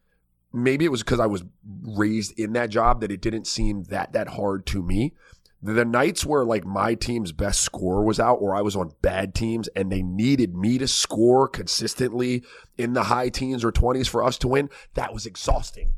maybe 0.52 0.86
it 0.86 0.92
was 0.92 1.04
because 1.04 1.20
I 1.20 1.28
was 1.28 1.44
raised 1.84 2.34
in 2.40 2.54
that 2.54 2.72
job 2.72 3.02
that 3.02 3.12
it 3.12 3.22
didn't 3.22 3.46
seem 3.46 3.84
that 3.90 4.14
that 4.14 4.30
hard 4.30 4.66
to 4.68 4.82
me. 4.82 5.14
The 5.62 5.86
nights 5.86 6.24
where 6.26 6.46
like 6.46 6.66
my 6.66 6.94
team's 6.94 7.32
best 7.32 7.62
scorer 7.62 8.04
was 8.04 8.20
out, 8.20 8.36
or 8.36 8.56
I 8.56 8.62
was 8.62 8.76
on 8.76 8.92
bad 9.02 9.34
teams 9.34 9.68
and 9.70 9.92
they 9.92 10.04
needed 10.04 10.56
me 10.56 10.78
to 10.78 10.88
score 10.88 11.48
consistently 11.48 12.44
in 12.78 12.94
the 12.94 13.04
high 13.04 13.30
teens 13.30 13.64
or 13.64 13.72
twenties 13.72 14.08
for 14.08 14.24
us 14.24 14.38
to 14.40 14.48
win, 14.48 14.70
that 14.94 15.14
was 15.14 15.26
exhausting. 15.26 15.94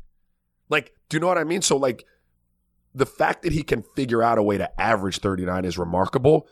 Like, 0.70 0.94
do 1.08 1.16
you 1.16 1.20
know 1.20 1.26
what 1.26 1.38
I 1.38 1.44
mean? 1.44 1.62
So 1.62 1.76
like, 1.76 2.04
the 2.94 3.06
fact 3.06 3.42
that 3.42 3.52
he 3.52 3.62
can 3.62 3.82
figure 3.94 4.22
out 4.22 4.38
a 4.38 4.42
way 4.42 4.58
to 4.58 4.80
average 4.80 5.18
39 5.18 5.64
is 5.64 5.78
remarkable. 5.78 6.48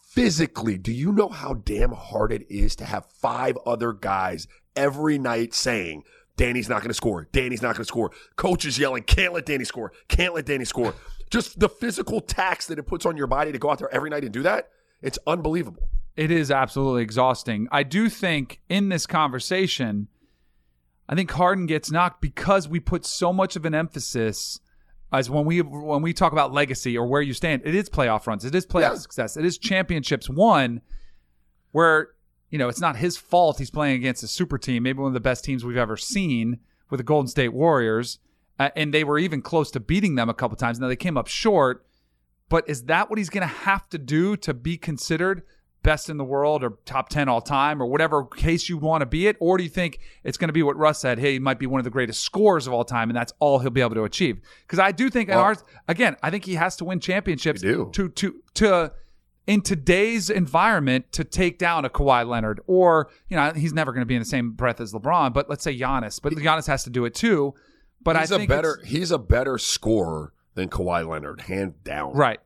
Physically, 0.00 0.78
do 0.78 0.92
you 0.92 1.12
know 1.12 1.28
how 1.28 1.54
damn 1.54 1.92
hard 1.92 2.32
it 2.32 2.46
is 2.48 2.76
to 2.76 2.84
have 2.84 3.06
five 3.06 3.58
other 3.66 3.92
guys 3.92 4.46
every 4.76 5.18
night 5.18 5.54
saying, 5.54 6.04
Danny's 6.36 6.68
not 6.68 6.80
going 6.80 6.88
to 6.88 6.94
score. 6.94 7.28
Danny's 7.32 7.62
not 7.62 7.74
going 7.74 7.84
to 7.84 7.88
score. 7.88 8.10
Coach 8.36 8.64
is 8.64 8.78
yelling, 8.78 9.02
can't 9.04 9.32
let 9.32 9.46
Danny 9.46 9.64
score. 9.64 9.92
Can't 10.08 10.34
let 10.34 10.46
Danny 10.46 10.64
score. 10.64 10.94
Just 11.30 11.58
the 11.60 11.68
physical 11.68 12.20
tax 12.20 12.66
that 12.66 12.78
it 12.78 12.84
puts 12.84 13.06
on 13.06 13.16
your 13.16 13.26
body 13.26 13.52
to 13.52 13.58
go 13.58 13.70
out 13.70 13.78
there 13.78 13.92
every 13.94 14.10
night 14.10 14.24
and 14.24 14.32
do 14.32 14.42
that, 14.42 14.68
it's 15.00 15.18
unbelievable. 15.26 15.88
It 16.16 16.30
is 16.30 16.50
absolutely 16.50 17.02
exhausting. 17.02 17.66
I 17.72 17.82
do 17.82 18.08
think 18.08 18.60
in 18.68 18.88
this 18.88 19.06
conversation, 19.06 20.08
I 21.08 21.14
think 21.14 21.30
Harden 21.32 21.66
gets 21.66 21.90
knocked 21.90 22.20
because 22.20 22.68
we 22.68 22.78
put 22.80 23.04
so 23.04 23.32
much 23.32 23.56
of 23.56 23.64
an 23.64 23.74
emphasis 23.74 24.60
as 25.12 25.28
when 25.30 25.44
we 25.44 25.60
when 25.60 26.02
we 26.02 26.12
talk 26.12 26.32
about 26.32 26.52
legacy 26.52 26.96
or 26.96 27.06
where 27.06 27.22
you 27.22 27.32
stand. 27.34 27.62
It 27.64 27.74
is 27.74 27.88
playoff 27.90 28.26
runs. 28.26 28.44
It 28.44 28.54
is 28.54 28.66
playoff 28.66 28.80
Yeah. 28.80 28.94
success. 28.94 29.36
It 29.36 29.44
is 29.44 29.58
championships 29.58 30.28
won. 30.28 30.80
Where 31.72 32.08
you 32.50 32.58
know 32.58 32.68
it's 32.68 32.80
not 32.80 32.96
his 32.96 33.16
fault. 33.16 33.58
He's 33.58 33.70
playing 33.70 33.96
against 33.96 34.22
a 34.22 34.28
super 34.28 34.58
team, 34.58 34.82
maybe 34.84 34.98
one 34.98 35.08
of 35.08 35.14
the 35.14 35.20
best 35.20 35.44
teams 35.44 35.64
we've 35.64 35.76
ever 35.76 35.96
seen 35.96 36.58
with 36.90 36.98
the 36.98 37.04
Golden 37.04 37.28
State 37.28 37.52
Warriors, 37.52 38.18
uh, 38.58 38.70
and 38.76 38.92
they 38.94 39.04
were 39.04 39.18
even 39.18 39.42
close 39.42 39.70
to 39.72 39.80
beating 39.80 40.14
them 40.14 40.28
a 40.28 40.34
couple 40.34 40.56
times. 40.56 40.78
Now 40.78 40.88
they 40.88 40.96
came 40.96 41.16
up 41.16 41.26
short. 41.28 41.84
But 42.50 42.68
is 42.68 42.84
that 42.84 43.08
what 43.08 43.18
he's 43.18 43.30
going 43.30 43.40
to 43.48 43.54
have 43.54 43.88
to 43.88 43.98
do 43.98 44.36
to 44.36 44.52
be 44.52 44.76
considered 44.76 45.42
best 45.82 46.10
in 46.10 46.18
the 46.18 46.24
world 46.24 46.62
or 46.62 46.78
top 46.84 47.08
10 47.08 47.28
all 47.28 47.40
time 47.40 47.82
or 47.82 47.86
whatever 47.86 48.24
case 48.24 48.68
you 48.68 48.76
want 48.76 49.00
to 49.00 49.06
be 49.06 49.26
it? 49.26 49.36
Or 49.40 49.56
do 49.56 49.64
you 49.64 49.70
think 49.70 49.98
it's 50.22 50.36
going 50.36 50.48
to 50.48 50.52
be 50.52 50.62
what 50.62 50.76
Russ 50.76 51.00
said? 51.00 51.18
Hey, 51.18 51.32
he 51.32 51.38
might 51.38 51.58
be 51.58 51.66
one 51.66 51.80
of 51.80 51.84
the 51.84 51.90
greatest 51.90 52.20
scorers 52.22 52.66
of 52.66 52.74
all 52.74 52.84
time, 52.84 53.08
and 53.08 53.16
that's 53.16 53.32
all 53.38 53.58
he'll 53.60 53.70
be 53.70 53.80
able 53.80 53.94
to 53.94 54.04
achieve. 54.04 54.40
Because 54.66 54.78
I 54.78 54.92
do 54.92 55.08
think 55.08 55.30
in 55.30 55.36
Well- 55.36 55.44
ours, 55.44 55.64
again, 55.88 56.16
I 56.22 56.30
think 56.30 56.44
he 56.44 56.54
has 56.56 56.76
to 56.76 56.84
win 56.84 57.00
championships 57.00 57.62
to 57.92 58.08
to 58.10 58.34
to 58.54 58.92
in 59.46 59.60
today's 59.60 60.30
environment 60.30 61.12
to 61.12 61.24
take 61.24 61.58
down 61.58 61.84
a 61.84 61.90
Kawhi 61.90 62.26
Leonard 62.26 62.60
or 62.66 63.10
you 63.28 63.36
know 63.36 63.52
he's 63.52 63.72
never 63.72 63.92
going 63.92 64.02
to 64.02 64.06
be 64.06 64.14
in 64.14 64.20
the 64.20 64.26
same 64.26 64.52
breath 64.52 64.80
as 64.80 64.92
LeBron, 64.92 65.32
but 65.32 65.48
let's 65.48 65.62
say 65.62 65.76
Giannis. 65.76 66.20
But 66.20 66.32
Giannis 66.34 66.66
has 66.66 66.84
to 66.84 66.90
do 66.90 67.04
it 67.04 67.14
too. 67.14 67.54
But 68.02 68.18
he's 68.18 68.32
I 68.32 68.36
a 68.36 68.38
think 68.38 68.48
better 68.48 68.80
he's 68.84 69.10
a 69.10 69.18
better 69.18 69.58
scorer 69.58 70.32
than 70.54 70.68
Kawhi 70.68 71.08
Leonard, 71.08 71.42
hand 71.42 71.82
down. 71.82 72.12
right. 72.14 72.40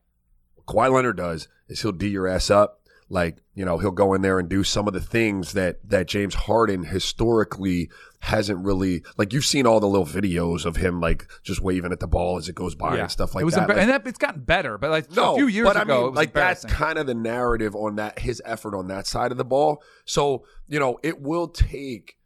What 0.55 0.67
Kawhi 0.67 0.93
Leonard 0.93 1.17
does 1.17 1.49
is 1.69 1.83
he'll 1.83 1.93
D 1.93 2.09
your 2.09 2.27
ass 2.27 2.51
up. 2.51 2.81
Like, 3.11 3.39
you 3.55 3.65
know, 3.65 3.79
he'll 3.79 3.91
go 3.91 4.13
in 4.13 4.21
there 4.21 4.39
and 4.39 4.51
do 4.51 4.63
some 4.63 4.87
of 4.87 4.93
the 4.93 5.01
things 5.01 5.53
that 5.55 5.79
that 5.89 6.07
James 6.09 6.35
Harden 6.35 6.85
historically 6.85 7.91
hasn't 8.21 8.65
really 8.65 9.03
like 9.17 9.33
you've 9.33 9.45
seen 9.45 9.65
all 9.67 9.79
the 9.79 9.87
little 9.87 10.05
videos 10.07 10.65
of 10.65 10.77
him 10.77 11.01
like 11.01 11.27
just 11.45 11.61
waving 11.61 11.93
at 11.93 12.01
the 12.01 12.07
ball 12.09 12.37
as 12.37 12.49
it 12.49 12.55
goes 12.55 12.75
by 12.75 12.97
and 12.99 13.11
stuff 13.11 13.35
like 13.35 13.43
it 13.43 13.45
was 13.45 13.55
that. 13.55 13.65
embar- 13.69 13.75
Like- 13.75 13.79
and 13.79 13.91
that, 13.91 14.07
it's 14.07 14.19
gotten 14.19 14.43
better, 14.43 14.77
but 14.77 14.91
like 14.91 15.11
no, 15.15 15.35
a 15.35 15.37
few 15.37 15.47
years 15.47 15.67
but 15.67 15.77
ago, 15.81 15.95
I 15.95 15.97
mean, 15.97 16.07
it 16.07 16.11
was 16.11 16.17
like 16.17 16.33
that's 16.33 16.65
kind 16.65 16.99
of 16.99 17.07
the 17.07 17.15
narrative 17.15 17.77
on 17.77 17.97
that 17.97 18.19
his 18.19 18.43
effort 18.45 18.77
on 18.77 18.89
that 18.89 19.07
side 19.07 19.31
of 19.31 19.39
the 19.39 19.45
ball. 19.45 19.83
So 20.05 20.45
you 20.67 20.79
know, 20.81 20.99
it 21.03 21.21
will 21.21 21.49
take 21.49 22.17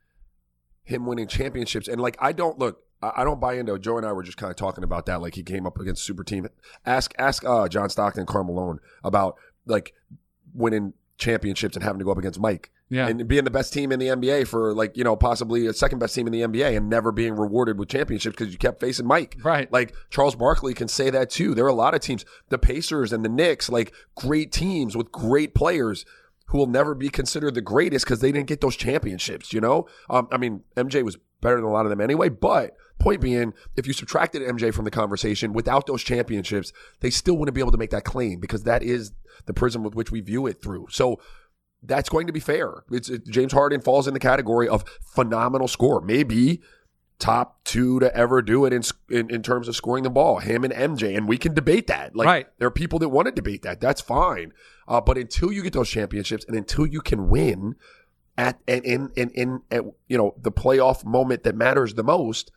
him 0.84 1.06
winning 1.06 1.28
championships. 1.28 1.86
And 1.88 2.00
like, 2.00 2.16
I 2.20 2.32
don't 2.32 2.58
look, 2.58 2.82
I, 3.02 3.12
I 3.18 3.24
don't 3.24 3.38
buy 3.40 3.54
into. 3.54 3.78
Joe 3.78 3.98
and 3.98 4.06
I 4.06 4.12
were 4.12 4.22
just 4.24 4.36
kind 4.36 4.50
of 4.50 4.56
talking 4.56 4.82
about 4.84 5.06
that. 5.06 5.20
Like, 5.20 5.34
he 5.34 5.42
came 5.42 5.66
up 5.66 5.78
against 5.78 6.02
super 6.02 6.24
team. 6.24 6.48
Ask 6.86 7.12
ask 7.18 7.44
uh, 7.44 7.68
John 7.68 7.88
Stockton, 7.90 8.26
Karl 8.26 8.44
Malone 8.44 8.78
about 9.04 9.36
like 9.66 9.92
winning 10.54 10.94
championships 11.22 11.76
and 11.76 11.82
having 11.82 11.98
to 11.98 12.04
go 12.04 12.10
up 12.10 12.18
against 12.18 12.40
Mike. 12.40 12.70
Yeah. 12.90 13.08
And 13.08 13.26
being 13.26 13.44
the 13.44 13.50
best 13.50 13.72
team 13.72 13.90
in 13.90 13.98
the 13.98 14.08
NBA 14.08 14.46
for 14.46 14.74
like, 14.74 14.96
you 14.96 15.04
know, 15.04 15.16
possibly 15.16 15.66
a 15.66 15.72
second 15.72 15.98
best 15.98 16.14
team 16.14 16.26
in 16.26 16.32
the 16.32 16.42
NBA 16.42 16.76
and 16.76 16.90
never 16.90 17.10
being 17.10 17.34
rewarded 17.34 17.78
with 17.78 17.88
championships 17.88 18.36
because 18.36 18.52
you 18.52 18.58
kept 18.58 18.80
facing 18.80 19.06
Mike. 19.06 19.38
Right. 19.42 19.72
Like 19.72 19.94
Charles 20.10 20.34
Barkley 20.34 20.74
can 20.74 20.88
say 20.88 21.08
that 21.08 21.30
too. 21.30 21.54
There 21.54 21.64
are 21.64 21.68
a 21.68 21.74
lot 21.74 21.94
of 21.94 22.00
teams, 22.00 22.26
the 22.50 22.58
Pacers 22.58 23.12
and 23.12 23.24
the 23.24 23.30
Knicks, 23.30 23.70
like 23.70 23.94
great 24.14 24.52
teams 24.52 24.94
with 24.94 25.10
great 25.10 25.54
players 25.54 26.04
who 26.48 26.58
will 26.58 26.66
never 26.66 26.94
be 26.94 27.08
considered 27.08 27.54
the 27.54 27.62
greatest 27.62 28.04
because 28.04 28.20
they 28.20 28.30
didn't 28.30 28.48
get 28.48 28.60
those 28.60 28.76
championships, 28.76 29.54
you 29.54 29.60
know? 29.60 29.86
Um, 30.10 30.28
I 30.30 30.36
mean, 30.36 30.64
MJ 30.76 31.02
was 31.02 31.16
better 31.40 31.56
than 31.56 31.64
a 31.64 31.70
lot 31.70 31.86
of 31.86 31.90
them 31.90 32.00
anyway, 32.00 32.28
but 32.28 32.76
point 33.02 33.20
being, 33.20 33.52
if 33.76 33.86
you 33.86 33.92
subtracted 33.92 34.42
MJ 34.42 34.72
from 34.72 34.84
the 34.84 34.90
conversation 34.90 35.52
without 35.52 35.86
those 35.86 36.02
championships, 36.02 36.72
they 37.00 37.10
still 37.10 37.36
wouldn't 37.36 37.54
be 37.54 37.60
able 37.60 37.72
to 37.72 37.78
make 37.78 37.90
that 37.90 38.04
claim 38.04 38.40
because 38.40 38.62
that 38.64 38.82
is 38.82 39.12
the 39.46 39.52
prism 39.52 39.82
with 39.82 39.94
which 39.94 40.10
we 40.10 40.20
view 40.20 40.46
it 40.46 40.62
through. 40.62 40.86
So 40.90 41.20
that's 41.82 42.08
going 42.08 42.26
to 42.28 42.32
be 42.32 42.40
fair. 42.40 42.84
It's 42.90 43.08
it, 43.08 43.26
James 43.26 43.52
Harden 43.52 43.80
falls 43.80 44.06
in 44.06 44.14
the 44.14 44.20
category 44.20 44.68
of 44.68 44.84
phenomenal 45.02 45.68
score, 45.68 46.00
maybe 46.00 46.62
top 47.18 47.62
two 47.64 48.00
to 48.00 48.14
ever 48.16 48.42
do 48.42 48.64
it 48.64 48.72
in, 48.72 48.82
in 49.10 49.30
in 49.30 49.42
terms 49.42 49.68
of 49.68 49.76
scoring 49.76 50.02
the 50.02 50.10
ball. 50.10 50.38
Him 50.38 50.64
and 50.64 50.72
MJ, 50.72 51.16
and 51.16 51.28
we 51.28 51.38
can 51.38 51.54
debate 51.54 51.86
that. 51.88 52.14
Like 52.16 52.26
Right. 52.26 52.46
there 52.58 52.68
are 52.68 52.72
people 52.72 52.98
that 53.00 53.08
want 53.10 53.26
to 53.26 53.32
debate 53.32 53.62
that. 53.62 53.80
That's 53.80 54.00
fine. 54.00 54.52
Uh, 54.88 55.00
but 55.00 55.16
until 55.18 55.52
you 55.52 55.62
get 55.62 55.72
those 55.72 55.88
championships 55.90 56.44
and 56.46 56.56
until 56.56 56.86
you 56.86 57.00
can 57.00 57.28
win 57.28 57.74
at 58.36 58.58
and 58.66 58.84
in 58.84 59.10
in 59.14 59.30
in 59.30 59.60
you 60.08 60.18
know 60.18 60.34
the 60.40 60.52
playoff 60.52 61.04
moment 61.04 61.42
that 61.44 61.54
matters 61.54 61.94
the 61.94 62.02
most, 62.04 62.50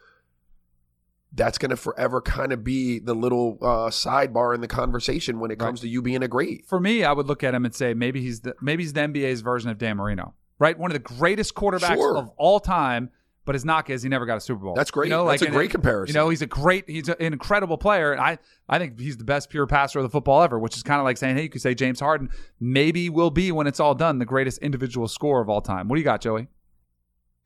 that's 1.35 1.57
going 1.57 1.69
to 1.69 1.75
forever 1.77 2.21
kind 2.21 2.51
of 2.53 2.63
be 2.63 2.97
the 2.99 3.13
little 3.13 3.57
uh, 3.61 3.89
sidebar 3.89 4.55
in 4.55 4.61
the 4.61 4.67
conversation 4.67 5.39
when 5.39 5.51
it 5.51 5.59
comes 5.59 5.81
to 5.81 5.87
you 5.89 6.01
being 6.01 6.23
a 6.23 6.27
great. 6.27 6.65
For 6.65 6.79
me, 6.79 7.03
I 7.03 7.11
would 7.11 7.27
look 7.27 7.43
at 7.43 7.53
him 7.53 7.65
and 7.65 7.75
say 7.75 7.93
maybe 7.93 8.21
he's 8.21 8.39
the 8.41 8.55
maybe 8.61 8.83
he's 8.83 8.93
the 8.93 9.01
NBA's 9.01 9.41
version 9.41 9.69
of 9.69 9.77
Dan 9.77 9.97
Marino, 9.97 10.33
right? 10.59 10.77
One 10.79 10.89
of 10.91 10.93
the 10.95 10.99
greatest 11.15 11.53
quarterbacks 11.53 11.95
Sure. 11.95 12.17
of 12.17 12.29
all 12.37 12.59
time. 12.59 13.09
But 13.43 13.53
his 13.53 13.63
knock 13.63 13.91
is 13.91 14.01
he 14.01 14.09
never 14.09 14.25
got 14.25 14.37
a 14.37 14.41
Super 14.41 14.63
Bowl. 14.63 14.73
That's 14.73 14.89
great. 14.89 15.05
You 15.05 15.11
know, 15.11 15.27
That's 15.29 15.43
a 15.43 15.51
great 15.51 15.69
it- 15.69 15.73
comparison. 15.73 16.15
You 16.15 16.19
know, 16.19 16.29
he's 16.29 16.41
a 16.41 16.47
great, 16.47 16.89
he's 16.89 17.09
an 17.09 17.15
incredible 17.19 17.77
player. 17.77 18.11
And 18.11 18.19
I, 18.19 18.39
I 18.67 18.79
think 18.79 18.99
he's 18.99 19.17
the 19.17 19.23
best 19.23 19.51
pure 19.51 19.67
passer 19.67 19.99
of 19.99 20.03
the 20.03 20.09
football 20.09 20.41
ever, 20.41 20.57
which 20.57 20.75
is 20.75 20.81
kind 20.81 20.97
of 20.99 21.03
like 21.05 21.17
saying, 21.17 21.35
hey, 21.35 21.43
you 21.43 21.49
could 21.49 21.61
say 21.61 21.75
James 21.75 21.99
Harden 21.99 22.31
maybe 22.59 23.07
will 23.07 23.29
be, 23.29 23.51
when 23.51 23.67
it's 23.67 23.79
all 23.79 23.93
done, 23.93 24.17
the 24.17 24.25
greatest 24.25 24.57
individual 24.63 25.07
scorer 25.07 25.43
of 25.43 25.49
all 25.49 25.61
time. 25.61 25.87
What 25.87 25.95
do 25.97 25.99
you 25.99 26.03
got, 26.05 26.21
Joey? 26.21 26.47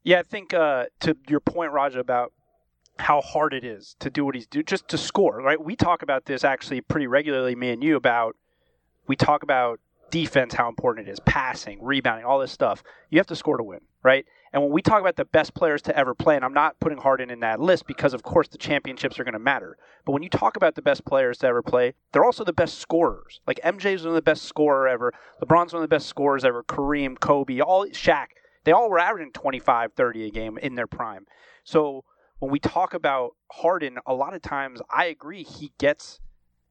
Yeah, 0.05 0.19
I 0.19 0.23
think 0.23 0.53
uh, 0.53 0.85
to 1.01 1.17
your 1.27 1.41
point, 1.41 1.73
Raja, 1.73 1.99
about 1.99 2.31
how 2.99 3.21
hard 3.21 3.53
it 3.53 3.63
is 3.63 3.95
to 3.99 4.09
do 4.09 4.25
what 4.25 4.35
he's 4.35 4.47
do 4.47 4.61
just 4.61 4.87
to 4.89 4.97
score. 4.97 5.41
Right? 5.41 5.63
We 5.63 5.75
talk 5.75 6.01
about 6.01 6.25
this 6.25 6.43
actually 6.43 6.81
pretty 6.81 7.07
regularly, 7.07 7.55
me 7.55 7.71
and 7.71 7.83
you, 7.83 7.95
about 7.95 8.35
we 9.07 9.15
talk 9.15 9.43
about 9.43 9.79
defense, 10.11 10.53
how 10.53 10.69
important 10.69 11.07
it 11.07 11.11
is, 11.11 11.19
passing, 11.21 11.79
rebounding, 11.81 12.25
all 12.25 12.39
this 12.39 12.51
stuff. 12.51 12.83
You 13.09 13.19
have 13.19 13.27
to 13.27 13.35
score 13.35 13.57
to 13.57 13.63
win, 13.63 13.81
right? 14.03 14.25
And 14.51 14.63
when 14.63 14.71
we 14.71 14.81
talk 14.81 14.99
about 14.99 15.15
the 15.15 15.25
best 15.25 15.53
players 15.53 15.81
to 15.83 15.95
ever 15.97 16.15
play, 16.15 16.35
and 16.35 16.43
I'm 16.43 16.53
not 16.53 16.79
putting 16.79 16.97
Harden 16.97 17.29
in 17.29 17.39
that 17.41 17.59
list 17.59 17.85
because, 17.85 18.13
of 18.13 18.23
course, 18.23 18.47
the 18.47 18.57
championships 18.57 19.19
are 19.19 19.23
going 19.23 19.33
to 19.33 19.39
matter. 19.39 19.77
But 20.05 20.13
when 20.13 20.23
you 20.23 20.29
talk 20.29 20.57
about 20.57 20.75
the 20.75 20.81
best 20.81 21.05
players 21.05 21.37
to 21.39 21.47
ever 21.47 21.61
play, 21.61 21.93
they're 22.11 22.25
also 22.25 22.43
the 22.43 22.53
best 22.53 22.79
scorers. 22.79 23.41
Like 23.45 23.59
MJ's 23.63 24.01
one 24.01 24.09
of 24.09 24.15
the 24.15 24.21
best 24.21 24.43
scorer 24.43 24.87
ever. 24.87 25.13
LeBron's 25.41 25.73
one 25.73 25.83
of 25.83 25.89
the 25.89 25.95
best 25.95 26.07
scorers 26.07 26.43
ever. 26.43 26.63
Kareem, 26.63 27.19
Kobe, 27.19 27.59
all 27.59 27.85
Shaq. 27.87 28.27
They 28.63 28.71
all 28.71 28.89
were 28.89 28.99
averaging 28.99 29.31
25, 29.33 29.93
30 29.93 30.25
a 30.25 30.29
game 30.31 30.57
in 30.57 30.75
their 30.75 30.87
prime. 30.87 31.25
So 31.63 32.03
when 32.39 32.51
we 32.51 32.59
talk 32.59 32.93
about 32.93 33.35
Harden, 33.51 33.97
a 34.05 34.13
lot 34.13 34.33
of 34.33 34.41
times 34.41 34.81
I 34.89 35.05
agree 35.05 35.43
he 35.43 35.71
gets, 35.77 36.19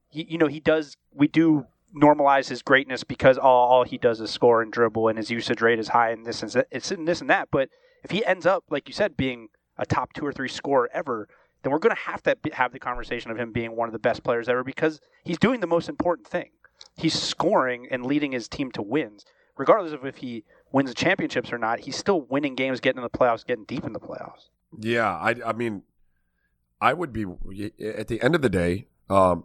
he, 0.09 0.27
you 0.29 0.39
know, 0.39 0.47
he 0.47 0.61
does. 0.61 0.97
We 1.13 1.29
do 1.29 1.67
normalize 1.95 2.49
his 2.49 2.63
greatness 2.63 3.05
because 3.05 3.39
all, 3.39 3.69
all 3.69 3.85
he 3.85 3.99
does 3.99 4.21
is 4.21 4.31
score 4.31 4.63
and 4.63 4.73
dribble, 4.73 5.09
and 5.09 5.19
his 5.19 5.31
usage 5.31 5.61
rate 5.61 5.79
is 5.79 5.89
high, 5.89 6.11
and 6.11 6.27
this 6.27 6.43
and 6.43 6.51
that, 6.53 6.69
it's 6.71 6.91
in 6.91 7.05
this 7.05 7.21
and 7.21 7.31
that. 7.31 7.49
But 7.51 7.69
if 8.03 8.11
he 8.11 8.25
ends 8.25 8.47
up, 8.47 8.65
like 8.71 8.89
you 8.89 8.95
said, 8.95 9.17
being 9.17 9.49
a 9.77 9.87
top 9.87 10.13
two 10.13 10.27
or 10.27 10.33
three 10.33 10.49
scorer 10.49 10.91
ever, 10.93 11.29
then 11.63 11.73
we're 11.73 11.79
going 11.79 11.95
to 11.95 12.03
have 12.03 12.23
to 12.23 12.37
have 12.53 12.73
the 12.73 12.79
conversation 12.79 13.31
of 13.31 13.39
him 13.39 13.53
being 13.53 13.77
one 13.77 13.89
of 13.89 13.93
the 13.93 13.99
best 13.99 14.23
players 14.23 14.49
ever 14.49 14.65
because 14.65 15.01
he's 15.25 15.39
doing 15.39 15.61
the 15.61 15.67
most 15.67 15.89
important 15.89 16.27
thing. 16.27 16.51
He's 16.97 17.21
scoring 17.21 17.89
and 17.91 18.07
leading 18.07 18.33
his 18.33 18.49
team 18.49 18.71
to 18.73 18.83
wins, 18.83 19.25
regardless 19.57 19.93
of 19.93 20.07
if 20.07 20.17
he 20.19 20.45
wins 20.73 20.91
the 20.91 20.95
championships 20.95 21.53
or 21.53 21.59
not. 21.59 21.81
He's 21.81 21.97
still 21.97 22.23
winning 22.23 22.55
games, 22.55 22.81
getting 22.81 22.99
in 22.99 23.03
the 23.03 23.19
playoffs, 23.19 23.45
getting 23.45 23.65
deep 23.65 23.85
in 23.85 23.93
the 23.93 24.01
playoffs. 24.01 24.49
Yeah, 24.79 25.15
I, 25.15 25.35
I 25.47 25.53
mean, 25.53 25.83
I 26.81 26.93
would 26.93 27.13
be 27.13 27.25
at 27.81 28.09
the 28.09 28.21
end 28.21 28.35
of 28.35 28.43
the 28.43 28.51
day, 28.51 28.87
um, 29.09 29.45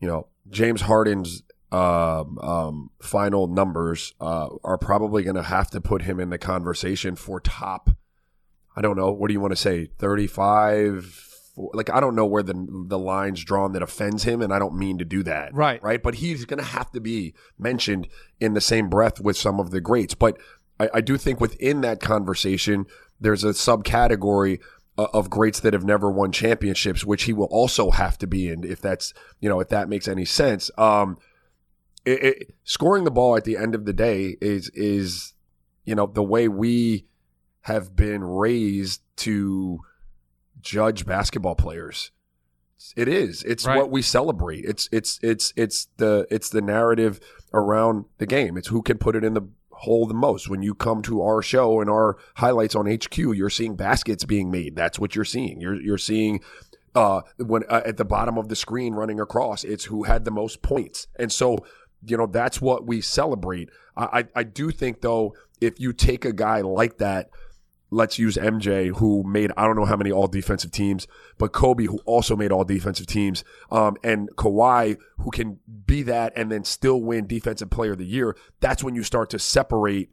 you 0.00 0.08
know, 0.08 0.28
James 0.50 0.82
Harden's 0.82 1.42
um, 1.72 2.38
um, 2.38 2.90
final 3.00 3.46
numbers 3.46 4.14
uh, 4.20 4.48
are 4.62 4.78
probably 4.78 5.24
going 5.24 5.36
to 5.36 5.42
have 5.42 5.70
to 5.70 5.80
put 5.80 6.02
him 6.02 6.20
in 6.20 6.30
the 6.30 6.38
conversation 6.38 7.16
for 7.16 7.40
top. 7.40 7.90
I 8.76 8.82
don't 8.82 8.96
know. 8.96 9.10
What 9.10 9.28
do 9.28 9.34
you 9.34 9.40
want 9.40 9.52
to 9.52 9.56
say? 9.56 9.86
Thirty-five. 9.98 11.30
Like 11.56 11.90
I 11.90 12.00
don't 12.00 12.16
know 12.16 12.26
where 12.26 12.42
the 12.42 12.54
the 12.86 12.98
line's 12.98 13.44
drawn 13.44 13.72
that 13.72 13.82
offends 13.82 14.24
him, 14.24 14.42
and 14.42 14.52
I 14.52 14.58
don't 14.58 14.76
mean 14.76 14.98
to 14.98 15.04
do 15.04 15.22
that. 15.24 15.54
Right. 15.54 15.82
Right. 15.82 16.02
But 16.02 16.16
he's 16.16 16.44
going 16.44 16.58
to 16.58 16.64
have 16.64 16.90
to 16.92 17.00
be 17.00 17.34
mentioned 17.58 18.08
in 18.40 18.54
the 18.54 18.60
same 18.60 18.88
breath 18.88 19.20
with 19.20 19.36
some 19.36 19.60
of 19.60 19.70
the 19.70 19.80
greats. 19.80 20.14
But 20.14 20.38
I, 20.78 20.90
I 20.94 21.00
do 21.00 21.16
think 21.16 21.40
within 21.40 21.80
that 21.82 22.00
conversation, 22.00 22.86
there's 23.20 23.44
a 23.44 23.48
subcategory 23.48 24.60
uh, 24.96 25.08
of 25.12 25.30
greats 25.30 25.60
that 25.60 25.72
have 25.72 25.84
never 25.84 26.10
won 26.10 26.32
championships, 26.32 27.04
which 27.04 27.24
he 27.24 27.32
will 27.32 27.46
also 27.46 27.90
have 27.90 28.16
to 28.18 28.26
be 28.26 28.48
in 28.48 28.64
if 28.64 28.80
that's 28.80 29.12
you 29.40 29.48
know 29.48 29.60
if 29.60 29.68
that 29.68 29.88
makes 29.88 30.08
any 30.08 30.24
sense. 30.24 30.70
Um, 30.78 31.18
it, 32.04 32.22
it, 32.22 32.54
scoring 32.64 33.04
the 33.04 33.10
ball 33.10 33.36
at 33.36 33.44
the 33.44 33.56
end 33.56 33.74
of 33.74 33.84
the 33.86 33.92
day 33.92 34.36
is 34.40 34.68
is 34.70 35.32
you 35.84 35.94
know 35.94 36.06
the 36.06 36.22
way 36.22 36.48
we 36.48 37.06
have 37.62 37.96
been 37.96 38.22
raised 38.22 39.00
to 39.16 39.80
judge 40.60 41.06
basketball 41.06 41.54
players. 41.54 42.10
It 42.96 43.08
is. 43.08 43.42
It's 43.44 43.66
Right. 43.66 43.78
what 43.78 43.90
we 43.90 44.02
celebrate. 44.02 44.64
It's 44.64 44.88
it's 44.92 45.18
it's 45.22 45.52
it's 45.56 45.88
the 45.96 46.26
it's 46.30 46.50
the 46.50 46.60
narrative 46.60 47.20
around 47.52 48.04
the 48.18 48.26
game. 48.26 48.56
It's 48.56 48.68
who 48.68 48.82
can 48.82 48.98
put 48.98 49.16
it 49.16 49.24
in 49.24 49.34
the 49.34 49.42
hole 49.78 50.06
the 50.06 50.14
most. 50.14 50.48
When 50.48 50.62
you 50.62 50.74
come 50.74 51.02
to 51.02 51.22
our 51.22 51.42
show 51.42 51.80
and 51.80 51.90
our 51.90 52.16
highlights 52.36 52.74
on 52.74 52.86
HQ, 52.86 53.16
you're 53.16 53.50
seeing 53.50 53.76
baskets 53.76 54.24
being 54.24 54.50
made. 54.50 54.76
That's 54.76 54.98
what 54.98 55.14
you're 55.14 55.24
seeing. 55.24 55.60
You're 55.60 55.80
you're 55.80 55.98
seeing 55.98 56.40
uh, 56.94 57.22
when 57.38 57.64
uh, 57.68 57.82
at 57.84 57.96
the 57.96 58.04
bottom 58.04 58.38
of 58.38 58.48
the 58.48 58.56
screen 58.56 58.94
running 58.94 59.20
across, 59.20 59.64
it's 59.64 59.84
who 59.84 60.04
had 60.04 60.24
the 60.24 60.30
most 60.30 60.62
points. 60.62 61.06
And 61.18 61.32
so, 61.32 61.58
you 62.06 62.16
know, 62.16 62.26
that's 62.26 62.60
what 62.60 62.86
we 62.86 63.00
celebrate. 63.00 63.70
I, 63.96 64.04
I, 64.20 64.24
I 64.36 64.42
do 64.44 64.70
think 64.70 65.00
though, 65.00 65.34
if 65.60 65.80
you 65.80 65.92
take 65.92 66.24
a 66.24 66.32
guy 66.32 66.60
like 66.60 66.98
that, 66.98 67.30
let's 67.94 68.18
use 68.18 68.36
MJ, 68.36 68.94
who 68.96 69.22
made 69.24 69.52
I 69.56 69.66
don't 69.66 69.76
know 69.76 69.84
how 69.84 69.96
many 69.96 70.10
all 70.10 70.26
defensive 70.26 70.70
teams, 70.70 71.06
but 71.38 71.52
Kobe, 71.52 71.84
who 71.84 71.98
also 72.04 72.36
made 72.36 72.52
all 72.52 72.64
defensive 72.64 73.06
teams, 73.06 73.44
um, 73.70 73.96
and 74.02 74.28
Kawhi, 74.36 74.98
who 75.18 75.30
can 75.30 75.60
be 75.86 76.02
that 76.02 76.32
and 76.36 76.50
then 76.50 76.64
still 76.64 77.00
win 77.00 77.26
Defensive 77.26 77.70
Player 77.70 77.92
of 77.92 77.98
the 77.98 78.06
Year. 78.06 78.36
That's 78.60 78.82
when 78.82 78.94
you 78.94 79.02
start 79.02 79.30
to 79.30 79.38
separate 79.38 80.10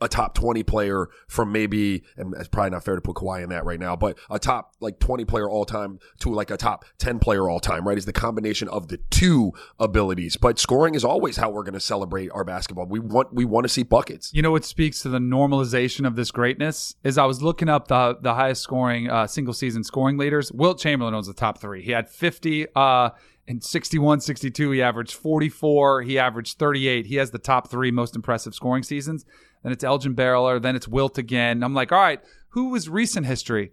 a 0.00 0.08
top 0.08 0.34
20 0.34 0.62
player 0.62 1.08
from 1.28 1.52
maybe, 1.52 2.02
and 2.16 2.34
it's 2.34 2.48
probably 2.48 2.70
not 2.70 2.84
fair 2.84 2.94
to 2.94 3.00
put 3.00 3.16
Kawhi 3.16 3.42
in 3.42 3.48
that 3.50 3.64
right 3.64 3.80
now, 3.80 3.96
but 3.96 4.18
a 4.30 4.38
top 4.38 4.74
like 4.80 4.98
20 4.98 5.24
player 5.24 5.48
all 5.48 5.64
time 5.64 5.98
to 6.20 6.30
like 6.30 6.50
a 6.50 6.56
top 6.56 6.84
10 6.98 7.18
player 7.18 7.48
all 7.48 7.60
time, 7.60 7.86
right? 7.86 7.98
Is 7.98 8.04
the 8.04 8.12
combination 8.12 8.68
of 8.68 8.88
the 8.88 8.98
two 9.10 9.52
abilities. 9.78 10.36
But 10.36 10.58
scoring 10.58 10.94
is 10.94 11.04
always 11.04 11.36
how 11.36 11.50
we're 11.50 11.62
going 11.62 11.74
to 11.74 11.80
celebrate 11.80 12.30
our 12.32 12.44
basketball. 12.44 12.86
We 12.86 13.00
want, 13.00 13.32
we 13.32 13.44
want 13.44 13.64
to 13.64 13.68
see 13.68 13.82
buckets. 13.82 14.32
You 14.34 14.42
know 14.42 14.50
what 14.50 14.64
speaks 14.64 15.00
to 15.02 15.08
the 15.08 15.18
normalization 15.18 16.06
of 16.06 16.16
this 16.16 16.30
greatness 16.30 16.94
is 17.04 17.18
I 17.18 17.24
was 17.24 17.42
looking 17.42 17.68
up 17.68 17.88
the 17.88 18.16
the 18.20 18.34
highest 18.34 18.62
scoring 18.62 19.10
uh, 19.10 19.26
single 19.26 19.54
season 19.54 19.84
scoring 19.84 20.18
leaders. 20.18 20.52
Wilt 20.52 20.78
Chamberlain 20.78 21.14
was 21.14 21.26
the 21.26 21.34
top 21.34 21.58
three. 21.58 21.82
He 21.82 21.92
had 21.92 22.08
50 22.08 22.66
uh, 22.74 23.10
in 23.46 23.60
61, 23.60 24.20
62. 24.20 24.70
He 24.72 24.82
averaged 24.82 25.14
44. 25.14 26.02
He 26.02 26.18
averaged 26.18 26.58
38. 26.58 27.06
He 27.06 27.16
has 27.16 27.30
the 27.30 27.38
top 27.38 27.68
three 27.68 27.90
most 27.90 28.16
impressive 28.16 28.54
scoring 28.54 28.82
seasons. 28.82 29.24
Then 29.62 29.72
it's 29.72 29.84
Elgin 29.84 30.14
Baylor. 30.14 30.58
Then 30.58 30.76
it's 30.76 30.88
Wilt 30.88 31.18
again. 31.18 31.62
I'm 31.62 31.74
like, 31.74 31.92
all 31.92 32.00
right, 32.00 32.20
who 32.50 32.70
was 32.70 32.88
recent 32.88 33.26
history? 33.26 33.72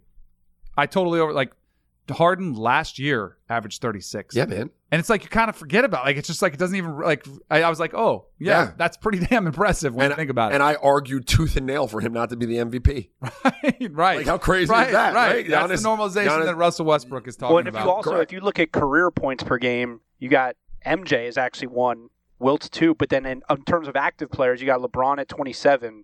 I 0.78 0.86
totally 0.86 1.20
over 1.20 1.34
like 1.34 1.54
Harden 2.10 2.54
last 2.54 3.00
year 3.00 3.38
averaged 3.50 3.82
36. 3.82 4.36
Yeah, 4.36 4.46
man. 4.46 4.70
And 4.92 5.00
it's 5.00 5.10
like 5.10 5.24
you 5.24 5.30
kind 5.30 5.50
of 5.50 5.56
forget 5.56 5.86
about 5.86 6.06
like 6.06 6.18
it's 6.18 6.28
just 6.28 6.42
like 6.42 6.54
it 6.54 6.60
doesn't 6.60 6.76
even 6.76 7.00
like 7.00 7.26
I, 7.50 7.64
I 7.64 7.70
was 7.70 7.80
like 7.80 7.94
oh 7.94 8.26
yeah, 8.40 8.52
Yeah. 8.66 8.72
that's 8.78 8.98
pretty 8.98 9.20
damn 9.26 9.48
impressive 9.48 9.96
when 9.96 10.10
you 10.10 10.16
think 10.16 10.30
about 10.30 10.52
it 10.52 10.56
And 10.56 10.64
I 10.64 10.76
argued 10.76 11.26
tooth 11.28 11.56
and 11.56 11.66
nail 11.66 11.88
for 11.88 12.00
him 12.02 12.14
not 12.14 12.30
to 12.32 12.36
be 12.36 12.46
the 12.46 12.58
MVP. 12.58 13.10
right 13.92 14.18
Like, 14.18 14.26
how 14.28 14.38
crazy 14.38 14.64
is 14.64 14.70
right, 14.70 14.92
that, 14.92 15.14
right? 15.14 15.48
That's 15.48 15.72
Giannis- 15.72 15.84
the 15.84 15.90
normalization 15.90 16.28
Giannis- 16.28 16.46
that 16.46 16.56
Russell 16.58 16.86
Westbrook 16.86 17.28
is 17.28 17.36
talking 17.38 17.54
Well, 17.54 17.60
and 17.60 17.68
if 17.70 17.74
about 17.74 17.86
you 17.86 17.92
also 17.92 18.16
if 18.18 18.32
you 18.32 18.42
look 18.42 18.60
at 18.60 18.72
career 18.72 19.10
points 19.12 19.44
per 19.44 19.58
game, 19.58 20.02
you 20.20 20.30
got 20.30 20.56
MJ 20.86 21.28
is 21.28 21.38
actually 21.38 21.68
one, 21.68 22.10
Wilt's 22.40 22.68
two, 22.70 22.94
but 22.96 23.10
then 23.10 23.26
in, 23.26 23.42
in 23.50 23.64
terms 23.64 23.88
of 23.88 23.96
active 23.96 24.30
players, 24.30 24.60
you 24.60 24.68
got 24.68 24.82
LeBron 24.82 25.18
at 25.18 25.30
27, 25.30 26.04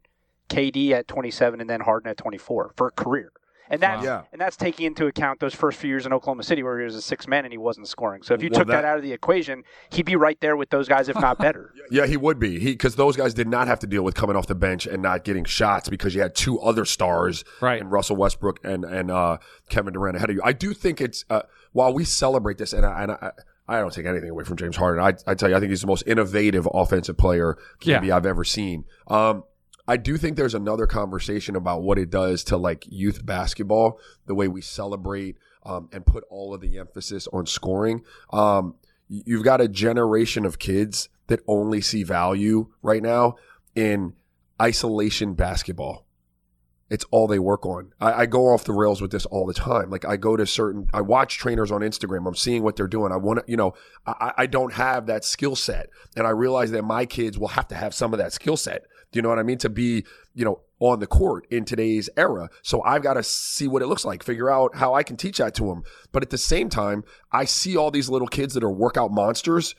KD 0.50 0.92
at 0.92 1.08
27, 1.08 1.60
and 1.62 1.70
then 1.70 1.82
Harden 1.82 2.10
at 2.10 2.18
24 2.18 2.72
for 2.76 2.88
a 2.88 2.92
career. 2.92 3.32
And 3.70 3.80
that's 3.82 4.00
Wow. 4.06 4.12
Yeah. 4.12 4.22
and 4.32 4.42
that's 4.42 4.56
taking 4.58 4.86
into 4.88 5.06
account 5.06 5.40
those 5.40 5.54
first 5.54 5.78
few 5.78 5.90
years 5.90 6.06
in 6.06 6.14
Oklahoma 6.14 6.44
City 6.44 6.64
where 6.64 6.80
he 6.80 6.86
was 6.86 6.96
a 6.96 7.02
six 7.02 7.28
man 7.28 7.46
and 7.46 7.54
he 7.54 7.58
wasn't 7.58 7.88
scoring. 7.88 8.24
So 8.24 8.34
if 8.34 8.42
you 8.42 8.50
Well, 8.52 8.62
took 8.62 8.68
that, 8.70 8.82
that- 8.82 8.86
out 8.86 8.98
of 8.98 9.04
the 9.04 9.14
equation, 9.14 9.64
he'd 9.92 10.06
be 10.06 10.16
right 10.16 10.40
there 10.42 10.56
with 10.58 10.70
those 10.72 10.88
guys, 10.88 11.08
if 11.10 11.16
not 11.20 11.38
better. 11.38 11.72
Yeah, 11.92 12.06
he 12.06 12.18
would 12.18 12.38
be. 12.40 12.60
He 12.60 12.72
because 12.74 12.96
those 12.96 13.16
guys 13.18 13.34
did 13.34 13.48
not 13.48 13.68
have 13.68 13.80
to 13.80 13.88
deal 13.88 14.04
with 14.04 14.14
coming 14.14 14.36
off 14.36 14.46
the 14.48 14.54
bench 14.56 14.86
and 14.86 15.02
not 15.02 15.24
getting 15.24 15.44
shots 15.44 15.90
because 15.90 16.14
you 16.14 16.22
had 16.22 16.36
two 16.36 16.60
other 16.60 16.86
stars, 16.86 17.44
Right. 17.62 17.82
And 17.82 17.92
Russell 17.92 18.16
Westbrook 18.16 18.60
and 18.64 18.86
and 18.86 19.10
uh, 19.10 19.38
Kevin 19.70 19.94
Durant 19.94 20.16
ahead 20.18 20.30
of 20.30 20.36
you. 20.36 20.42
I 20.44 20.54
do 20.54 20.74
think 20.76 21.02
it's 21.02 21.26
uh, 21.32 21.42
while 21.72 21.92
we 21.94 22.04
celebrate 22.06 22.58
this, 22.60 22.74
and 22.74 22.86
I, 22.86 23.02
and 23.04 23.12
I, 23.14 23.32
I 23.68 23.80
don't 23.80 23.92
take 23.94 24.06
anything 24.06 24.30
away 24.30 24.44
from 24.44 24.58
James 24.58 24.76
Harden. 24.76 25.04
I, 25.04 25.14
I 25.30 25.34
tell 25.36 25.50
you, 25.50 25.56
I 25.56 25.60
think 25.60 25.70
he's 25.72 25.82
the 25.82 25.88
most 25.88 26.04
innovative 26.06 26.68
offensive 26.74 27.18
player 27.18 27.58
maybe 27.86 28.08
Yeah. 28.08 28.16
I've 28.16 28.26
ever 28.26 28.44
seen. 28.44 28.86
Um, 29.08 29.44
I 29.90 29.98
do 29.98 30.18
think 30.18 30.38
there's 30.38 30.54
another 30.54 30.86
conversation 30.86 31.56
about 31.56 31.82
what 31.82 31.98
it 31.98 32.12
does 32.12 32.44
to 32.46 32.58
like 32.58 32.86
youth 32.88 33.26
basketball, 33.26 34.00
the 34.28 34.36
way 34.36 34.48
we 34.48 34.62
celebrate 34.62 35.36
um, 35.66 35.90
and 35.92 36.06
put 36.06 36.24
all 36.30 36.54
of 36.54 36.62
the 36.62 36.78
emphasis 36.78 37.28
on 37.34 37.48
scoring. 37.48 38.04
Um, 38.32 38.76
you've 39.08 39.44
got 39.44 39.62
a 39.62 39.68
generation 39.68 40.46
of 40.46 40.60
kids 40.60 41.10
that 41.26 41.40
only 41.48 41.82
see 41.82 42.04
value 42.04 42.68
right 42.84 43.02
now 43.02 43.38
in 43.74 44.14
isolation 44.62 45.34
basketball. 45.34 46.06
It's 46.92 47.06
all 47.10 47.26
they 47.26 47.40
work 47.40 47.66
on. 47.66 47.94
I, 48.00 48.14
I, 48.14 48.26
go 48.28 48.48
off 48.48 48.66
the 48.66 48.74
rails 48.74 49.02
with 49.02 49.12
this 49.12 49.26
all 49.28 49.46
the 49.46 49.54
time. 49.54 49.90
Like 49.90 50.06
I 50.06 50.18
go 50.18 50.36
to 50.36 50.46
certain, 50.46 50.88
I 50.94 51.02
watch 51.02 51.38
trainers 51.38 51.72
on 51.72 51.82
Instagram. 51.82 52.28
I'm 52.28 52.36
seeing 52.36 52.64
what 52.64 52.76
they're 52.76 52.88
doing. 52.88 53.12
I 53.12 53.18
want 53.18 53.40
to, 53.40 53.46
you 53.48 53.58
know, 53.58 53.74
I, 54.06 54.34
I 54.40 54.46
don't 54.48 54.74
have 54.74 55.06
that 55.06 55.24
skill 55.24 55.56
set, 55.56 55.90
and 56.16 56.26
I 56.26 56.32
realize 56.32 56.72
that 56.72 56.84
my 56.84 57.06
kids 57.06 57.38
will 57.38 57.50
have 57.50 57.68
to 57.70 57.76
have 57.76 57.94
some 57.94 58.14
of 58.14 58.20
that 58.20 58.34
skill 58.34 58.58
set. 58.58 58.86
Do 59.12 59.18
you 59.18 59.22
know 59.22 59.30
what 59.30 59.40
I 59.40 59.44
mean? 59.44 59.58
To 59.60 59.70
be, 59.70 60.06
you 60.34 60.46
know, 60.46 60.62
on 60.80 61.00
the 61.00 61.08
court 61.08 61.46
in 61.50 61.66
today's 61.66 62.10
era. 62.16 62.50
So 62.62 62.82
I've 62.84 63.02
got 63.02 63.16
to 63.16 63.24
see 63.24 63.68
what 63.68 63.82
it 63.82 63.88
looks 63.88 64.06
like, 64.06 64.24
figure 64.24 64.50
out 64.50 64.76
how 64.76 64.94
I 64.94 65.04
can 65.04 65.18
teach 65.18 65.38
that 65.38 65.54
to 65.56 65.66
them. 65.66 65.84
But 66.12 66.24
at 66.24 66.30
the 66.30 66.38
same 66.38 66.70
time, 66.70 67.04
I 67.32 67.46
see 67.46 67.76
all 67.76 67.92
these 67.92 68.10
little 68.10 68.28
kids 68.28 68.54
that 68.54 68.64
are 68.64 68.72
workout 68.72 69.12
monsters 69.12 69.76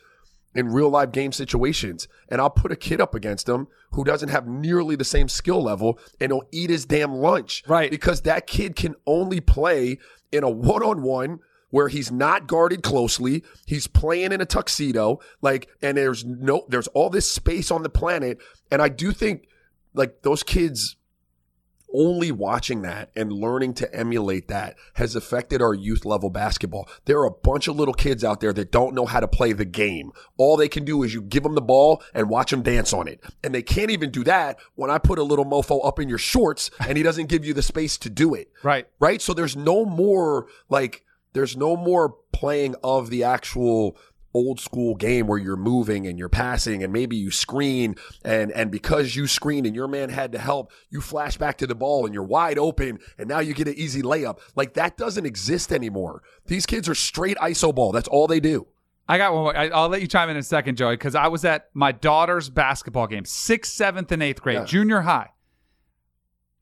in 0.55 0.69
real 0.69 0.91
life 0.91 1.13
game 1.13 1.33
situations. 1.33 2.09
And 2.29 2.41
I'll 2.41 2.51
put 2.51 2.73
a 2.73 2.77
kid 2.77 3.01
up 3.01 3.15
against 3.15 3.49
him 3.49 3.69
who 3.93 4.05
doesn't 4.05 4.29
have 4.29 4.47
nearly 4.47 4.97
the 4.97 5.05
same 5.05 5.29
skill 5.29 5.63
level 5.63 5.99
and 6.21 6.33
he'll 6.33 6.47
eat 6.53 6.71
his 6.71 6.85
damn 6.85 7.15
lunch. 7.15 7.63
Right. 7.67 7.91
Because 7.91 8.23
that 8.23 8.47
kid 8.47 8.77
can 8.77 8.95
only 9.07 9.41
play 9.41 9.99
in 10.33 10.45
a 10.45 10.51
one 10.51 10.83
on 10.83 11.03
one 11.03 11.41
where 11.71 11.89
he's 11.89 12.11
not 12.11 12.47
guarded 12.47 12.83
closely. 12.83 13.43
He's 13.67 13.87
playing 13.87 14.33
in 14.33 14.41
a 14.41 14.47
tuxedo. 14.47 15.21
Like, 15.41 15.69
and 15.83 15.97
there's 15.97 16.25
no, 16.25 16.67
there's 16.69 16.89
all 16.89 17.11
this 17.11 17.31
space 17.31 17.71
on 17.71 17.83
the 17.83 17.89
planet. 17.89 18.39
And 18.71 18.83
I 18.83 18.89
do 18.89 19.13
think 19.13 19.49
like 19.95 20.23
those 20.23 20.43
kids 20.43 20.97
only 21.93 22.31
watching 22.31 22.83
that 22.83 23.11
and 23.17 23.33
learning 23.33 23.75
to 23.75 23.93
emulate 23.93 24.47
that 24.47 24.77
has 24.95 25.17
affected 25.17 25.61
our 25.61 25.75
youth 25.75 26.05
level 26.05 26.31
basketball. 26.31 26.89
There 27.05 27.19
are 27.19 27.27
a 27.27 27.33
bunch 27.33 27.67
of 27.67 27.75
little 27.75 27.95
kids 27.95 28.23
out 28.23 28.41
there 28.41 28.53
that 28.53 28.71
don't 28.71 28.95
know 28.95 29.07
how 29.07 29.19
to 29.19 29.27
play 29.27 29.53
the 29.53 29.65
game. 29.65 30.13
All 30.37 30.57
they 30.57 30.69
can 30.69 30.85
do 30.85 31.03
is 31.03 31.13
you 31.13 31.21
give 31.21 31.43
them 31.43 31.57
the 31.57 31.61
ball 31.61 32.03
and 32.15 32.31
watch 32.31 32.53
them 32.53 32.63
dance 32.63 32.93
on 32.93 33.09
it. 33.09 33.21
And 33.43 33.53
they 33.53 33.63
can't 33.63 33.91
even 33.91 34.11
do 34.11 34.23
that 34.23 34.59
when 34.77 34.91
I 34.91 34.99
put 34.99 35.19
a 35.19 35.25
little 35.25 35.45
mofo 35.45 35.85
up 35.85 35.99
in 35.99 36.09
your 36.09 36.19
shorts 36.19 36.71
and 36.87 36.97
he 36.97 37.03
doesn't 37.03 37.29
give 37.29 37.45
you 37.45 37.55
the 37.55 37.63
space 37.63 37.99
to 37.99 38.11
do 38.11 38.35
it. 38.35 38.53
Right. 38.63 38.87
Right. 39.01 39.21
So 39.21 39.35
there's 39.35 39.57
no 39.57 39.85
more 39.85 40.47
like, 40.69 41.05
there's 41.33 41.57
no 41.57 41.77
more 41.77 42.17
playing 42.33 42.75
of 42.83 43.11
the 43.11 43.25
actual 43.25 43.97
old 44.33 44.61
school 44.61 44.95
game 44.95 45.27
where 45.27 45.39
you're 45.39 45.57
moving 45.57 46.07
and 46.07 46.19
you're 46.19 46.29
passing 46.29 46.85
and 46.85 46.93
maybe 46.93 47.17
you 47.17 47.31
screen 47.31 47.97
and 48.25 48.53
and 48.53 48.71
because 48.71 49.17
you 49.17 49.27
screen 49.27 49.67
and 49.67 49.75
your 49.75 49.89
man 49.89 50.09
had 50.09 50.31
to 50.33 50.39
help 50.39 50.71
you 50.89 51.01
flash 51.01 51.37
back 51.37 51.59
to 51.59 51.67
the 51.67 51.75
ball 51.75 52.05
and 52.07 52.15
you're 52.15 52.23
wide 52.23 52.59
open 52.59 52.99
and 53.19 53.29
now 53.29 53.41
you 53.41 53.53
get 53.53 53.67
an 53.67 53.75
easy 53.75 54.03
layup 54.03 54.39
like 54.55 54.75
that 54.75 54.97
doesn't 54.97 55.27
exist 55.27 55.73
anymore 55.73 56.23
these 56.47 56.65
kids 56.65 56.89
are 56.89 56.95
straight 56.95 57.37
iso 57.39 57.75
ball 57.75 57.91
that's 57.91 58.09
all 58.09 58.29
they 58.29 58.41
do 58.41 58.67
I 59.09 59.19
got 59.19 59.35
one 59.35 59.43
more. 59.43 59.57
I, 59.57 59.67
will 59.67 59.89
let 59.89 60.03
you 60.03 60.07
chime 60.07 60.29
in 60.31 60.37
in 60.37 60.41
a 60.41 60.45
second, 60.45 60.77
Joey, 60.77 60.95
because 60.95 61.17
I 61.17 61.27
was 61.27 61.45
at 61.45 61.69
my 61.75 61.91
daughter's 61.91 62.49
basketball 62.49 63.09
game, 63.09 63.25
sixth, 63.25 63.73
seventh, 63.73 64.13
and 64.13 64.23
eighth 64.23 64.41
grade, 64.41 64.59
yeah. 64.59 64.65
junior 64.65 65.01
high. 65.01 65.31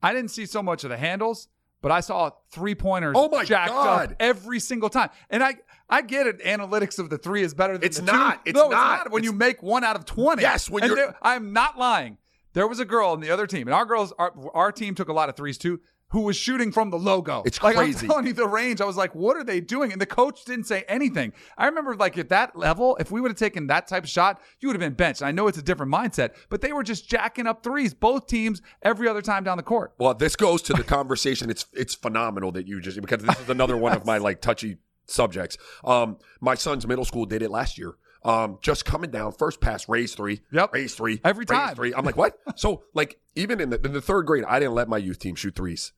I 0.01 0.15
didn't 0.15 0.31
see 0.31 0.47
so 0.47 0.63
much 0.63 0.83
of 0.83 0.89
the 0.89 0.97
handles, 0.97 1.47
but 1.81 1.91
I 1.91 1.99
saw 2.01 2.31
three 2.51 2.75
pointers 2.75 3.15
oh 3.17 3.29
my 3.29 3.45
jacked 3.45 3.71
God. 3.71 4.11
up 4.11 4.15
every 4.19 4.59
single 4.59 4.89
time. 4.89 5.09
And 5.29 5.43
I 5.43 5.55
I 5.89 6.01
get 6.01 6.27
it. 6.27 6.43
Analytics 6.43 6.99
of 6.99 7.09
the 7.09 7.17
three 7.17 7.41
is 7.41 7.53
better 7.53 7.73
than 7.77 7.85
it's 7.85 7.99
the 7.99 8.05
not. 8.05 8.45
two. 8.45 8.51
It's 8.51 8.57
no, 8.57 8.69
not. 8.69 8.95
it's 8.95 9.05
not. 9.05 9.11
When 9.11 9.23
it's, 9.23 9.31
you 9.31 9.37
make 9.37 9.63
one 9.63 9.83
out 9.83 9.95
of 9.95 10.05
twenty. 10.05 10.41
Yes. 10.41 10.69
When 10.69 10.83
you're. 10.83 11.15
I'm 11.21 11.53
not 11.53 11.77
lying. 11.77 12.17
There 12.53 12.67
was 12.67 12.79
a 12.79 12.85
girl 12.85 13.09
on 13.09 13.19
the 13.19 13.29
other 13.29 13.45
team, 13.45 13.67
and 13.67 13.75
our 13.75 13.85
girls, 13.85 14.11
our, 14.17 14.33
our 14.53 14.71
team 14.71 14.95
took 14.95 15.07
a 15.07 15.13
lot 15.13 15.29
of 15.29 15.35
threes 15.35 15.57
too. 15.57 15.79
Who 16.11 16.21
was 16.21 16.35
shooting 16.35 16.71
from 16.71 16.89
the 16.89 16.97
logo? 16.97 17.43
It's 17.45 17.61
like, 17.61 17.75
crazy. 17.75 18.05
I'm 18.05 18.09
telling 18.09 18.27
you 18.27 18.33
the 18.33 18.47
range. 18.47 18.81
I 18.81 18.85
was 18.85 18.97
like, 18.97 19.13
what 19.13 19.37
are 19.37 19.43
they 19.43 19.61
doing? 19.61 19.91
And 19.91 20.01
the 20.01 20.07
coach 20.07 20.43
didn't 20.43 20.65
say 20.65 20.83
anything. 20.87 21.33
I 21.55 21.67
remember, 21.67 21.95
like 21.95 22.17
at 22.17 22.29
that 22.29 22.55
level, 22.55 22.97
if 22.99 23.11
we 23.11 23.21
would 23.21 23.29
have 23.29 23.37
taken 23.37 23.67
that 23.67 23.87
type 23.87 24.03
of 24.03 24.09
shot, 24.09 24.41
you 24.59 24.67
would 24.67 24.73
have 24.73 24.79
been 24.79 24.95
benched. 24.95 25.21
I 25.21 25.31
know 25.31 25.47
it's 25.47 25.59
a 25.59 25.61
different 25.61 25.91
mindset, 25.91 26.31
but 26.49 26.61
they 26.61 26.73
were 26.73 26.81
just 26.81 27.07
jacking 27.07 27.45
up 27.45 27.61
threes, 27.63 27.93
both 27.93 28.25
teams, 28.25 28.61
every 28.81 29.07
other 29.07 29.21
time 29.21 29.43
down 29.43 29.57
the 29.57 29.63
court. 29.63 29.93
Well, 29.99 30.15
this 30.15 30.35
goes 30.35 30.63
to 30.63 30.73
the 30.73 30.83
conversation. 30.83 31.49
It's 31.49 31.67
it's 31.73 31.93
phenomenal 31.93 32.51
that 32.53 32.67
you 32.67 32.81
just 32.81 32.99
because 32.99 33.21
this 33.21 33.39
is 33.39 33.49
another 33.49 33.77
one 33.77 33.95
of 33.95 34.05
my 34.05 34.17
like 34.17 34.41
touchy 34.41 34.77
subjects. 35.05 35.57
Um, 35.83 36.17
my 36.41 36.55
son's 36.55 36.87
middle 36.87 37.05
school 37.05 37.25
did 37.25 37.43
it 37.43 37.51
last 37.51 37.77
year. 37.77 37.95
Um, 38.23 38.57
just 38.61 38.83
coming 38.83 39.11
down, 39.11 39.31
first 39.31 39.61
pass, 39.61 39.87
raise 39.87 40.13
three, 40.13 40.41
yep, 40.51 40.73
raise 40.73 40.93
three, 40.93 41.21
every 41.23 41.45
raise 41.47 41.57
time. 41.57 41.75
three. 41.75 41.93
I'm 41.93 42.03
like, 42.03 42.17
what? 42.17 42.37
so 42.55 42.83
like 42.93 43.19
even 43.35 43.61
in 43.61 43.69
the 43.69 43.79
in 43.85 43.93
the 43.93 44.01
third 44.01 44.25
grade, 44.25 44.43
I 44.45 44.59
didn't 44.59 44.73
let 44.73 44.89
my 44.89 44.97
youth 44.97 45.19
team 45.19 45.35
shoot 45.35 45.55
threes. 45.55 45.93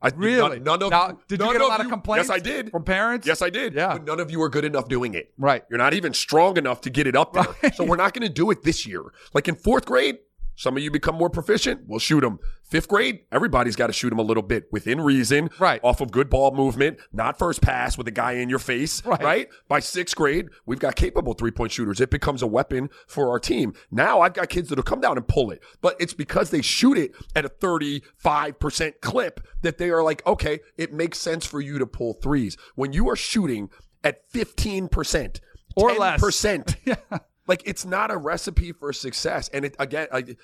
I, 0.00 0.10
really? 0.14 0.60
None, 0.60 0.62
none 0.62 0.82
of 0.84 0.90
now, 0.90 1.18
did 1.26 1.40
you 1.40 1.52
get 1.52 1.60
a 1.60 1.66
lot 1.66 1.80
of, 1.80 1.88
complaints? 1.88 2.28
Yes, 2.28 2.36
I 2.36 2.38
did. 2.38 2.70
From 2.70 2.84
parents? 2.84 3.26
Yes, 3.26 3.42
I 3.42 3.50
did. 3.50 3.74
Yeah. 3.74 3.94
But 3.94 4.04
none 4.04 4.20
of 4.20 4.30
you 4.30 4.40
are 4.42 4.48
good 4.48 4.64
enough 4.64 4.88
doing 4.88 5.14
it. 5.14 5.32
Right. 5.38 5.64
You're 5.68 5.78
not 5.78 5.92
even 5.92 6.14
strong 6.14 6.56
enough 6.56 6.82
to 6.82 6.90
get 6.90 7.06
it 7.06 7.16
up 7.16 7.32
there. 7.32 7.46
Right. 7.62 7.74
So 7.74 7.84
we're 7.84 7.96
not 7.96 8.14
going 8.14 8.26
to 8.26 8.32
do 8.32 8.50
it 8.50 8.62
this 8.62 8.86
year. 8.86 9.02
Like 9.32 9.48
in 9.48 9.56
fourth 9.56 9.86
grade, 9.86 10.18
some 10.58 10.76
of 10.76 10.82
you 10.82 10.90
become 10.90 11.14
more 11.14 11.30
proficient. 11.30 11.82
We'll 11.86 12.00
shoot 12.00 12.20
them. 12.20 12.40
Fifth 12.64 12.88
grade, 12.88 13.20
everybody's 13.30 13.76
got 13.76 13.86
to 13.86 13.92
shoot 13.92 14.10
them 14.10 14.18
a 14.18 14.22
little 14.22 14.42
bit 14.42 14.66
within 14.72 15.00
reason. 15.00 15.50
Right. 15.60 15.80
Off 15.84 16.00
of 16.00 16.10
good 16.10 16.28
ball 16.28 16.50
movement, 16.50 16.98
not 17.12 17.38
first 17.38 17.62
pass 17.62 17.96
with 17.96 18.08
a 18.08 18.10
guy 18.10 18.32
in 18.32 18.50
your 18.50 18.58
face. 18.58 19.04
Right. 19.06 19.22
Right. 19.22 19.48
By 19.68 19.78
sixth 19.78 20.16
grade, 20.16 20.48
we've 20.66 20.80
got 20.80 20.96
capable 20.96 21.34
three 21.34 21.52
point 21.52 21.70
shooters. 21.70 22.00
It 22.00 22.10
becomes 22.10 22.42
a 22.42 22.48
weapon 22.48 22.90
for 23.06 23.30
our 23.30 23.38
team. 23.38 23.72
Now 23.92 24.20
I've 24.20 24.34
got 24.34 24.48
kids 24.48 24.68
that'll 24.68 24.82
come 24.82 25.00
down 25.00 25.16
and 25.16 25.28
pull 25.28 25.52
it, 25.52 25.62
but 25.80 25.96
it's 26.00 26.12
because 26.12 26.50
they 26.50 26.60
shoot 26.60 26.98
it 26.98 27.12
at 27.36 27.44
a 27.44 27.48
35% 27.48 29.00
clip 29.00 29.46
that 29.62 29.78
they 29.78 29.90
are 29.90 30.02
like, 30.02 30.26
okay, 30.26 30.58
it 30.76 30.92
makes 30.92 31.20
sense 31.20 31.46
for 31.46 31.60
you 31.60 31.78
to 31.78 31.86
pull 31.86 32.14
threes. 32.14 32.56
When 32.74 32.92
you 32.92 33.08
are 33.08 33.16
shooting 33.16 33.70
at 34.02 34.28
15% 34.32 35.40
or 35.76 35.90
10, 35.90 35.98
less, 35.98 36.20
percent 36.20 36.76
like 37.48 37.62
it's 37.66 37.84
not 37.84 38.10
a 38.10 38.16
recipe 38.16 38.72
for 38.72 38.92
success. 38.92 39.50
And 39.52 39.64
it 39.64 39.74
again, 39.78 40.06
like, 40.12 40.38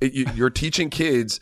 it, 0.00 0.12
you, 0.12 0.26
you're 0.34 0.50
teaching 0.50 0.90
kids 0.90 1.40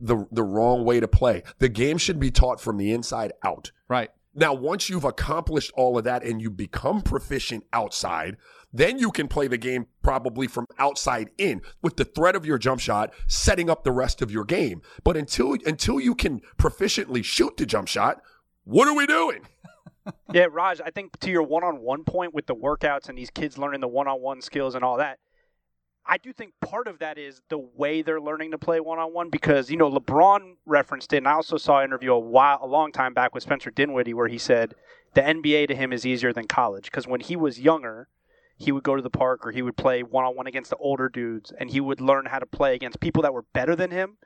the 0.00 0.26
the 0.32 0.42
wrong 0.42 0.84
way 0.84 1.00
to 1.00 1.08
play. 1.08 1.42
The 1.58 1.68
game 1.68 1.98
should 1.98 2.18
be 2.18 2.30
taught 2.30 2.60
from 2.60 2.78
the 2.78 2.92
inside 2.92 3.32
out. 3.44 3.70
Right. 3.88 4.10
Now, 4.34 4.54
once 4.54 4.88
you've 4.88 5.04
accomplished 5.04 5.72
all 5.74 5.98
of 5.98 6.04
that 6.04 6.24
and 6.24 6.40
you 6.40 6.50
become 6.50 7.02
proficient 7.02 7.64
outside, 7.72 8.38
then 8.72 8.98
you 8.98 9.10
can 9.10 9.28
play 9.28 9.46
the 9.46 9.58
game 9.58 9.86
probably 10.02 10.46
from 10.46 10.66
outside 10.78 11.30
in 11.36 11.60
with 11.82 11.96
the 11.96 12.06
threat 12.06 12.34
of 12.34 12.46
your 12.46 12.56
jump 12.56 12.80
shot 12.80 13.12
setting 13.26 13.68
up 13.68 13.84
the 13.84 13.92
rest 13.92 14.22
of 14.22 14.30
your 14.30 14.44
game. 14.44 14.80
But 15.04 15.18
until 15.18 15.56
until 15.66 16.00
you 16.00 16.14
can 16.14 16.40
proficiently 16.56 17.22
shoot 17.22 17.58
the 17.58 17.66
jump 17.66 17.88
shot, 17.88 18.22
what 18.64 18.88
are 18.88 18.94
we 18.94 19.06
doing? 19.06 19.46
yeah, 20.32 20.46
Raj, 20.50 20.80
I 20.84 20.90
think 20.90 21.18
to 21.20 21.30
your 21.30 21.42
one-on-one 21.42 22.04
point 22.04 22.34
with 22.34 22.46
the 22.46 22.54
workouts 22.54 23.08
and 23.08 23.16
these 23.16 23.30
kids 23.30 23.58
learning 23.58 23.80
the 23.80 23.88
one-on-one 23.88 24.40
skills 24.42 24.74
and 24.74 24.84
all 24.84 24.96
that, 24.98 25.18
I 26.04 26.18
do 26.18 26.32
think 26.32 26.54
part 26.60 26.88
of 26.88 26.98
that 26.98 27.16
is 27.16 27.42
the 27.48 27.58
way 27.58 28.02
they're 28.02 28.20
learning 28.20 28.50
to 28.50 28.58
play 28.58 28.80
one-on-one 28.80 29.30
because 29.30 29.70
you 29.70 29.76
know 29.76 29.90
LeBron 29.90 30.54
referenced 30.66 31.12
it, 31.12 31.18
and 31.18 31.28
I 31.28 31.32
also 31.32 31.56
saw 31.56 31.78
an 31.78 31.84
interview 31.84 32.12
a 32.12 32.18
while, 32.18 32.58
a 32.60 32.66
long 32.66 32.90
time 32.90 33.14
back 33.14 33.34
with 33.34 33.44
Spencer 33.44 33.70
Dinwiddie 33.70 34.14
where 34.14 34.28
he 34.28 34.38
said 34.38 34.74
the 35.14 35.20
NBA 35.20 35.68
to 35.68 35.76
him 35.76 35.92
is 35.92 36.04
easier 36.04 36.32
than 36.32 36.48
college 36.48 36.86
because 36.86 37.06
when 37.06 37.20
he 37.20 37.36
was 37.36 37.60
younger, 37.60 38.08
he 38.56 38.72
would 38.72 38.82
go 38.82 38.96
to 38.96 39.02
the 39.02 39.10
park 39.10 39.46
or 39.46 39.52
he 39.52 39.62
would 39.62 39.76
play 39.76 40.02
one-on-one 40.02 40.46
against 40.46 40.70
the 40.70 40.76
older 40.76 41.08
dudes, 41.08 41.52
and 41.58 41.70
he 41.70 41.80
would 41.80 42.00
learn 42.00 42.26
how 42.26 42.40
to 42.40 42.46
play 42.46 42.74
against 42.74 42.98
people 42.98 43.22
that 43.22 43.32
were 43.32 43.44
better 43.52 43.76
than 43.76 43.92
him 43.92 44.16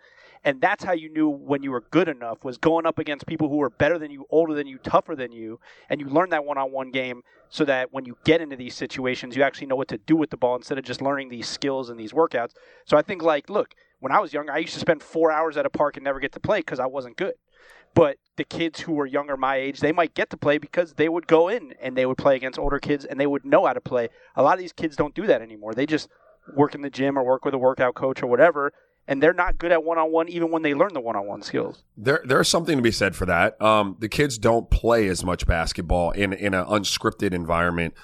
and 0.45 0.61
that's 0.61 0.85
how 0.85 0.93
you 0.93 1.09
knew 1.09 1.29
when 1.29 1.63
you 1.63 1.71
were 1.71 1.85
good 1.91 2.09
enough 2.09 2.45
was 2.45 2.59
going 2.59 2.87
up 2.87 2.99
against 2.99 3.27
people 3.27 3.49
who 3.49 3.57
were 3.57 3.71
better 3.71 3.99
than 3.99 4.11
you, 4.11 4.27
older 4.31 4.55
than 4.55 4.67
you, 4.67 4.79
tougher 4.79 5.15
than 5.15 5.33
you, 5.33 5.61
and 5.89 6.01
you 6.01 6.09
learn 6.09 6.31
that 6.31 6.45
one-on-one 6.45 6.91
game 6.91 7.23
so 7.49 7.65
that 7.65 7.93
when 7.93 8.05
you 8.05 8.17
get 8.25 8.41
into 8.41 8.57
these 8.57 8.75
situations, 8.75 9.37
you 9.37 9.43
actually 9.43 9.67
know 9.67 9.77
what 9.77 9.89
to 9.89 9.99
do 9.99 10.17
with 10.17 10.31
the 10.31 10.37
ball 10.37 10.57
instead 10.57 10.79
of 10.79 10.85
just 10.85 11.03
learning 11.03 11.29
these 11.29 11.49
skills 11.49 11.91
and 11.91 11.99
these 11.99 12.13
workouts. 12.13 12.53
So 12.85 12.97
I 12.97 13.03
think 13.03 13.23
like, 13.23 13.49
look, 13.49 13.75
when 14.01 14.13
I 14.13 14.21
was 14.21 14.33
younger, 14.33 14.53
I 14.53 14.59
used 14.59 14.75
to 14.75 14.81
spend 14.81 15.03
four 15.03 15.33
hours 15.33 15.57
at 15.57 15.67
a 15.67 15.71
park 15.71 15.97
and 15.97 16.05
never 16.05 16.21
get 16.21 16.33
to 16.33 16.41
play 16.41 16.59
because 16.59 16.81
I 16.81 16.87
wasn't 16.87 17.17
good. 17.17 17.35
But 17.95 18.19
the 18.37 18.45
kids 18.45 18.81
who 18.81 18.93
were 18.93 19.07
younger 19.07 19.37
my 19.37 19.57
age, 19.57 19.81
they 19.81 19.93
might 19.93 20.15
get 20.15 20.29
to 20.31 20.37
play 20.37 20.59
because 20.59 20.93
they 20.95 21.09
would 21.09 21.27
go 21.27 21.49
in 21.49 21.73
and 21.81 21.97
they 21.97 22.05
would 22.05 22.19
play 22.19 22.37
against 22.37 22.59
older 22.59 22.79
kids 22.79 23.07
and 23.07 23.19
they 23.19 23.27
would 23.27 23.45
know 23.45 23.65
how 23.65 23.73
to 23.73 23.81
play. 23.81 24.11
A 24.35 24.43
lot 24.43 24.53
of 24.53 24.59
these 24.59 24.75
kids 24.75 24.97
don't 24.97 25.15
do 25.15 25.27
that 25.27 25.41
anymore. 25.41 25.73
They 25.73 25.87
just 25.87 26.09
work 26.55 26.75
in 26.75 26.83
the 26.83 26.91
gym 26.91 27.19
or 27.19 27.25
work 27.25 27.45
with 27.45 27.55
a 27.55 27.59
workout 27.59 27.95
coach 27.95 28.23
or 28.23 28.27
whatever 28.27 28.73
and 29.09 29.23
they're 29.23 29.33
not 29.33 29.59
good 29.59 29.73
at 29.73 29.85
one 29.85 29.99
on 29.99 30.11
one 30.11 30.29
even 30.29 30.51
when 30.51 30.63
they 30.63 30.75
learn 30.75 30.93
the 30.95 31.01
one 31.01 31.17
on 31.17 31.27
one 31.27 31.43
skills. 31.43 31.83
There, 31.97 32.23
there's 32.25 32.49
something 32.49 32.77
to 32.77 32.83
be 32.83 32.91
said 32.91 33.15
for 33.15 33.27
that. 33.27 33.61
Um, 33.63 33.97
the 33.99 34.09
kids 34.09 34.39
don't 34.39 34.71
play 34.71 35.09
as 35.09 35.25
much 35.25 35.47
basketball 35.47 36.11
in 36.13 36.33
in 36.33 36.55
an 36.55 36.65
unscripted 36.65 37.33
environment 37.33 37.95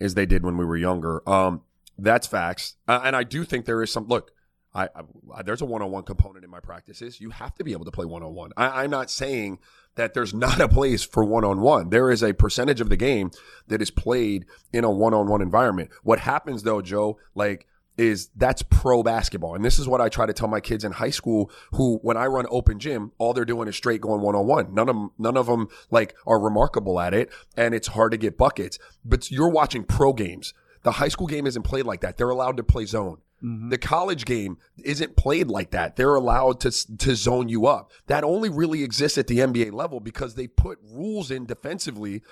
as 0.00 0.14
they 0.14 0.26
did 0.26 0.44
when 0.44 0.56
we 0.56 0.64
were 0.64 0.76
younger. 0.76 1.28
Um, 1.28 1.62
that's 1.98 2.26
facts, 2.26 2.76
uh, 2.86 3.00
and 3.04 3.16
I 3.16 3.24
do 3.24 3.44
think 3.44 3.64
there 3.64 3.82
is 3.82 3.92
some 3.92 4.06
look. 4.06 4.32
I, 4.74 4.88
I 5.34 5.42
there's 5.42 5.62
a 5.62 5.64
one 5.64 5.82
on 5.82 5.90
one 5.90 6.04
component 6.04 6.44
in 6.44 6.50
my 6.50 6.60
practices. 6.60 7.20
You 7.20 7.30
have 7.30 7.54
to 7.56 7.64
be 7.64 7.72
able 7.72 7.86
to 7.86 7.90
play 7.90 8.04
one 8.04 8.22
on 8.22 8.34
one. 8.34 8.52
I'm 8.56 8.90
not 8.90 9.10
saying 9.10 9.58
that 9.96 10.14
there's 10.14 10.32
not 10.34 10.60
a 10.60 10.68
place 10.68 11.02
for 11.02 11.24
one 11.24 11.44
on 11.44 11.60
one. 11.60 11.90
There 11.90 12.10
is 12.10 12.22
a 12.22 12.32
percentage 12.32 12.80
of 12.80 12.88
the 12.88 12.96
game 12.96 13.30
that 13.66 13.82
is 13.82 13.90
played 13.90 14.46
in 14.72 14.84
a 14.84 14.90
one 14.90 15.14
on 15.14 15.26
one 15.28 15.42
environment. 15.42 15.90
What 16.02 16.20
happens 16.20 16.62
though, 16.62 16.80
Joe, 16.80 17.18
like 17.34 17.66
is 17.98 18.30
that's 18.36 18.62
pro 18.62 19.02
basketball. 19.02 19.56
And 19.56 19.64
this 19.64 19.78
is 19.78 19.88
what 19.88 20.00
I 20.00 20.08
try 20.08 20.24
to 20.24 20.32
tell 20.32 20.48
my 20.48 20.60
kids 20.60 20.84
in 20.84 20.92
high 20.92 21.10
school 21.10 21.50
who, 21.72 21.98
when 22.02 22.16
I 22.16 22.26
run 22.26 22.46
open 22.48 22.78
gym, 22.78 23.12
all 23.18 23.34
they're 23.34 23.44
doing 23.44 23.68
is 23.68 23.76
straight 23.76 24.00
going 24.00 24.22
one 24.22 24.36
on 24.36 24.46
one. 24.46 24.72
None 24.72 24.88
of 24.88 24.94
them, 24.94 25.10
none 25.18 25.36
of 25.36 25.46
them 25.46 25.68
like 25.90 26.14
are 26.26 26.38
remarkable 26.38 27.00
at 27.00 27.12
it 27.12 27.30
and 27.56 27.74
it's 27.74 27.88
hard 27.88 28.12
to 28.12 28.18
get 28.18 28.38
buckets. 28.38 28.78
But 29.04 29.30
you're 29.30 29.50
watching 29.50 29.82
pro 29.82 30.12
games. 30.12 30.54
The 30.84 30.92
high 30.92 31.08
school 31.08 31.26
game 31.26 31.46
isn't 31.46 31.64
played 31.64 31.86
like 31.86 32.00
that. 32.02 32.16
They're 32.16 32.30
allowed 32.30 32.56
to 32.58 32.62
play 32.62 32.86
zone. 32.86 33.18
Mm-hmm. 33.42 33.68
The 33.70 33.78
college 33.78 34.24
game 34.24 34.58
isn't 34.82 35.16
played 35.16 35.48
like 35.48 35.72
that. 35.72 35.96
They're 35.96 36.14
allowed 36.14 36.60
to 36.60 36.96
to 36.98 37.16
zone 37.16 37.48
you 37.48 37.66
up. 37.66 37.90
That 38.06 38.24
only 38.24 38.48
really 38.48 38.82
exists 38.84 39.18
at 39.18 39.26
the 39.26 39.38
NBA 39.38 39.72
level 39.72 40.00
because 40.00 40.34
they 40.34 40.46
put 40.46 40.78
rules 40.82 41.30
in 41.30 41.46
defensively 41.46 42.22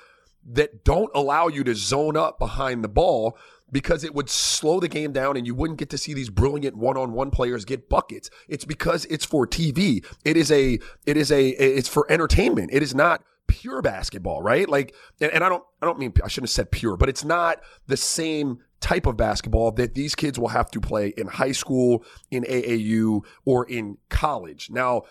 that 0.48 0.84
don't 0.84 1.10
allow 1.14 1.48
you 1.48 1.64
to 1.64 1.74
zone 1.74 2.16
up 2.16 2.38
behind 2.38 2.84
the 2.84 2.88
ball 2.88 3.36
because 3.72 4.04
it 4.04 4.14
would 4.14 4.30
slow 4.30 4.80
the 4.80 4.88
game 4.88 5.12
down 5.12 5.36
and 5.36 5.46
you 5.46 5.54
wouldn't 5.54 5.78
get 5.78 5.90
to 5.90 5.98
see 5.98 6.14
these 6.14 6.30
brilliant 6.30 6.76
one-on-one 6.76 7.30
players 7.30 7.64
get 7.64 7.88
buckets. 7.88 8.30
It's 8.48 8.64
because 8.64 9.04
it's 9.06 9.24
for 9.24 9.46
TV. 9.46 10.04
It 10.24 10.36
is 10.36 10.50
a 10.50 10.78
it 11.04 11.16
is 11.16 11.32
a 11.32 11.48
it's 11.48 11.88
for 11.88 12.10
entertainment. 12.10 12.70
It 12.72 12.82
is 12.82 12.94
not 12.94 13.22
pure 13.48 13.82
basketball, 13.82 14.42
right? 14.42 14.68
Like 14.68 14.94
and, 15.20 15.32
and 15.32 15.44
I 15.44 15.48
don't 15.48 15.64
I 15.82 15.86
don't 15.86 15.98
mean 15.98 16.12
I 16.22 16.28
shouldn't 16.28 16.48
have 16.48 16.54
said 16.54 16.70
pure, 16.70 16.96
but 16.96 17.08
it's 17.08 17.24
not 17.24 17.60
the 17.86 17.96
same 17.96 18.58
type 18.80 19.06
of 19.06 19.16
basketball 19.16 19.72
that 19.72 19.94
these 19.94 20.14
kids 20.14 20.38
will 20.38 20.48
have 20.48 20.70
to 20.70 20.80
play 20.80 21.08
in 21.16 21.26
high 21.26 21.52
school, 21.52 22.04
in 22.30 22.44
AAU, 22.44 23.24
or 23.44 23.64
in 23.68 23.98
college. 24.10 24.70
Now, 24.70 25.02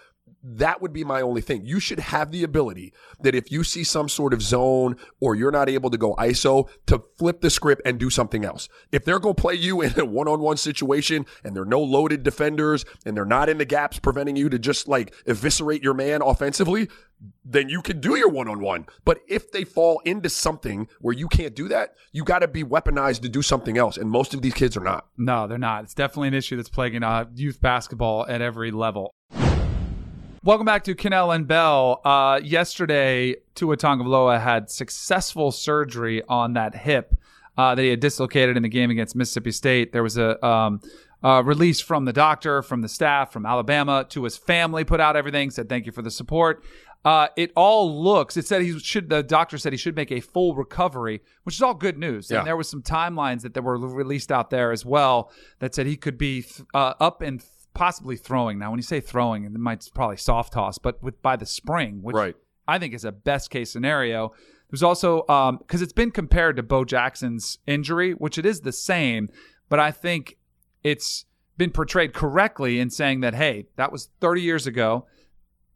that 0.47 0.82
would 0.82 0.93
be 0.93 1.03
my 1.03 1.21
only 1.21 1.41
thing. 1.41 1.65
You 1.65 1.80
should 1.80 1.99
have 1.99 2.32
the 2.32 2.43
ability 2.43 2.93
that 3.21 3.34
if 3.34 3.51
you 3.51 3.63
see 3.63 3.84
some 3.84 4.07
sort 4.07 4.34
of 4.34 4.41
zone 4.41 4.95
or 5.19 5.36
you're 5.36 5.51
not 5.51 5.69
able 5.69 5.89
to 5.89 5.97
go 5.97 6.15
ISO 6.15 6.69
to 6.86 7.03
flip 7.17 7.41
the 7.41 7.49
script 7.49 7.82
and 7.84 7.99
do 7.99 8.11
something 8.11 8.45
else. 8.45 8.69
If 8.91 9.05
they're 9.05 9.19
going 9.19 9.36
to 9.36 9.41
play 9.41 9.55
you 9.55 9.82
in 9.86 9.99
a 9.99 10.05
one-on-one 10.05 10.57
situation 10.57 11.26
and 11.43 11.55
there 11.55 11.63
are 11.63 11.67
no 11.67 11.82
loaded 11.82 12.23
defenders 12.23 12.86
and 13.05 13.17
they're 13.17 13.26
not 13.26 13.49
in 13.49 13.57
the 13.57 13.65
gaps 13.65 13.97
preventing 13.97 14.36
you 14.36 14.49
to 14.49 14.59
just 14.59 14.88
like 14.88 15.13
eviscerate 15.26 15.84
your 15.84 15.95
man 15.95 16.21
offensively, 16.21 16.89
then 17.43 17.69
you 17.69 17.82
can 17.82 17.99
do 17.99 18.15
your 18.15 18.30
one-on-one. 18.30 18.86
But 19.03 19.21
if 19.28 19.51
they 19.51 19.63
fall 19.63 19.99
into 20.05 20.30
something 20.30 20.88
where 20.99 21.15
you 21.15 21.28
can't 21.28 21.55
do 21.55 21.67
that, 21.69 21.95
you 22.11 22.23
got 22.23 22.39
to 22.39 22.47
be 22.47 22.63
weaponized 22.63 23.21
to 23.21 23.30
do 23.30 23.41
something 23.41 23.78
else. 23.78 23.97
And 23.97 24.11
most 24.11 24.34
of 24.34 24.41
these 24.41 24.53
kids 24.53 24.78
are 24.78 24.84
not. 24.84 25.07
No, 25.17 25.47
they're 25.47 25.57
not. 25.57 25.86
It's 25.86 25.93
definitely 25.93 26.28
an 26.28 26.34
issue 26.36 26.55
that's 26.55 26.69
plaguing 26.69 27.03
uh, 27.03 27.26
youth 27.34 27.61
basketball 27.61 28.28
at 28.28 28.41
every 28.41 28.69
level. 28.69 29.15
Welcome 30.46 30.68
back 30.68 30.84
to 30.84 30.93
Kanell 30.93 31.34
and 31.34 31.48
Bell. 31.48 32.02
Uh, 32.06 32.39
yesterday, 32.43 33.38
Tua 33.56 33.78
Tagovailoa 33.78 34.39
had 34.39 34.70
successful 34.70 35.52
surgery 35.52 36.22
on 36.30 36.54
that 36.54 36.76
hip 36.76 37.16
uh, 37.58 37.74
that 37.74 37.82
he 37.82 37.89
had 37.89 38.00
dislocated 38.00 38.56
in 38.56 38.62
the 38.62 38.70
game 38.70 38.91
against 38.91 39.16
Mississippi 39.16 39.52
State. 39.52 39.91
There 39.91 40.04
was 40.04 40.20
a 40.20 40.46
um, 40.46 40.82
uh, 41.24 41.41
release 41.43 41.82
from 41.82 42.06
the 42.06 42.14
doctor, 42.14 42.62
from 42.62 42.84
the 42.84 42.88
staff, 42.88 43.34
from 43.34 43.48
Alabama. 43.48 44.06
to 44.10 44.24
his 44.24 44.38
family 44.38 44.84
put 44.84 45.00
out 45.00 45.16
everything, 45.16 45.50
said 45.50 45.68
thank 45.68 45.88
you 45.88 45.91
for 45.91 46.04
the 46.04 46.12
support. 46.12 46.64
Uh, 47.04 47.30
it 47.36 47.52
all 47.56 48.04
looks. 48.04 48.38
It 48.38 48.46
said 48.46 48.62
he 48.62 48.78
should. 48.78 49.10
The 49.10 49.24
doctor 49.24 49.58
said 49.58 49.74
he 49.74 49.78
should 49.78 49.96
make 49.96 50.12
a 50.12 50.20
full 50.20 50.54
recovery, 50.54 51.22
which 51.41 51.56
is 51.56 51.64
all 51.64 51.74
good 51.74 51.98
news. 51.98 52.30
Yeah. 52.30 52.38
And 52.38 52.48
there 52.48 52.58
was 52.58 52.70
some 52.70 52.84
timelines 52.84 53.41
that, 53.41 53.56
that 53.56 53.64
were 53.64 53.80
released 53.80 54.32
out 54.32 54.52
there 54.52 54.72
as 54.72 54.86
well 54.86 55.32
that 55.58 55.74
said 55.74 55.88
he 55.88 55.98
could 55.98 56.20
be 56.20 56.43
th- 56.43 56.68
uh, 56.76 56.93
up 57.00 57.24
and 57.24 57.43
possibly 57.76 58.15
throwing. 58.17 58.57
Now, 58.57 58.71
when 58.71 58.80
you 58.80 58.84
say 58.84 58.99
throwing, 58.99 59.43
it 59.43 59.51
might 59.51 59.88
probably 59.93 60.17
soft 60.17 60.53
toss, 60.53 60.78
but 60.80 61.01
with 61.03 61.21
by 61.21 61.36
the 61.36 61.45
spring, 61.45 61.99
which 62.01 62.15
Right. 62.15 62.36
I 62.67 62.80
think 62.80 62.93
is 62.95 63.05
a 63.05 63.11
best 63.11 63.51
case 63.51 63.71
scenario. 63.71 64.34
There's 64.71 64.82
also 64.82 65.28
um, 65.28 65.57
because 65.59 65.82
it's 65.84 65.93
been 65.93 66.09
compared 66.11 66.55
to 66.55 66.63
Bo 66.63 66.84
Jackson's 66.86 67.59
injury, 67.67 68.13
which 68.13 68.38
it 68.39 68.45
is 68.45 68.61
the 68.61 68.71
same, 68.71 69.30
but 69.69 69.80
I 69.80 69.91
think 69.91 70.38
it's 70.84 71.26
been 71.57 71.71
portrayed 71.71 72.13
correctly 72.13 72.80
in 72.80 72.89
saying 72.89 73.19
that 73.21 73.36
hey, 73.36 73.67
that 73.76 73.91
was 73.91 74.09
30 74.21 74.41
years 74.41 74.65
ago. 74.65 75.05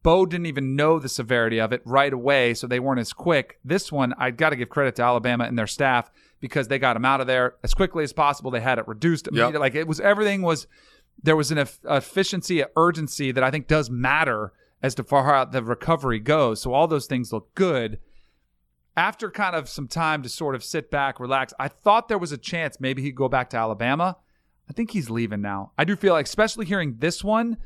Bo 0.01 0.25
didn't 0.25 0.45
even 0.45 0.75
know 0.77 0.97
the 0.97 1.09
severity 1.09 1.59
of 1.59 1.73
it 1.73 1.81
right 1.85 2.13
away, 2.13 2.53
so 2.53 2.67
they 2.67 2.79
weren't 2.79 3.01
as 3.01 3.11
quick. 3.11 3.59
This 3.65 3.91
one, 3.91 4.13
I 4.17 4.31
got 4.31 4.51
to 4.51 4.55
give 4.55 4.69
credit 4.69 4.95
to 4.95 5.03
Alabama 5.03 5.43
and 5.43 5.59
their 5.59 5.67
staff 5.67 6.09
because 6.39 6.69
they 6.69 6.79
got 6.79 6.95
him 6.95 7.03
out 7.03 7.19
of 7.19 7.27
there 7.27 7.55
as 7.63 7.73
quickly 7.73 8.05
as 8.05 8.13
possible. 8.13 8.49
They 8.49 8.61
had 8.61 8.79
it 8.79 8.87
reduced. 8.87 9.27
immediately. 9.27 9.59
Like 9.59 9.75
it 9.75 9.87
was 9.87 9.99
everything 9.99 10.41
was 10.41 10.67
there 11.23 11.35
was 11.35 11.51
an 11.51 11.57
eff- 11.59 11.79
efficiency, 11.85 12.63
urgency 12.75 13.31
that 13.31 13.43
I 13.43 13.51
think 13.51 13.67
does 13.67 13.89
matter 13.89 14.53
as 14.81 14.95
to 14.95 15.03
far 15.03 15.25
how 15.25 15.45
the 15.45 15.63
recovery 15.63 16.19
goes. 16.19 16.61
So 16.61 16.73
all 16.73 16.87
those 16.87 17.07
things 17.07 17.33
look 17.33 17.53
good. 17.55 17.99
After 18.95 19.29
kind 19.29 19.55
of 19.55 19.69
some 19.69 19.87
time 19.87 20.23
to 20.23 20.29
sort 20.29 20.55
of 20.55 20.63
sit 20.63 20.91
back, 20.91 21.19
relax, 21.19 21.53
I 21.59 21.67
thought 21.67 22.07
there 22.07 22.17
was 22.17 22.31
a 22.31 22.37
chance 22.37 22.79
maybe 22.79 23.01
he'd 23.01 23.15
go 23.15 23.29
back 23.29 23.49
to 23.51 23.57
Alabama. 23.57 24.17
I 24.69 24.73
think 24.73 24.91
he's 24.91 25.09
leaving 25.09 25.41
now. 25.41 25.71
I 25.77 25.83
do 25.83 25.95
feel 25.95 26.13
like, 26.13 26.25
especially 26.25 26.65
hearing 26.65 26.97
this 26.99 27.23
one, 27.23 27.57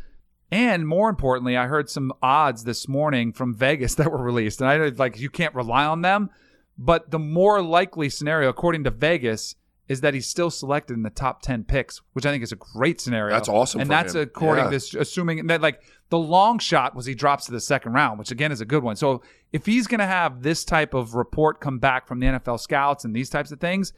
and 0.51 0.88
more 0.88 1.10
importantly, 1.10 1.58
I 1.58 1.66
heard 1.66 1.89
some 1.89 2.14
odds 2.22 2.64
this 2.64 2.88
morning 2.88 3.34
from 3.34 3.56
Vegas 3.56 3.95
that 3.95 4.12
were 4.12 4.22
released, 4.22 4.62
and 4.62 4.70
I 4.70 4.78
like 4.89 5.20
you 5.20 5.30
can't 5.30 5.56
rely 5.56 5.86
on 5.86 6.01
them. 6.01 6.30
But 6.78 7.12
the 7.12 7.20
more 7.20 7.62
likely 7.62 8.10
scenario, 8.10 8.49
according 8.49 8.84
to 8.86 8.91
Vegas, 8.91 9.56
is 9.89 10.01
that 10.01 10.13
he's 10.13 10.27
still 10.27 10.49
selected 10.49 10.93
in 10.93 11.03
the 11.03 11.09
top 11.09 11.41
ten 11.41 11.63
picks, 11.63 12.01
which 12.13 12.25
I 12.25 12.31
think 12.31 12.43
is 12.43 12.51
a 12.51 12.55
great 12.55 13.01
scenario. 13.01 13.34
That's 13.34 13.49
awesome 13.49 13.81
and 13.81 13.89
that's 13.89 14.15
him. 14.15 14.21
according 14.21 14.71
Yeah. 14.71 14.77
to 14.79 14.99
assuming 14.99 15.47
that 15.47 15.61
like 15.61 15.81
the 16.09 16.17
long 16.17 16.59
shot 16.59 16.95
was 16.95 17.05
he 17.05 17.15
drops 17.15 17.45
to 17.45 17.51
the 17.51 17.59
second 17.59 17.93
round, 17.93 18.17
which 18.19 18.31
again 18.31 18.51
is 18.51 18.61
a 18.61 18.65
good 18.65 18.84
one. 18.84 18.95
So 18.95 19.21
if 19.51 19.65
he's 19.65 19.88
going 19.88 19.99
to 19.99 20.05
have 20.05 20.41
this 20.41 20.63
type 20.63 20.93
of 20.93 21.15
report 21.15 21.59
come 21.59 21.79
back 21.79 22.07
from 22.07 22.19
the 22.19 22.27
NFL 22.27 22.59
scouts 22.59 23.03
and 23.03 23.15
these 23.15 23.29
types 23.29 23.51
of 23.51 23.59
things, 23.59 23.91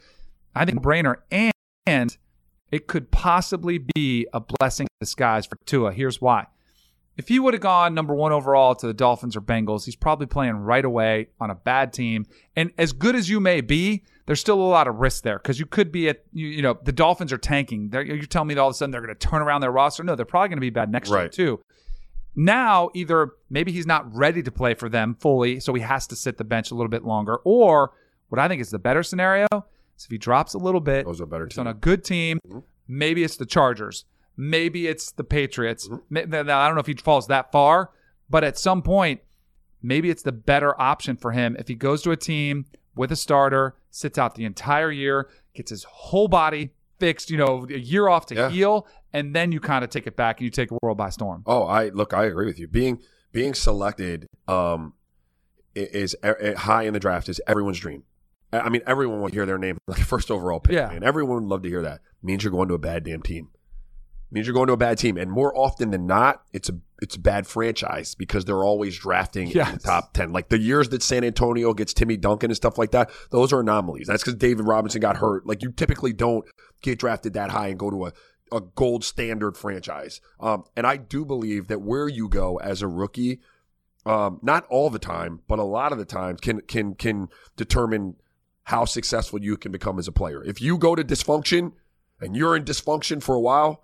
I 0.55 0.65
think 0.65 0.81
brainer 0.81 1.17
and, 1.31 1.51
and 1.86 2.17
it 2.71 2.88
could 2.88 3.11
possibly 3.11 3.77
be 3.77 4.27
a 4.33 4.39
blessing 4.39 4.86
in 4.86 5.05
disguise 5.05 5.45
for 5.45 5.57
Tua. 5.65 5.91
Here's 5.93 6.19
why. 6.19 6.47
If 7.17 7.27
he 7.29 7.39
would 7.39 7.53
have 7.53 7.61
gone 7.61 7.93
number 7.93 8.13
one 8.13 8.31
overall 8.33 8.75
to 8.75 8.88
the 8.88 8.93
Dolphins 8.93 9.38
or 9.38 9.41
Bengals, 9.41 9.86
he's 9.86 9.95
probably 9.95 10.25
playing 10.25 10.55
right 10.55 10.83
away 10.83 11.27
on 11.39 11.49
a 11.49 11.55
bad 11.55 11.93
team. 11.93 12.25
And 12.55 12.71
as 12.77 12.91
good 12.91 13.15
as 13.15 13.29
you 13.29 13.39
may 13.39 13.61
be, 13.61 14.03
there's 14.26 14.39
still 14.39 14.59
a 14.59 14.63
lot 14.63 14.88
of 14.88 14.95
risk 14.95 15.23
there 15.23 15.38
because 15.38 15.59
you 15.59 15.65
could 15.65 15.91
be 15.91 16.09
at, 16.09 16.23
you, 16.34 16.47
you 16.47 16.61
know, 16.61 16.78
the 16.84 16.91
Dolphins 16.91 17.32
are 17.32 17.38
tanking. 17.38 17.89
They're, 17.89 18.01
you're 18.03 18.26
telling 18.26 18.47
me 18.47 18.53
that 18.55 18.61
all 18.61 18.69
of 18.69 18.71
a 18.71 18.73
sudden 18.76 18.91
they're 18.91 19.01
going 19.01 19.15
to 19.15 19.28
turn 19.28 19.41
around 19.41 19.61
their 19.61 19.71
roster? 19.71 20.03
No, 20.03 20.15
they're 20.15 20.26
probably 20.26 20.49
going 20.49 20.57
to 20.57 20.61
be 20.61 20.69
bad 20.71 20.91
next 20.91 21.09
year 21.09 21.30
too. 21.30 21.61
Now, 22.36 22.89
either 22.93 23.30
maybe 23.49 23.71
he's 23.71 23.86
not 23.86 24.13
ready 24.13 24.43
to 24.43 24.51
play 24.51 24.73
for 24.73 24.89
them 24.89 25.15
fully, 25.19 25.59
so 25.59 25.73
he 25.73 25.82
has 25.82 26.05
to 26.07 26.15
sit 26.15 26.38
the 26.38 26.43
bench 26.43 26.69
a 26.71 26.76
little 26.76 26.89
bit 26.89 27.05
longer, 27.05 27.38
or 27.45 27.93
what 28.30 28.39
I 28.39 28.47
think 28.47 28.61
is 28.61 28.71
the 28.71 28.80
better 28.80 29.03
scenario 29.03 29.47
is 29.97 30.03
if 30.03 30.11
he 30.11 30.17
drops 30.17 30.53
a 30.53 30.57
little 30.57 30.82
bit, 30.82 31.05
Those 31.05 31.21
are 31.21 31.26
better 31.26 31.45
it's 31.45 31.57
on 31.57 31.67
a 31.67 31.73
good 31.73 32.03
team. 32.03 32.39
Mm-hmm. 32.45 32.59
Maybe 32.88 33.23
it's 33.23 33.38
the 33.38 33.45
Chargers. 33.45 34.03
Maybe 34.36 34.88
it's 34.88 35.11
the 35.11 35.23
Patriots. 35.23 35.88
Mm-hmm. 35.88 36.30
Ma- 36.32 36.43
Now, 36.43 36.59
I 36.59 36.67
don't 36.67 36.76
know 36.76 36.82
if 36.82 36.88
he 36.88 36.95
falls 36.95 37.28
that 37.28 37.53
far, 37.53 37.91
but 38.30 38.43
at 38.43 38.57
some 38.57 38.82
point, 38.82 39.21
maybe 39.82 40.09
it's 40.09 40.23
the 40.23 40.34
better 40.34 40.80
option 40.82 41.15
for 41.15 41.32
him 41.32 41.55
if 41.57 41.69
he 41.69 41.76
goes 41.76 42.01
to 42.01 42.11
a 42.11 42.17
team 42.17 42.65
with 42.95 43.11
a 43.13 43.15
starter, 43.15 43.76
sits 43.95 44.17
out 44.17 44.35
the 44.35 44.45
entire 44.45 44.91
year, 44.91 45.29
gets 45.53 45.69
his 45.69 45.83
whole 45.85 46.27
body 46.27 46.71
fixed, 46.99 47.29
you 47.29 47.37
know, 47.37 47.65
a 47.69 47.77
year 47.77 48.07
off 48.07 48.25
to 48.27 48.35
Yeah. 48.35 48.49
heal, 48.49 48.87
and 49.13 49.35
then 49.35 49.51
you 49.51 49.59
kind 49.59 49.83
of 49.83 49.89
take 49.89 50.05
it 50.07 50.15
back 50.15 50.39
and 50.39 50.45
you 50.45 50.49
take 50.51 50.69
the 50.69 50.77
world 50.81 50.97
by 50.97 51.09
storm. 51.09 51.43
Oh, 51.45 51.63
I 51.63 51.89
look. 51.89 52.13
I 52.13 52.25
agree 52.25 52.45
with 52.45 52.59
you. 52.59 52.67
Being 52.67 52.99
being 53.31 53.53
selected 53.53 54.27
um, 54.47 54.93
is 55.75 56.15
e- 56.23 56.53
high 56.53 56.83
in 56.83 56.93
the 56.93 56.99
draft 56.99 57.27
is 57.29 57.41
everyone's 57.47 57.79
dream. 57.79 58.03
I 58.53 58.59
I 58.61 58.69
mean, 58.69 58.81
everyone 58.87 59.21
would 59.21 59.33
hear 59.33 59.45
their 59.45 59.57
name 59.57 59.77
like 59.87 59.99
first 59.99 60.31
overall 60.31 60.59
pick, 60.59 60.73
Yeah. 60.75 60.91
and 60.91 61.03
everyone 61.03 61.35
would 61.43 61.49
love 61.49 61.61
to 61.63 61.69
hear 61.69 61.81
that. 61.81 62.01
means 62.23 62.43
you're 62.43 62.51
going 62.51 62.67
to 62.69 62.73
a 62.73 62.79
bad 62.79 63.03
damn 63.03 63.21
team. 63.21 63.49
means 64.31 64.47
you're 64.47 64.53
going 64.53 64.67
to 64.67 64.73
a 64.73 64.77
bad 64.77 64.97
team, 64.97 65.17
and 65.17 65.31
more 65.31 65.57
often 65.57 65.91
than 65.91 66.05
not, 66.07 66.43
it's 66.51 66.67
a 66.69 66.77
it's 67.01 67.15
a 67.15 67.19
bad 67.19 67.45
franchise 67.45 68.15
because 68.15 68.45
they're 68.45 68.63
always 68.63 68.97
drafting 68.97 69.49
in 69.49 69.73
the 69.73 69.79
top 69.79 70.13
ten. 70.13 70.31
Like 70.31 70.49
the 70.49 70.59
years 70.59 70.89
that 70.89 71.03
San 71.03 71.23
Antonio 71.23 71.73
gets 71.73 71.93
Timmy 71.93 72.17
Duncan 72.17 72.49
and 72.51 72.55
stuff 72.55 72.77
like 72.77 72.91
that, 72.91 73.09
those 73.31 73.51
are 73.51 73.59
anomalies. 73.59 74.07
That's 74.07 74.23
because 74.23 74.35
David 74.35 74.65
Robinson 74.65 75.01
got 75.01 75.17
hurt. 75.17 75.45
Like 75.45 75.61
you 75.61 75.71
typically 75.71 76.13
don't 76.13 76.45
get 76.81 76.99
drafted 76.99 77.33
that 77.33 77.49
high 77.51 77.67
and 77.67 77.79
go 77.79 77.89
to 77.89 78.05
a 78.07 78.13
a 78.51 78.61
gold 78.61 79.03
standard 79.03 79.57
franchise. 79.57 80.21
Um, 80.39 80.65
and 80.75 80.85
I 80.85 80.97
do 80.97 81.25
believe 81.25 81.67
that 81.67 81.81
where 81.81 82.07
you 82.07 82.29
go 82.29 82.57
as 82.57 82.81
a 82.81 82.87
rookie, 82.87 83.41
um, 84.05 84.39
not 84.41 84.65
all 84.69 84.89
the 84.89 84.99
time, 84.99 85.41
but 85.47 85.59
a 85.59 85.63
lot 85.63 85.91
of 85.91 85.97
the 85.97 86.05
times 86.05 86.39
can 86.41 86.61
can 86.61 86.95
can 86.95 87.29
determine 87.57 88.15
how 88.63 88.85
successful 88.85 89.41
you 89.41 89.57
can 89.57 89.71
become 89.71 89.99
as 89.99 90.07
a 90.07 90.11
player. 90.11 90.43
If 90.43 90.61
you 90.61 90.77
go 90.77 90.95
to 90.95 91.03
dysfunction 91.03 91.73
and 92.19 92.35
you're 92.35 92.55
in 92.55 92.63
dysfunction 92.63 93.21
for 93.21 93.35
a 93.35 93.41
while, 93.41 93.83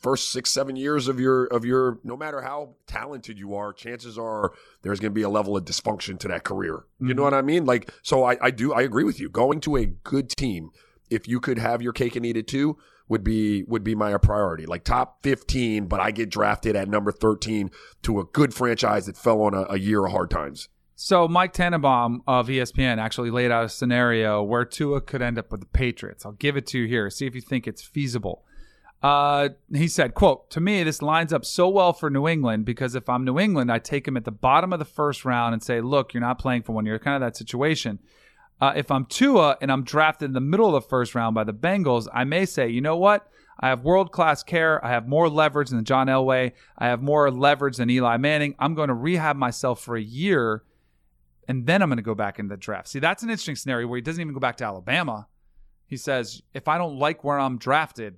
first 0.00 0.30
six 0.30 0.50
seven 0.50 0.76
years 0.76 1.08
of 1.08 1.18
your 1.18 1.46
of 1.46 1.64
your 1.64 1.98
no 2.04 2.16
matter 2.16 2.42
how 2.42 2.74
talented 2.86 3.38
you 3.38 3.54
are, 3.54 3.72
chances 3.72 4.18
are 4.18 4.52
there's 4.82 5.00
going 5.00 5.12
to 5.12 5.14
be 5.14 5.22
a 5.22 5.28
level 5.28 5.56
of 5.56 5.64
dysfunction 5.64 6.18
to 6.20 6.28
that 6.28 6.44
career. 6.44 6.84
You 6.98 7.08
know 7.08 7.14
mm-hmm. 7.14 7.22
what 7.22 7.34
I 7.34 7.42
mean? 7.42 7.64
Like 7.64 7.92
so, 8.02 8.24
I 8.24 8.36
I 8.40 8.50
do 8.50 8.72
I 8.72 8.82
agree 8.82 9.04
with 9.04 9.20
you. 9.20 9.28
Going 9.28 9.60
to 9.62 9.76
a 9.76 9.86
good 9.86 10.30
team, 10.30 10.70
if 11.08 11.26
you 11.26 11.40
could 11.40 11.58
have 11.58 11.82
your 11.82 11.92
cake 11.92 12.16
and 12.16 12.24
eat 12.24 12.36
it 12.36 12.48
too, 12.48 12.78
would 13.08 13.24
be 13.24 13.64
would 13.64 13.84
be 13.84 13.94
my 13.94 14.16
priority. 14.18 14.66
Like 14.66 14.84
top 14.84 15.22
15, 15.22 15.86
but 15.86 16.00
I 16.00 16.12
get 16.12 16.30
drafted 16.30 16.76
at 16.76 16.88
number 16.88 17.12
13 17.12 17.70
to 18.02 18.20
a 18.20 18.24
good 18.24 18.54
franchise 18.54 19.06
that 19.06 19.16
fell 19.16 19.42
on 19.42 19.52
a, 19.52 19.66
a 19.70 19.78
year 19.78 20.06
of 20.06 20.12
hard 20.12 20.30
times. 20.30 20.68
So 20.94 21.26
Mike 21.26 21.54
Tannenbaum 21.54 22.22
of 22.26 22.48
ESPN 22.48 22.98
actually 22.98 23.30
laid 23.30 23.50
out 23.50 23.64
a 23.64 23.68
scenario 23.70 24.42
where 24.42 24.66
Tua 24.66 25.00
could 25.00 25.22
end 25.22 25.38
up 25.38 25.50
with 25.50 25.60
the 25.60 25.66
Patriots. 25.66 26.26
I'll 26.26 26.32
give 26.32 26.58
it 26.58 26.66
to 26.68 26.78
you 26.78 26.86
here. 26.86 27.08
See 27.08 27.26
if 27.26 27.34
you 27.34 27.40
think 27.40 27.66
it's 27.66 27.82
feasible. 27.82 28.44
Uh, 29.02 29.48
he 29.72 29.88
said, 29.88 30.14
"quote 30.14 30.50
To 30.50 30.60
me, 30.60 30.82
this 30.82 31.00
lines 31.00 31.32
up 31.32 31.44
so 31.44 31.68
well 31.68 31.92
for 31.92 32.10
New 32.10 32.28
England 32.28 32.66
because 32.66 32.94
if 32.94 33.08
I'm 33.08 33.24
New 33.24 33.38
England, 33.38 33.72
I 33.72 33.78
take 33.78 34.06
him 34.06 34.16
at 34.16 34.24
the 34.24 34.30
bottom 34.30 34.72
of 34.72 34.78
the 34.78 34.84
first 34.84 35.24
round 35.24 35.54
and 35.54 35.62
say, 35.62 35.80
look, 35.80 36.12
you're 36.12 36.20
not 36.20 36.38
playing 36.38 36.62
for 36.62 36.72
one 36.72 36.84
year. 36.84 36.98
Kind 36.98 37.16
of 37.16 37.26
that 37.26 37.36
situation. 37.36 37.98
Uh, 38.60 38.74
if 38.76 38.90
I'm 38.90 39.06
Tua 39.06 39.56
and 39.62 39.72
I'm 39.72 39.84
drafted 39.84 40.26
in 40.26 40.34
the 40.34 40.40
middle 40.40 40.66
of 40.66 40.82
the 40.82 40.88
first 40.88 41.14
round 41.14 41.34
by 41.34 41.44
the 41.44 41.54
Bengals, 41.54 42.08
I 42.12 42.24
may 42.24 42.44
say, 42.44 42.68
you 42.68 42.82
know 42.82 42.96
what? 42.96 43.26
I 43.58 43.68
have 43.68 43.84
world 43.84 44.12
class 44.12 44.42
care. 44.42 44.84
I 44.84 44.90
have 44.90 45.08
more 45.08 45.28
leverage 45.28 45.70
than 45.70 45.84
John 45.84 46.08
Elway. 46.08 46.52
I 46.76 46.88
have 46.88 47.02
more 47.02 47.30
leverage 47.30 47.76
than 47.76 47.90
Eli 47.90 48.18
Manning. 48.18 48.54
I'm 48.58 48.74
going 48.74 48.88
to 48.88 48.94
rehab 48.94 49.36
myself 49.36 49.82
for 49.82 49.96
a 49.96 50.02
year, 50.02 50.62
and 51.48 51.66
then 51.66 51.82
I'm 51.82 51.88
going 51.88 51.98
to 51.98 52.02
go 52.02 52.14
back 52.14 52.38
into 52.38 52.54
the 52.54 52.58
draft. 52.58 52.88
See, 52.88 52.98
that's 52.98 53.22
an 53.22 53.30
interesting 53.30 53.56
scenario 53.56 53.86
where 53.86 53.96
he 53.96 54.02
doesn't 54.02 54.20
even 54.20 54.34
go 54.34 54.40
back 54.40 54.56
to 54.58 54.64
Alabama. 54.64 55.26
He 55.86 55.96
says, 55.96 56.42
if 56.54 56.68
I 56.68 56.78
don't 56.78 56.98
like 56.98 57.24
where 57.24 57.38
I'm 57.38 57.58
drafted, 57.58 58.16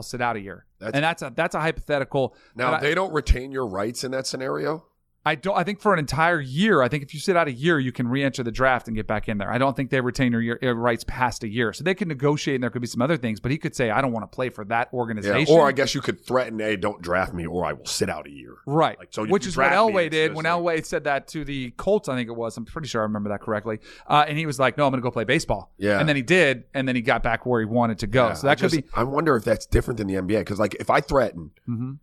I'll 0.00 0.04
sit 0.04 0.22
out 0.22 0.34
a 0.36 0.40
year. 0.40 0.64
That's- 0.78 0.94
and 0.94 1.04
that's 1.04 1.20
a 1.20 1.30
that's 1.36 1.54
a 1.54 1.60
hypothetical. 1.60 2.34
Now 2.56 2.70
But 2.70 2.76
I- 2.78 2.80
they 2.80 2.94
don't 2.94 3.12
retain 3.12 3.52
your 3.52 3.66
rights 3.66 4.02
in 4.02 4.12
that 4.12 4.26
scenario. 4.26 4.86
I 5.26 5.34
don't. 5.34 5.54
I 5.54 5.64
think 5.64 5.80
for 5.80 5.92
an 5.92 5.98
entire 5.98 6.40
year, 6.40 6.80
I 6.80 6.88
think 6.88 7.02
if 7.02 7.12
you 7.12 7.20
sit 7.20 7.36
out 7.36 7.46
a 7.46 7.52
year, 7.52 7.78
you 7.78 7.92
can 7.92 8.08
re-enter 8.08 8.42
the 8.42 8.50
draft 8.50 8.88
and 8.88 8.96
get 8.96 9.06
back 9.06 9.28
in 9.28 9.36
there. 9.36 9.52
I 9.52 9.58
don't 9.58 9.76
think 9.76 9.90
they 9.90 10.00
retain 10.00 10.32
your, 10.32 10.58
your 10.62 10.74
rights 10.74 11.04
past 11.06 11.44
a 11.44 11.48
year, 11.48 11.74
so 11.74 11.84
they 11.84 11.94
can 11.94 12.08
negotiate. 12.08 12.54
and 12.54 12.62
There 12.62 12.70
could 12.70 12.80
be 12.80 12.88
some 12.88 13.02
other 13.02 13.18
things, 13.18 13.38
but 13.38 13.50
he 13.50 13.58
could 13.58 13.76
say, 13.76 13.90
"I 13.90 14.00
don't 14.00 14.12
want 14.12 14.22
to 14.30 14.34
play 14.34 14.48
for 14.48 14.64
that 14.64 14.88
Yeah. 14.90 14.98
organization." 14.98 15.54
Or 15.54 15.68
I 15.68 15.72
guess 15.72 15.94
you 15.94 16.00
could 16.00 16.24
threaten, 16.24 16.58
"Hey, 16.58 16.76
don't 16.76 17.02
draft 17.02 17.34
me, 17.34 17.44
or 17.44 17.66
I 17.66 17.74
will 17.74 17.84
sit 17.84 18.08
out 18.08 18.26
a 18.26 18.30
year." 18.30 18.54
Right. 18.64 18.98
Like, 18.98 19.08
so 19.10 19.26
Which 19.26 19.46
is 19.46 19.58
what 19.58 19.70
Elway 19.72 20.08
did 20.10 20.34
when 20.34 20.46
like- 20.46 20.54
Elway 20.80 20.86
said 20.86 21.04
that 21.04 21.28
to 21.28 21.44
the 21.44 21.72
Colts, 21.72 22.08
I 22.08 22.16
think 22.16 22.28
it 22.30 22.36
was. 22.36 22.56
I'm 22.56 22.64
pretty 22.64 22.88
sure 22.88 23.02
I 23.02 23.04
remember 23.04 23.28
that 23.28 23.42
correctly. 23.42 23.78
Uh, 24.06 24.24
and 24.26 24.38
he 24.38 24.46
was 24.46 24.58
like, 24.58 24.78
no, 24.78 24.86
I'm 24.86 24.90
going 24.90 25.02
to 25.02 25.06
go 25.06 25.10
play 25.10 25.24
baseball. 25.24 25.70
Yeah. 25.76 26.00
And 26.00 26.08
then 26.08 26.16
he 26.16 26.22
did. 26.22 26.64
And 26.72 26.88
then 26.88 26.96
he 26.96 27.02
got 27.02 27.22
back 27.22 27.44
where 27.44 27.60
he 27.60 27.66
wanted 27.66 27.98
to 27.98 28.06
go. 28.06 28.28
Yeah, 28.28 28.32
so 28.32 28.46
that 28.46 28.52
I 28.52 28.54
could 28.54 28.70
just- 28.70 28.76
be. 28.86 28.90
I 28.94 29.04
wonder 29.04 29.36
if 29.36 29.44
that's 29.44 29.66
different 29.66 29.98
than 29.98 30.06
the 30.06 30.14
NBA 30.14 30.38
because, 30.38 30.58
like, 30.58 30.76
if 30.80 30.88
I 30.88 31.02
threaten 31.02 31.50
Mhm. 31.68 31.98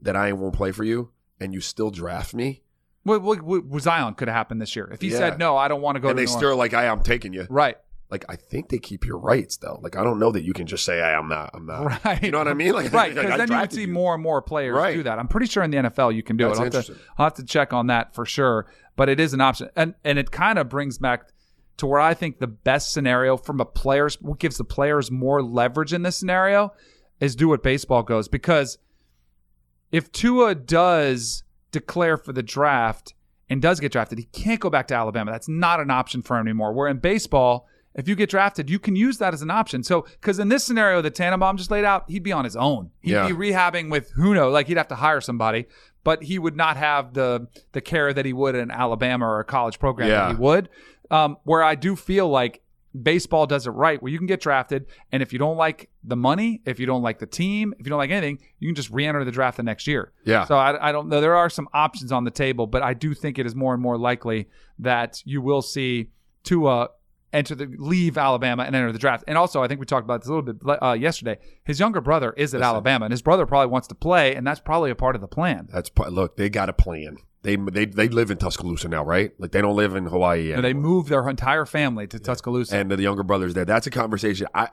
that 0.00 0.16
I 0.16 0.32
won't 0.32 0.54
play 0.54 0.72
for 0.72 0.84
you 0.84 1.10
and 1.40 1.52
you 1.54 1.60
still 1.60 1.90
draft 1.90 2.34
me, 2.34 2.62
What, 3.04 3.22
what, 3.22 3.42
what 3.42 3.82
Zion 3.82 4.14
could 4.14 4.28
have 4.28 4.36
happened 4.36 4.60
this 4.60 4.76
year. 4.76 4.88
If 4.92 5.00
he 5.00 5.08
Yeah. 5.08 5.18
said, 5.18 5.38
no, 5.38 5.56
I 5.56 5.66
don't 5.68 5.82
want 5.82 5.96
to 5.96 6.00
go 6.00 6.08
and 6.08 6.16
to 6.16 6.22
they 6.22 6.26
still 6.26 6.56
like, 6.56 6.72
"I, 6.74 6.86
I'm 6.88 7.02
taking 7.02 7.32
you." 7.32 7.46
Right. 7.50 7.76
Like, 8.10 8.24
I 8.28 8.36
think 8.36 8.68
they 8.68 8.78
keep 8.78 9.06
your 9.06 9.16
rights 9.18 9.56
though. 9.56 9.80
Like, 9.82 9.96
I 9.96 10.04
don't 10.04 10.18
know 10.18 10.30
that 10.32 10.42
you 10.44 10.52
can 10.52 10.66
just 10.66 10.84
say, 10.84 10.98
"Hey, 10.98 11.14
I'm 11.14 11.28
not, 11.28 11.50
I'm 11.54 11.66
not." 11.66 12.04
Right. 12.04 12.22
You 12.22 12.30
know 12.30 12.38
what 12.38 12.46
I 12.48 12.54
mean? 12.54 12.72
Like, 12.74 12.92
right. 13.02 13.12
Because 13.14 13.30
I 13.32 13.36
then 13.38 13.50
you 13.50 13.58
would 13.58 13.72
see 13.72 13.86
more 13.86 14.14
and 14.14 14.22
more 14.22 14.40
players 14.42 14.76
Right. 14.76 14.94
do 14.94 15.02
that. 15.04 15.18
I'm 15.18 15.28
pretty 15.28 15.46
sure 15.46 15.62
in 15.64 15.70
the 15.70 15.78
NFL 15.78 16.14
you 16.14 16.22
can 16.22 16.36
do 16.36 16.44
That's 16.46 16.58
it. 16.58 16.62
I'll 16.62 16.70
have, 16.70 16.86
to. 16.86 16.94
I'll 17.18 17.26
have 17.26 17.34
to 17.34 17.44
check 17.44 17.72
on 17.72 17.86
that 17.88 18.14
for 18.14 18.24
sure. 18.26 18.66
But 18.94 19.08
it 19.08 19.18
is 19.18 19.32
an 19.34 19.40
option. 19.40 19.70
And 19.74 19.94
and 20.04 20.18
it 20.18 20.30
kind 20.30 20.58
of 20.58 20.68
brings 20.68 20.98
back 20.98 21.24
to 21.78 21.86
where 21.86 22.00
I 22.00 22.12
think 22.14 22.38
the 22.38 22.46
best 22.46 22.92
scenario 22.92 23.36
from 23.38 23.58
a 23.60 23.64
player's 23.64 24.20
what 24.20 24.38
gives 24.38 24.58
the 24.58 24.64
players 24.64 25.10
more 25.10 25.42
leverage 25.42 25.92
in 25.94 26.02
this 26.02 26.16
scenario 26.18 26.74
is 27.18 27.34
do 27.34 27.48
what 27.48 27.62
baseball 27.62 28.02
goes. 28.02 28.28
Because 28.28 28.76
if 29.92 30.10
Tua 30.10 30.54
does 30.54 31.44
declare 31.70 32.16
for 32.16 32.32
the 32.32 32.42
draft 32.42 33.14
and 33.48 33.60
does 33.62 33.78
get 33.80 33.92
drafted, 33.92 34.18
he 34.18 34.24
can't 34.24 34.60
go 34.60 34.70
back 34.70 34.88
to 34.88 34.94
Alabama. 34.94 35.30
That's 35.30 35.48
not 35.48 35.80
an 35.80 35.90
option 35.90 36.22
for 36.22 36.38
him 36.38 36.46
anymore. 36.46 36.72
Where 36.72 36.88
in 36.88 36.98
baseball, 36.98 37.66
if 37.94 38.08
you 38.08 38.14
get 38.14 38.30
drafted, 38.30 38.70
you 38.70 38.78
can 38.78 38.96
use 38.96 39.18
that 39.18 39.34
as 39.34 39.42
an 39.42 39.50
option. 39.50 39.82
So, 39.82 40.06
because 40.20 40.38
in 40.38 40.48
this 40.48 40.64
scenario 40.64 41.02
that 41.02 41.14
Tannenbaum 41.14 41.58
just 41.58 41.70
laid 41.70 41.84
out, 41.84 42.04
he'd 42.08 42.22
be 42.22 42.32
on 42.32 42.44
his 42.44 42.56
own. 42.56 42.90
He'd 43.00 43.12
Yeah. 43.12 43.28
be 43.28 43.34
rehabbing 43.34 43.90
with 43.90 44.10
who 44.12 44.34
knows, 44.34 44.52
like 44.52 44.66
he'd 44.68 44.78
have 44.78 44.88
to 44.88 44.94
hire 44.94 45.20
somebody, 45.20 45.66
but 46.02 46.22
he 46.22 46.38
would 46.38 46.56
not 46.56 46.78
have 46.78 47.12
the 47.12 47.48
the 47.72 47.82
care 47.82 48.12
that 48.14 48.24
he 48.24 48.32
would 48.32 48.54
in 48.54 48.70
Alabama 48.70 49.26
or 49.26 49.40
a 49.40 49.44
college 49.44 49.78
program 49.78 50.08
Yeah. 50.08 50.28
that 50.28 50.30
he 50.30 50.36
would. 50.36 50.70
Um, 51.10 51.36
where 51.44 51.62
I 51.62 51.74
do 51.74 51.94
feel 51.94 52.26
like 52.30 52.61
baseball 53.00 53.46
does 53.46 53.66
it 53.66 53.70
right, 53.70 54.02
where 54.02 54.12
you 54.12 54.18
can 54.18 54.26
get 54.26 54.40
drafted, 54.40 54.86
and 55.10 55.22
if 55.22 55.32
you 55.32 55.38
don't 55.38 55.56
like 55.56 55.88
the 56.04 56.16
money, 56.16 56.60
if 56.66 56.78
you 56.78 56.86
don't 56.86 57.02
like 57.02 57.18
the 57.18 57.26
team, 57.26 57.74
if 57.78 57.86
you 57.86 57.90
don't 57.90 57.98
like 57.98 58.10
anything, 58.10 58.38
you 58.58 58.68
can 58.68 58.74
just 58.74 58.90
re-enter 58.90 59.24
the 59.24 59.30
draft 59.30 59.56
the 59.56 59.62
next 59.62 59.86
year. 59.86 60.12
Yeah. 60.24 60.44
So 60.44 60.56
I, 60.56 60.88
I 60.88 60.92
don't 60.92 61.08
know. 61.08 61.20
There 61.20 61.36
are 61.36 61.50
some 61.50 61.68
options 61.72 62.12
on 62.12 62.24
the 62.24 62.30
table, 62.30 62.66
but 62.66 62.82
I 62.82 62.94
do 62.94 63.14
think 63.14 63.38
it 63.38 63.46
is 63.46 63.54
more 63.54 63.72
and 63.74 63.82
more 63.82 63.98
likely 63.98 64.48
that 64.78 65.22
you 65.24 65.40
will 65.40 65.62
see 65.62 66.10
Tua 66.44 66.88
enter 67.32 67.54
the 67.54 67.66
leave 67.78 68.18
Alabama 68.18 68.62
and 68.64 68.76
enter 68.76 68.92
the 68.92 68.98
draft. 68.98 69.24
And 69.26 69.38
also, 69.38 69.62
I 69.62 69.68
think 69.68 69.80
we 69.80 69.86
talked 69.86 70.04
about 70.04 70.20
this 70.20 70.28
a 70.28 70.34
little 70.34 70.52
bit 70.52 70.82
uh, 70.82 70.92
yesterday. 70.92 71.38
His 71.64 71.80
younger 71.80 72.00
brother 72.00 72.34
is 72.36 72.54
at 72.54 72.60
Alabama, 72.60 73.06
and 73.06 73.12
his 73.12 73.22
brother 73.22 73.46
probably 73.46 73.70
wants 73.70 73.88
to 73.88 73.94
play, 73.94 74.34
and 74.34 74.46
that's 74.46 74.60
probably 74.60 74.90
a 74.90 74.94
part 74.94 75.14
of 75.14 75.20
the 75.20 75.28
plan. 75.28 75.68
That's 75.72 75.90
look, 76.10 76.36
they 76.36 76.50
got 76.50 76.68
a 76.68 76.74
plan. 76.74 77.16
They 77.42 77.56
they 77.56 77.86
they 77.86 78.08
live 78.08 78.30
in 78.30 78.38
Tuscaloosa 78.38 78.88
now, 78.88 79.04
right? 79.04 79.32
Like 79.38 79.50
they 79.50 79.60
don't 79.60 79.74
live 79.76 79.96
in 79.96 80.06
Hawaii. 80.06 80.48
You 80.48 80.56
know, 80.56 80.62
they 80.62 80.74
moved 80.74 81.08
their 81.08 81.28
entire 81.28 81.66
family 81.66 82.06
to 82.06 82.18
Tuscaloosa. 82.20 82.76
and 82.76 82.90
the 82.90 83.02
younger 83.02 83.24
brothers 83.24 83.54
there. 83.54 83.64
That's 83.64 83.86
a 83.86 83.90
conversation. 83.90 84.46
I 84.54 84.68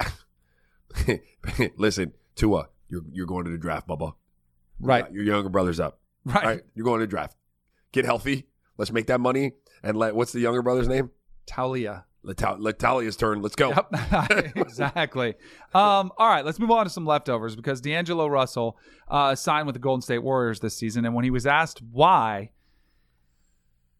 listen, 1.77 2.13
Tua, 2.35 2.69
you're 2.87 3.01
you're 3.11 3.25
going 3.25 3.45
to 3.45 3.51
the 3.51 3.57
draft, 3.57 3.87
Bubba. 3.87 4.13
Right. 4.79 5.11
Your 5.11 5.23
younger 5.23 5.49
brother's 5.49 5.79
up. 5.79 5.99
Right. 6.25 6.45
Right. 6.45 6.61
You're 6.75 6.85
going 6.85 6.99
to 6.99 7.05
the 7.05 7.09
draft. 7.09 7.35
Get 7.91 8.05
healthy. 8.05 8.45
Let's 8.77 8.91
make 8.91 9.07
that 9.07 9.19
money 9.19 9.53
and 9.83 9.97
let 9.97 10.15
what's 10.15 10.31
the 10.31 10.39
younger 10.39 10.61
brother's 10.61 10.87
name? 10.87 11.09
Taulia. 11.47 12.03
Letalia's 12.23 13.15
turn. 13.15 13.41
Let's 13.41 13.55
go. 13.55 13.69
Yep, 13.69 14.51
exactly. 14.57 15.35
Um, 15.73 16.11
all 16.17 16.29
right, 16.29 16.43
let's 16.43 16.59
move 16.59 16.69
on 16.69 16.83
to 16.83 16.89
some 16.89 17.05
leftovers 17.05 17.55
because 17.55 17.79
D'Angelo 17.79 18.27
Russell 18.27 18.77
uh, 19.07 19.35
signed 19.35 19.65
with 19.67 19.73
the 19.73 19.79
Golden 19.79 20.01
State 20.01 20.19
Warriors 20.19 20.59
this 20.59 20.75
season, 20.75 21.05
and 21.05 21.15
when 21.15 21.23
he 21.23 21.31
was 21.31 21.47
asked 21.47 21.81
why 21.91 22.51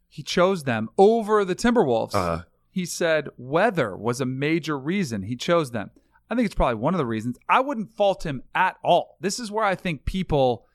he 0.09 0.23
chose 0.23 0.63
them 0.65 0.89
over 0.97 1.45
the 1.45 1.55
Timberwolves, 1.55 2.13
Uh-huh. 2.15 2.43
he 2.69 2.85
said 2.85 3.29
weather 3.37 3.95
was 3.95 4.19
a 4.19 4.25
major 4.25 4.77
reason 4.77 5.23
he 5.23 5.35
chose 5.35 5.71
them. 5.71 5.91
I 6.29 6.35
think 6.35 6.45
it's 6.45 6.55
probably 6.55 6.75
one 6.75 6.93
of 6.93 6.97
the 6.99 7.05
reasons. 7.05 7.37
I 7.47 7.59
wouldn't 7.61 7.91
fault 7.95 8.25
him 8.25 8.43
at 8.53 8.77
all. 8.83 9.17
This 9.21 9.39
is 9.39 9.49
where 9.51 9.65
I 9.65 9.75
think 9.75 10.05
people 10.05 10.65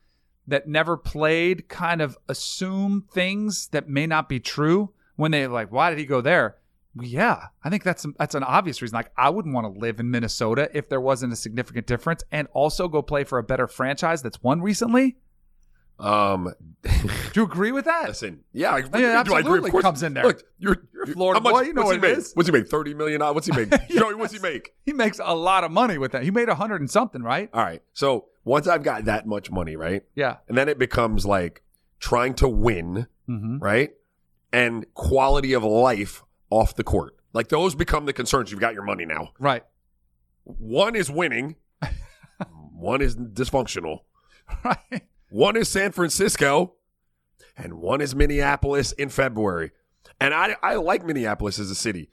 that 0.47 0.67
never 0.67 0.97
played 0.97 1.69
kind 1.69 2.01
of 2.01 2.17
assume 2.27 3.05
things 3.13 3.67
that 3.69 3.87
may 3.89 4.05
not 4.07 4.27
be 4.29 4.39
true 4.39 4.91
when 5.15 5.31
they 5.31 5.47
like, 5.47 5.71
why 5.71 5.89
did 5.89 5.99
he 5.99 6.05
go 6.05 6.21
there? 6.21 6.57
Well, 6.95 7.07
yeah, 7.07 7.47
I 7.63 7.69
think 7.69 7.83
that's 7.83 8.05
that's 8.17 8.35
an 8.35 8.43
obvious 8.43 8.81
reason. 8.81 8.95
Like, 8.95 9.11
I 9.17 9.29
wouldn't 9.29 9.53
want 9.53 9.73
to 9.73 9.79
live 9.79 9.99
in 9.99 10.09
Minnesota 10.11 10.69
if 10.73 10.87
there 10.87 11.01
wasn't 11.01 11.33
a 11.33 11.35
significant 11.35 11.87
difference, 11.87 12.23
and 12.31 12.47
also 12.53 12.87
go 12.87 13.01
play 13.01 13.25
for 13.25 13.37
a 13.37 13.43
better 13.43 13.67
franchise 13.67 14.21
that's 14.21 14.41
won 14.41 14.61
recently. 14.61 15.17
Um, 15.97 16.53
Do 16.83 16.91
you 17.35 17.43
agree 17.43 17.71
with 17.71 17.85
that? 17.85 18.07
listen, 18.09 18.43
yeah, 18.53 18.71
I, 18.71 18.77
I 18.77 18.81
mean, 18.81 18.91
do 18.91 18.97
I 18.97 19.21
agree? 19.21 19.35
absolutely 19.35 19.69
Of 19.69 19.71
course. 19.71 19.81
comes 19.83 20.03
in 20.03 20.13
there. 20.13 20.23
Look, 20.25 20.43
you're, 20.59 20.77
You're 20.93 21.03
a 21.03 21.07
Florida 21.07 21.39
how 21.39 21.43
much- 21.43 21.53
boy, 21.53 21.61
you 21.67 21.73
know 21.73 21.81
what's 21.83 21.97
what 21.97 22.03
he 22.07 22.13
make? 22.13 22.17
is. 22.19 22.31
What's 22.33 22.47
he 22.49 22.53
make? 22.53 22.67
Thirty 22.67 22.93
million 22.93 23.21
dollars. 23.21 23.35
What's 23.35 23.47
he 23.47 23.53
make? 23.53 23.87
Joey, 23.89 24.13
what's 24.15 24.33
he 24.33 24.39
make? 24.39 24.73
He 24.83 24.93
makes 24.93 25.19
a 25.23 25.33
lot 25.35 25.63
of 25.63 25.71
money 25.71 25.97
with 25.97 26.11
that. 26.11 26.23
He 26.23 26.31
made 26.31 26.49
a 26.49 26.55
hundred 26.55 26.81
and 26.81 26.91
something, 26.91 27.23
right? 27.23 27.49
All 27.53 27.63
right. 27.63 27.81
So 27.93 28.25
once 28.43 28.67
I've 28.67 28.83
got 28.83 29.05
that 29.05 29.25
much 29.25 29.49
money, 29.51 29.75
right? 29.75 30.03
Yeah. 30.15 30.37
And 30.47 30.57
then 30.57 30.67
it 30.69 30.77
becomes 30.77 31.25
like 31.25 31.63
trying 31.99 32.33
to 32.35 32.47
win, 32.47 33.07
Mm-hmm. 33.29 33.57
right? 33.59 33.91
And 34.53 34.85
quality 34.93 35.53
of 35.53 35.63
life 35.63 36.23
off 36.51 36.75
the 36.75 36.83
court. 36.83 37.15
Like 37.33 37.47
those 37.49 37.73
become 37.73 38.05
the 38.05 38.13
concerns. 38.13 38.51
You've 38.51 38.59
got 38.61 38.73
your 38.75 38.83
money 38.83 39.05
now. 39.05 39.29
Right. 39.39 39.63
One 40.43 40.95
is 40.95 41.09
winning. 41.09 41.55
one 42.73 43.01
is 43.01 43.15
dysfunctional. 43.15 44.01
Right. 44.63 45.01
One 45.29 45.55
is 45.57 45.69
San 45.69 45.91
Francisco, 45.91 46.75
and 47.57 47.75
one 47.75 48.01
is 48.01 48.15
Minneapolis 48.15 48.91
in 48.93 49.09
February. 49.09 49.71
And 50.19 50.33
I 50.33 50.55
I 50.61 50.75
like 50.75 51.05
Minneapolis 51.05 51.59
as 51.59 51.69
a 51.69 51.75
city, 51.75 52.09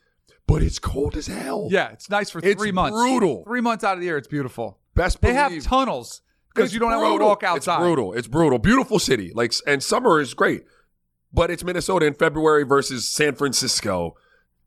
but 0.46 0.62
it's 0.62 0.78
cold 0.78 1.16
as 1.16 1.26
hell. 1.26 1.68
Yeah, 1.70 1.90
it's 1.92 2.10
nice 2.10 2.30
for 2.30 2.40
It's 2.42 2.60
three 2.60 2.72
months. 2.72 2.96
brutal. 2.98 3.44
Three 3.44 3.60
months 3.60 3.84
out 3.84 3.94
of 3.94 4.00
the 4.00 4.06
year, 4.06 4.16
it's 4.16 4.28
beautiful. 4.28 4.78
Best 4.94 5.20
place 5.20 5.30
They 5.30 5.34
have 5.34 5.50
believe- 5.50 5.64
tunnels 5.64 6.22
because 6.52 6.66
It's 6.66 6.74
you 6.74 6.80
don't 6.80 6.90
have 6.90 7.00
to 7.00 7.06
brutal. 7.06 7.28
walk 7.28 7.42
outside. 7.42 7.76
It's 7.76 7.82
brutal. 7.82 8.12
It's 8.14 8.28
brutal. 8.28 8.58
Beautiful 8.58 8.98
city. 8.98 9.30
Like 9.34 9.52
and 9.66 9.82
summer 9.82 10.20
is 10.20 10.34
great, 10.34 10.64
but 11.32 11.50
it's 11.50 11.62
Minnesota 11.64 12.06
in 12.06 12.14
February 12.14 12.64
versus 12.64 13.08
San 13.08 13.34
Francisco. 13.34 14.16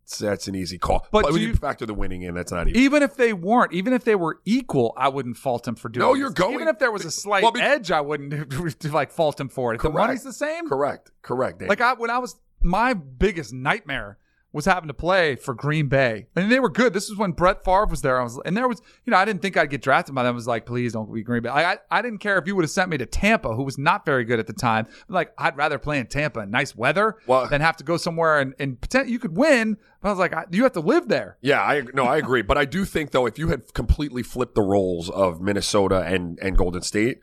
So 0.07 0.25
that's 0.25 0.47
an 0.47 0.55
easy 0.55 0.77
call. 0.77 1.07
But 1.11 1.23
But, 1.23 1.33
when 1.33 1.41
you, 1.41 1.47
you- 1.49 1.55
factor 1.55 1.85
the 1.85 1.93
winning 1.93 2.21
in, 2.21 2.35
that's 2.35 2.51
not 2.51 2.67
even. 2.67 2.79
Even 2.79 3.01
if 3.03 3.15
they 3.15 3.33
weren't, 3.33 3.73
even 3.73 3.91
if 3.93 4.03
they 4.03 4.15
were 4.15 4.39
equal, 4.45 4.93
I 4.95 5.09
wouldn't 5.09 5.35
fault 5.37 5.67
him 5.67 5.75
for 5.75 5.89
doing. 5.89 6.05
No, 6.05 6.13
this. 6.13 6.19
you're 6.19 6.29
going- 6.29 6.53
Even 6.53 6.67
if 6.67 6.77
there 6.79 6.91
was 6.91 7.05
a 7.05 7.11
slight 7.11 7.43
Well, 7.43 7.53
edge, 7.59 7.91
I 7.91 8.01
wouldn't 8.01 8.83
like 8.93 9.11
fault 9.11 9.39
him 9.39 9.49
for 9.49 9.71
it. 9.73 9.77
If 9.77 9.81
the 9.81 9.89
Correct. 9.89 10.07
money's 10.07 10.23
the 10.23 10.33
same, 10.33 10.69
Correct. 10.69 11.11
Correct. 11.21 11.61
Like 11.61 11.81
I 11.81 11.93
when 11.93 12.09
I 12.11 12.19
was 12.19 12.35
my 12.61 12.93
biggest 12.93 13.51
nightmare 13.53 14.17
was 14.55 14.63
having 14.65 14.87
to 14.87 14.93
play 14.93 15.35
for 15.35 15.53
Green 15.53 15.87
Bay. 15.89 16.27
And 16.33 16.49
they 16.49 16.61
were 16.61 16.69
good. 16.69 16.93
This 16.93 17.09
was 17.09 17.19
when 17.19 17.33
Brett 17.33 17.65
Favre 17.65 17.87
was 17.87 18.01
there. 18.01 18.19
I 18.19 18.23
was 18.23 18.39
and 18.45 18.55
there 18.55 18.69
was, 18.69 18.81
you 19.05 19.11
know, 19.11 19.17
I 19.17 19.25
didn't 19.25 19.41
think 19.41 19.57
I'd 19.57 19.69
get 19.69 19.81
drafted 19.81 20.15
by 20.15 20.23
them. 20.23 20.33
I 20.33 20.35
was 20.35 20.47
like, 20.47 20.65
please 20.65 20.93
don't 20.93 21.13
be 21.13 21.23
Green 21.23 21.43
Bay. 21.43 21.49
I, 21.49 21.73
I, 21.73 21.77
I 21.91 22.01
didn't 22.01 22.19
care 22.19 22.37
if 22.37 22.47
you 22.47 22.55
would 22.55 22.63
have 22.63 22.71
sent 22.71 22.89
me 22.89 22.97
to 22.99 23.05
Tampa, 23.05 23.53
who 23.53 23.63
was 23.63 23.77
not 23.77 24.05
very 24.05 24.23
good 24.23 24.39
at 24.39 24.47
the 24.47 24.53
time. 24.53 24.87
Like, 25.09 25.33
I'd 25.37 25.57
rather 25.57 25.77
play 25.77 25.99
in 25.99 26.07
Tampa 26.07 26.39
in 26.39 26.51
nice 26.51 26.73
weather 26.73 27.17
Well- 27.27 27.47
than 27.49 27.59
have 27.59 27.75
to 27.77 27.83
go 27.83 27.97
somewhere 27.97 28.39
and, 28.39 28.55
and 28.57 28.79
pretend 28.79 29.09
you 29.09 29.19
could 29.19 29.35
win. 29.35 29.75
But 30.01 30.07
I 30.07 30.11
was 30.13 30.19
like, 30.19 30.33
I, 30.33 30.45
you 30.49 30.63
have 30.63 30.71
to 30.73 30.79
live 30.79 31.09
there. 31.09 31.37
Yeah, 31.41 31.61
I 31.61 31.81
no, 31.93 32.05
I 32.05 32.15
agree. 32.17 32.41
But 32.41 32.57
I 32.57 32.63
do 32.63 32.85
think 32.85 33.11
though, 33.11 33.25
if 33.25 33.37
you 33.37 33.49
had 33.49 33.73
completely 33.73 34.23
flipped 34.23 34.55
the 34.55 34.61
roles 34.61 35.09
of 35.09 35.41
Minnesota 35.41 36.01
and 36.03 36.39
and 36.41 36.57
Golden 36.57 36.81
State, 36.81 37.19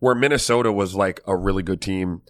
where 0.00 0.14
Minnesota 0.16 0.72
was 0.72 0.94
like 0.96 1.20
a 1.26 1.36
really 1.36 1.62
good 1.62 1.80
team, 1.80 2.22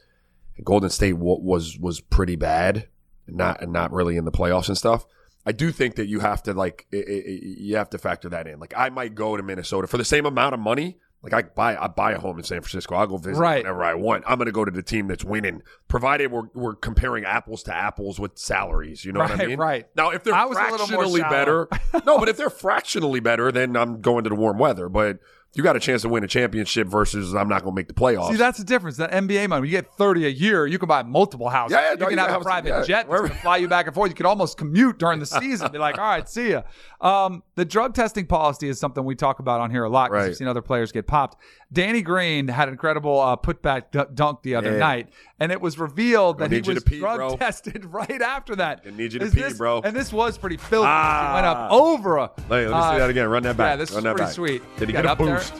Golden 0.65 0.91
State 0.91 1.15
wa- 1.15 1.39
was 1.39 1.79
was 1.79 2.01
pretty 2.01 2.35
bad, 2.37 2.89
not 3.29 3.63
and 3.63 3.73
not 3.73 3.93
really 3.93 4.17
in 4.17 4.25
the 4.25 4.33
playoffs 4.33 4.69
and 4.69 4.77
stuff. 4.79 5.05
I 5.47 5.53
do 5.53 5.71
think 5.73 5.95
that 5.97 6.07
you 6.09 6.21
have 6.21 6.43
to 6.45 6.53
like 6.55 6.87
i 6.93 6.97
i 6.97 7.01
i- 7.01 7.41
you 7.43 7.77
have 7.77 7.91
to 7.91 7.99
factor 7.99 8.29
that 8.31 8.47
in. 8.47 8.59
Like 8.61 8.75
I 8.77 8.89
might 8.91 9.15
go 9.15 9.37
to 9.37 9.43
Minnesota 9.43 9.87
for 9.87 9.97
the 9.99 10.05
same 10.05 10.27
amount 10.27 10.55
of 10.55 10.61
money. 10.61 10.99
Like 11.21 11.33
I 11.33 11.43
buy 11.43 11.77
I 11.77 11.89
buy 11.89 12.13
a 12.13 12.19
home 12.21 12.39
in 12.39 12.45
San 12.45 12.61
Francisco. 12.61 12.95
I'll 12.95 13.07
go 13.09 13.17
visit 13.17 13.41
Right. 13.41 13.65
whenever 13.65 13.83
I 13.83 13.95
want. 13.95 14.23
I'm 14.27 14.39
going 14.39 14.47
to 14.47 14.53
go 14.53 14.65
to 14.65 14.71
the 14.71 14.83
team 14.85 15.09
that's 15.09 15.25
winning, 15.25 15.63
provided 15.89 16.31
we're 16.31 16.49
we're 16.55 16.75
comparing 16.77 17.25
apples 17.25 17.65
to 17.65 17.75
apples 17.75 18.21
with 18.21 18.39
salaries. 18.39 19.05
You 19.05 19.11
know 19.13 19.21
what 19.21 19.33
I 19.33 19.47
mean? 19.47 19.59
right. 19.59 19.87
Now, 19.97 20.11
if 20.11 20.23
they're 20.23 20.33
I 20.35 20.45
was 20.45 20.57
a 20.57 20.61
little 20.71 20.87
more 20.87 20.87
fractionally 21.03 21.23
better, 21.23 21.69
no, 22.07 22.19
but 22.19 22.29
if 22.29 22.37
they're 22.37 22.51
fractionally 22.51 23.19
better, 23.21 23.51
then 23.51 23.77
I'm 23.77 24.01
going 24.01 24.23
to 24.25 24.31
the 24.31 24.37
warm 24.37 24.59
weather. 24.59 24.89
But 24.89 25.19
you 25.55 25.63
got 25.63 25.75
a 25.77 25.81
chance 25.81 26.03
to 26.03 26.09
win 26.09 26.23
a 26.23 26.29
championship 26.29 26.87
versus 26.87 27.35
I'm 27.35 27.49
not 27.49 27.63
going 27.63 27.75
to 27.75 27.77
make 27.81 27.89
the 27.89 27.95
playoffs. 27.95 28.31
See, 28.31 28.37
that's 28.37 28.59
the 28.59 28.65
difference. 28.65 28.97
That 28.99 29.11
NBA 29.11 29.49
money, 29.49 29.67
you 29.67 29.71
get 29.73 29.93
30 29.95 30.27
a 30.27 30.29
year, 30.29 30.67
you 30.67 30.79
can 30.79 30.89
buy 30.89 31.03
multiple 31.03 31.49
houses. 31.49 31.75
Yeah, 31.75 31.81
yeah, 31.81 31.91
you 31.93 31.97
no, 31.99 32.07
can 32.07 32.19
you 32.19 32.25
have 32.25 32.41
a 32.41 32.45
private 32.45 32.69
yeah, 32.69 32.83
jet 32.85 33.09
wherever- 33.09 33.29
fly 33.29 33.57
you 33.57 33.67
back 33.67 33.87
and 33.87 33.95
forth. 33.95 34.11
You 34.11 34.15
could 34.15 34.27
almost 34.27 34.59
commute 34.59 34.99
during 34.99 35.19
the 35.21 35.27
season. 35.41 35.73
Be 35.73 35.79
like, 35.79 35.99
all 35.99 36.05
right, 36.05 36.29
see 36.29 36.51
ya. 36.51 36.63
Um, 37.01 37.43
the 37.55 37.65
drug 37.65 37.95
testing 37.95 38.27
policy 38.27 38.69
is 38.69 38.79
something 38.79 39.05
we 39.05 39.15
talk 39.15 39.39
about 39.41 39.61
on 39.61 39.71
here 39.71 39.85
a 39.85 39.89
lot 39.89 40.11
because 40.11 40.21
Right. 40.23 40.29
we've 40.29 40.37
seen 40.37 40.49
other 40.49 40.63
players 40.63 40.93
get 40.93 41.07
popped. 41.07 41.41
Danny 41.71 42.01
Green 42.01 42.49
had 42.49 42.69
an 42.69 42.75
incredible 42.75 43.21
uh, 43.21 43.37
putback 43.37 43.91
d- 43.93 44.01
dunk 44.15 44.43
the 44.43 44.55
other 44.55 44.73
Yeah. 44.73 44.79
night, 44.79 45.09
and 45.39 45.53
it 45.53 45.61
was 45.61 45.79
revealed 45.79 46.39
that 46.39 46.51
he 46.51 46.61
was 46.63 46.83
pee, 46.83 46.99
drug 46.99 47.17
bro. 47.19 47.37
tested 47.37 47.85
right 47.93 48.23
after 48.23 48.57
that. 48.57 48.83
I 48.87 48.91
need 48.91 49.13
you 49.13 49.19
to 49.19 49.27
Is 49.27 49.35
pee, 49.35 49.43
this- 49.43 49.59
bro. 49.59 49.83
And 49.83 49.95
this 49.95 50.13
was 50.13 50.39
pretty 50.39 50.57
filthy. 50.57 50.87
Ah. 50.89 51.29
he 51.29 51.35
went 51.35 51.47
up 51.47 51.71
over 51.71 52.17
a. 52.17 52.23
Let, 52.23 52.51
let 52.51 52.67
me 52.69 52.73
uh, 52.73 52.93
see 52.93 52.99
that 52.99 53.11
again. 53.11 53.29
Run 53.29 53.43
that 53.43 53.57
back. 53.59 53.73
Yeah, 53.73 53.77
this 53.77 53.91
Run 53.93 53.99
is 54.07 54.13
pretty 54.13 54.23
back. 54.25 54.33
sweet. 54.33 54.63
Did 54.79 54.89
he 54.89 54.93
Got 54.95 55.03
get 55.05 55.21
a 55.21 55.25
there. 55.25 55.35
boost? 55.37 55.55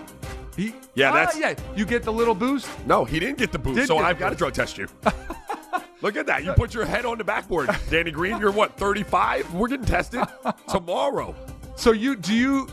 He, 0.57 0.75
Yeah, 0.95 1.11
Ah, 1.11 1.15
that's- 1.15 1.39
yeah. 1.39 1.55
You 1.77 1.85
get 1.85 2.03
the 2.03 2.13
little 2.13 2.35
boost. 2.35 2.69
No, 2.87 3.05
he 3.05 3.21
didn't 3.21 3.39
get 3.39 3.53
the 3.53 3.59
boost, 3.59 3.77
Did 3.77 3.87
so 3.87 3.99
I've 3.99 4.19
got 4.19 4.31
to 4.31 4.35
drug 4.37 4.55
test 4.55 4.79
you. 4.79 4.89
Look 6.01 6.17
at 6.17 6.27
that. 6.27 6.43
You 6.45 6.53
put 6.53 6.75
your 6.75 6.85
head 6.85 7.05
on 7.05 7.19
the 7.19 7.25
backboard. 7.25 7.69
Danny 7.91 8.11
Green, 8.13 8.39
you're 8.39 8.51
what, 8.53 8.77
35? 8.79 9.53
We're 9.53 9.69
getting 9.69 9.85
tested 9.85 10.23
tomorrow. 10.69 11.35
So 11.77 11.93
you 11.93 12.17
do 12.17 12.35
you 12.35 12.69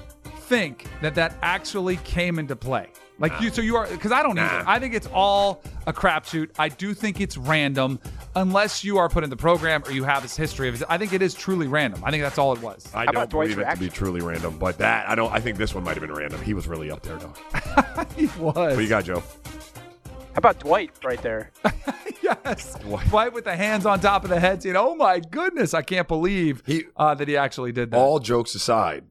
think 0.47 0.85
that 1.01 1.15
that 1.15 1.35
actually 1.41 1.97
came 1.97 2.39
into 2.39 2.55
play? 2.55 2.87
Like 3.17 3.39
you, 3.39 3.49
so 3.49 3.61
you 3.61 3.77
are 3.77 3.87
because 3.87 4.11
I 4.11 4.23
don't 4.23 4.37
either. 4.37 4.63
I 4.67 4.79
think 4.79 4.93
it's 4.93 5.07
all 5.07 5.63
a 5.87 5.93
crapshoot. 5.93 6.49
I 6.59 6.67
do 6.67 6.93
think 6.93 7.21
it's 7.21 7.37
random, 7.37 7.99
unless 8.35 8.83
you 8.83 8.97
are 8.97 9.07
put 9.07 9.23
in 9.23 9.29
the 9.29 9.37
program 9.37 9.83
or 9.85 9.91
you 9.91 10.03
have 10.03 10.21
this 10.21 10.35
history 10.35 10.67
of 10.67 10.81
it. 10.81 10.87
I 10.89 10.97
think 10.97 11.13
it 11.13 11.21
is 11.21 11.33
truly 11.33 11.67
random. 11.67 12.03
I 12.03 12.11
think 12.11 12.23
that's 12.23 12.37
all 12.37 12.51
it 12.53 12.61
was. 12.61 12.85
I 12.93 13.05
don't 13.05 13.29
believe 13.29 13.57
it 13.57 13.63
to 13.63 13.77
be 13.77 13.89
truly 13.89 14.21
random, 14.21 14.57
but 14.57 14.77
that 14.79 15.07
I 15.07 15.15
don't. 15.15 15.31
I 15.31 15.39
think 15.39 15.57
this 15.57 15.73
one 15.73 15.85
might 15.85 15.93
have 15.93 16.01
been 16.01 16.13
random. 16.13 16.41
He 16.41 16.53
was 16.53 16.67
really 16.67 16.91
up 16.91 17.03
there, 17.03 17.17
though. 17.17 18.05
he 18.17 18.25
was. 18.37 18.55
What 18.55 18.79
you 18.79 18.89
got, 18.89 19.05
Joe? 19.05 19.23
How 20.35 20.39
about 20.39 20.59
Dwight 20.59 20.91
right 21.01 21.21
there? 21.21 21.51
yes, 22.21 22.75
Dwight 22.81 23.31
with 23.31 23.45
the 23.45 23.55
hands 23.55 23.85
on 23.85 24.01
top 24.01 24.25
of 24.25 24.29
the 24.29 24.41
head, 24.41 24.61
saying, 24.61 24.75
"Oh 24.75 24.93
my 24.93 25.21
goodness, 25.21 25.73
I 25.73 25.81
can't 25.81 26.09
believe 26.09 26.61
he, 26.65 26.83
uh, 26.97 27.15
that 27.15 27.29
he 27.29 27.37
actually 27.37 27.71
did 27.71 27.91
that." 27.91 27.97
All 27.97 28.19
jokes 28.19 28.53
aside, 28.55 29.05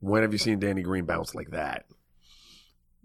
when 0.00 0.20
have 0.20 0.32
you 0.32 0.38
seen 0.38 0.58
Danny 0.58 0.82
Green 0.82 1.06
bounce 1.06 1.34
like 1.34 1.52
that? 1.52 1.86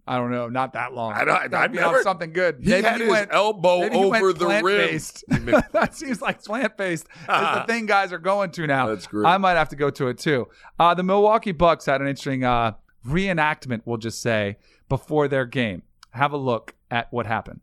I 0.06 0.18
don't 0.18 0.32
know, 0.32 0.50
not 0.50 0.74
that 0.74 0.94
long. 0.94 1.14
I 1.14 1.24
don't- 1.24 1.54
I've 1.54 1.74
never- 1.74 1.98
on 1.98 2.04
something 2.04 2.34
good. 2.34 2.58
He 2.62 2.72
had 2.72 3.00
his 3.00 3.28
elbow 3.32 3.80
maybe 3.82 3.98
he 3.98 4.06
went 4.06 4.24
over 4.24 4.34
the 4.34 4.48
rim. 4.48 4.62
plant-based. 4.62 5.24
that 5.72 5.96
seems 5.96 6.22
like 6.22 6.44
plant 6.44 6.76
based 6.76 7.08
is 7.22 7.28
the 7.28 7.64
thing 7.68 7.86
guys 7.86 8.12
are 8.12 8.18
going 8.20 8.52
to 8.52 8.68
now. 8.68 8.88
That's 8.88 9.08
great. 9.08 9.26
I 9.26 9.38
might 9.38 9.54
have 9.56 9.70
to 9.70 9.76
go 9.78 9.90
to 9.92 10.10
it 10.10 10.18
too. 10.18 10.48
Uh, 10.78 10.94
the 10.94 11.04
Milwaukee 11.04 11.54
Bucks 11.54 11.86
had 11.86 12.02
an 12.02 12.08
interesting 12.08 12.44
uh, 12.44 12.74
reenactment, 13.08 13.84
we'll 13.86 13.98
just 13.98 14.22
say, 14.22 14.58
before 14.90 15.28
their 15.30 15.46
game. 15.46 15.84
Have 16.12 16.34
a 16.34 16.38
look 16.38 16.76
at 16.92 17.12
what 17.12 17.26
happened. 17.26 17.62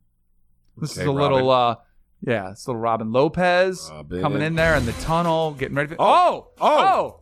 This 0.78 0.92
Okay, 0.96 1.02
is 1.02 1.06
a 1.06 1.12
little, 1.12 1.50
uh, 1.50 1.76
yeah, 2.22 2.50
it's 2.52 2.66
little 2.66 2.80
Robin 2.80 3.12
Lopez 3.12 3.88
Robin. 3.92 4.22
coming 4.22 4.40
in 4.42 4.54
there 4.54 4.76
in 4.76 4.86
the 4.86 4.92
tunnel, 4.94 5.52
getting 5.52 5.76
ready. 5.76 5.90
For, 5.90 5.96
oh, 6.00 6.48
oh, 6.60 7.20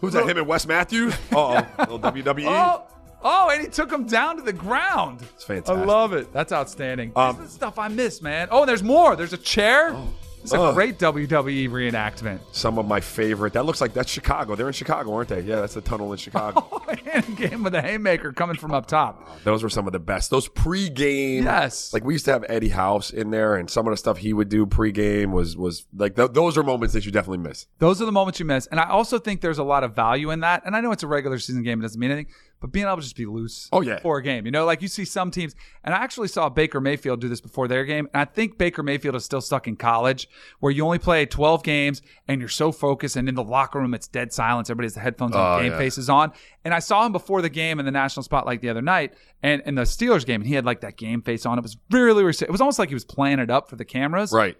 Who's 0.00 0.12
that? 0.12 0.28
Him 0.28 0.38
and 0.38 0.46
Wes 0.46 0.64
Matthews? 0.64 1.12
Uh 1.32 1.64
oh, 1.78 1.80
little 1.80 1.98
WWE. 1.98 2.44
oh, 2.46 2.86
oh, 3.22 3.50
and 3.50 3.62
he 3.62 3.68
took 3.68 3.90
him 3.90 4.04
down 4.06 4.36
to 4.36 4.42
the 4.42 4.52
ground. 4.52 5.22
It's 5.34 5.44
fantastic. 5.44 5.76
I 5.76 5.84
love 5.84 6.12
it. 6.12 6.32
That's 6.32 6.52
outstanding. 6.52 7.12
Um, 7.16 7.36
this 7.36 7.46
is 7.46 7.50
the 7.52 7.56
stuff 7.56 7.78
I 7.78 7.88
miss, 7.88 8.22
man. 8.22 8.48
Oh, 8.50 8.64
there's 8.64 8.82
more. 8.82 9.16
There's 9.16 9.32
a 9.32 9.38
chair. 9.38 9.96
It's 10.40 10.52
a 10.52 10.60
Ugh. 10.60 10.74
great 10.74 10.98
WWE 11.00 11.68
reenactment. 11.68 12.38
Some 12.52 12.78
of 12.78 12.86
my 12.86 13.00
favorite. 13.00 13.54
That 13.54 13.64
looks 13.66 13.80
like 13.80 13.92
that's 13.92 14.10
Chicago. 14.10 14.54
They're 14.54 14.68
in 14.68 14.72
Chicago, 14.72 15.12
aren't 15.14 15.30
they? 15.30 15.40
Yeah, 15.40 15.56
that's 15.56 15.74
the 15.74 15.80
tunnel 15.80 16.12
in 16.12 16.18
Chicago. 16.18 16.80
and 17.12 17.36
game 17.36 17.64
with 17.64 17.74
a 17.74 17.82
haymaker 17.82 18.32
coming 18.32 18.56
from 18.56 18.72
up 18.72 18.86
top. 18.86 19.42
Those 19.42 19.64
were 19.64 19.68
some 19.68 19.88
of 19.88 19.92
the 19.92 19.98
best. 19.98 20.30
Those 20.30 20.48
pregame, 20.48 21.42
Yes. 21.42 21.92
Like 21.92 22.04
we 22.04 22.14
used 22.14 22.24
to 22.26 22.32
have 22.32 22.44
Eddie 22.48 22.68
House 22.68 23.10
in 23.10 23.30
there, 23.30 23.56
and 23.56 23.68
some 23.68 23.88
of 23.88 23.92
the 23.92 23.96
stuff 23.96 24.18
he 24.18 24.32
would 24.32 24.48
do 24.48 24.64
pregame 24.64 25.32
was 25.32 25.56
was 25.56 25.86
like 25.94 26.14
th- 26.14 26.30
those 26.32 26.56
are 26.56 26.62
moments 26.62 26.94
that 26.94 27.04
you 27.04 27.10
definitely 27.10 27.38
miss. 27.38 27.66
Those 27.80 28.00
are 28.00 28.04
the 28.04 28.12
moments 28.12 28.38
you 28.38 28.46
miss. 28.46 28.66
And 28.68 28.78
I 28.78 28.88
also 28.88 29.18
think 29.18 29.40
there's 29.40 29.58
a 29.58 29.64
lot 29.64 29.82
of 29.82 29.96
value 29.96 30.30
in 30.30 30.40
that. 30.40 30.62
And 30.64 30.76
I 30.76 30.80
know 30.80 30.92
it's 30.92 31.02
a 31.02 31.08
regular 31.08 31.40
season 31.40 31.64
game, 31.64 31.80
it 31.80 31.82
doesn't 31.82 31.98
mean 32.00 32.12
anything, 32.12 32.32
but 32.60 32.72
being 32.72 32.86
able 32.86 32.96
to 32.96 33.02
just 33.02 33.16
be 33.16 33.26
loose 33.26 33.68
Oh, 33.72 33.80
yeah. 33.80 34.00
for 34.00 34.18
a 34.18 34.22
game. 34.22 34.44
You 34.44 34.50
know, 34.50 34.64
like 34.64 34.82
you 34.82 34.88
see 34.88 35.04
some 35.04 35.30
teams, 35.30 35.54
and 35.84 35.94
I 35.94 35.98
actually 35.98 36.28
saw 36.28 36.48
Baker 36.48 36.80
Mayfield 36.80 37.20
do 37.20 37.28
this 37.28 37.40
before 37.40 37.68
their 37.68 37.84
game. 37.84 38.08
And 38.12 38.20
I 38.20 38.24
think 38.24 38.58
Baker 38.58 38.82
Mayfield 38.82 39.14
is 39.14 39.24
still 39.24 39.40
stuck 39.40 39.68
in 39.68 39.76
college 39.76 40.28
where 40.60 40.72
you 40.72 40.84
only 40.84 40.98
play 40.98 41.24
12 41.26 41.62
games 41.62 42.02
and 42.26 42.40
you're 42.40 42.48
so 42.48 42.72
focused. 42.72 43.16
And 43.16 43.28
in 43.28 43.34
the 43.34 43.44
locker 43.44 43.78
room, 43.78 43.94
it's 43.94 44.08
dead 44.08 44.32
silence. 44.32 44.70
Everybody 44.70 44.86
has 44.86 44.94
the 44.94 45.00
headphones 45.00 45.34
on, 45.36 45.58
Oh, 45.58 45.62
game 45.62 45.72
yeah. 45.72 45.78
faces 45.78 46.08
on. 46.10 46.32
And 46.64 46.74
I 46.74 46.80
saw 46.80 47.06
him 47.06 47.12
before 47.12 47.42
the 47.42 47.48
game 47.48 47.78
in 47.78 47.84
the 47.86 47.92
national 47.92 48.22
spotlight 48.24 48.60
the 48.60 48.68
other 48.70 48.82
night 48.82 49.14
and 49.42 49.62
in 49.64 49.74
the 49.76 49.82
Steelers 49.82 50.26
game. 50.26 50.40
And 50.40 50.48
he 50.48 50.54
had 50.54 50.64
like 50.64 50.80
that 50.80 50.96
game 50.96 51.22
face 51.22 51.46
on. 51.46 51.58
It 51.58 51.62
was 51.62 51.76
really, 51.90 52.22
really, 52.24 52.36
it 52.40 52.50
was 52.50 52.60
almost 52.60 52.78
like 52.78 52.88
he 52.88 52.94
was 52.94 53.04
playing 53.04 53.38
it 53.38 53.50
up 53.50 53.70
for 53.70 53.76
the 53.76 53.84
cameras 53.84 54.32
Right. 54.32 54.56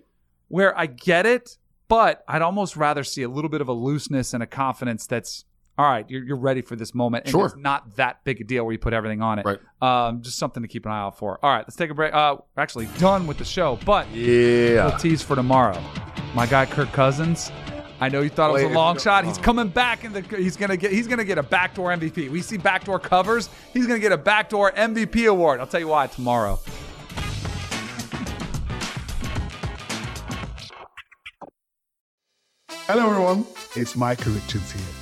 where 0.49 0.77
I 0.79 0.87
get 0.87 1.27
it, 1.27 1.59
but 1.89 2.23
I'd 2.29 2.43
almost 2.43 2.77
rather 2.77 3.03
see 3.03 3.23
a 3.23 3.29
little 3.29 3.51
bit 3.51 3.61
of 3.61 3.69
a 3.69 3.73
looseness 3.73 4.35
and 4.35 4.43
a 4.43 4.47
confidence 4.47 5.07
that's 5.07 5.45
all 5.79 5.85
right. 5.89 6.05
You're, 6.11 6.25
you're 6.25 6.37
ready 6.37 6.61
for 6.61 6.75
this 6.77 6.95
moment, 6.95 7.25
and 7.25 7.31
Sure. 7.31 7.47
it's 7.47 7.57
not 7.57 7.97
that 7.97 8.25
big 8.25 8.41
a 8.41 8.45
deal 8.45 8.65
where 8.65 8.73
you 8.73 8.79
put 8.79 8.93
everything 8.93 9.23
on 9.23 9.39
it. 9.39 9.47
Right. 9.47 9.59
Um, 9.81 10.23
just 10.23 10.37
something 10.39 10.63
to 10.63 10.69
keep 10.69 10.85
an 10.87 10.93
eye 10.93 10.99
out 10.99 11.17
for. 11.19 11.39
All 11.43 11.51
right, 11.51 11.61
let's 11.61 11.77
take 11.77 11.91
a 11.91 11.95
break. 11.95 12.13
Uh, 12.13 12.37
we're 12.57 12.63
actually 12.63 12.87
done 12.99 13.27
with 13.27 13.39
the 13.39 13.45
show, 13.45 13.79
but 13.87 14.11
Yeah. 14.11 14.87
we'll 14.89 14.99
tease 14.99 15.23
for 15.23 15.37
tomorrow. 15.37 15.81
My 16.35 16.47
guy 16.47 16.67
Kirk 16.67 16.93
Cousins. 16.93 17.51
I 18.01 18.09
know 18.09 18.21
you 18.21 18.29
thought 18.29 18.51
it 18.51 18.53
was 18.53 18.63
a 18.63 18.69
long 18.69 18.95
if- 18.97 19.03
shot. 19.03 19.25
He's 19.25 19.39
coming 19.39 19.69
back 19.69 20.05
in 20.05 20.13
the. 20.13 20.21
He's 20.21 20.57
gonna 20.57 20.77
get. 20.77 20.93
He's 20.93 21.09
gonna 21.09 21.25
get 21.25 21.37
a 21.39 21.43
backdoor 21.43 21.91
MVP. 21.93 22.29
We 22.29 22.43
see 22.43 22.57
backdoor 22.57 22.99
covers. 23.01 23.49
He's 23.73 23.87
gonna 23.89 23.99
get 23.99 24.13
a 24.13 24.17
backdoor 24.19 24.71
MVP 24.73 25.27
award. 25.29 25.59
I'll 25.59 25.67
tell 25.67 25.81
you 25.81 25.89
why 25.89 26.07
tomorrow. 26.07 26.61
Hello, 32.87 33.11
everyone. 33.11 33.47
It's 33.77 33.97
Micah 33.97 34.31
Richards 34.31 34.73
here. 34.73 34.83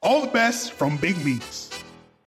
All 0.00 0.20
the 0.20 0.28
best 0.28 0.74
from 0.74 0.96
Big 0.96 1.24
Meats. 1.24 1.70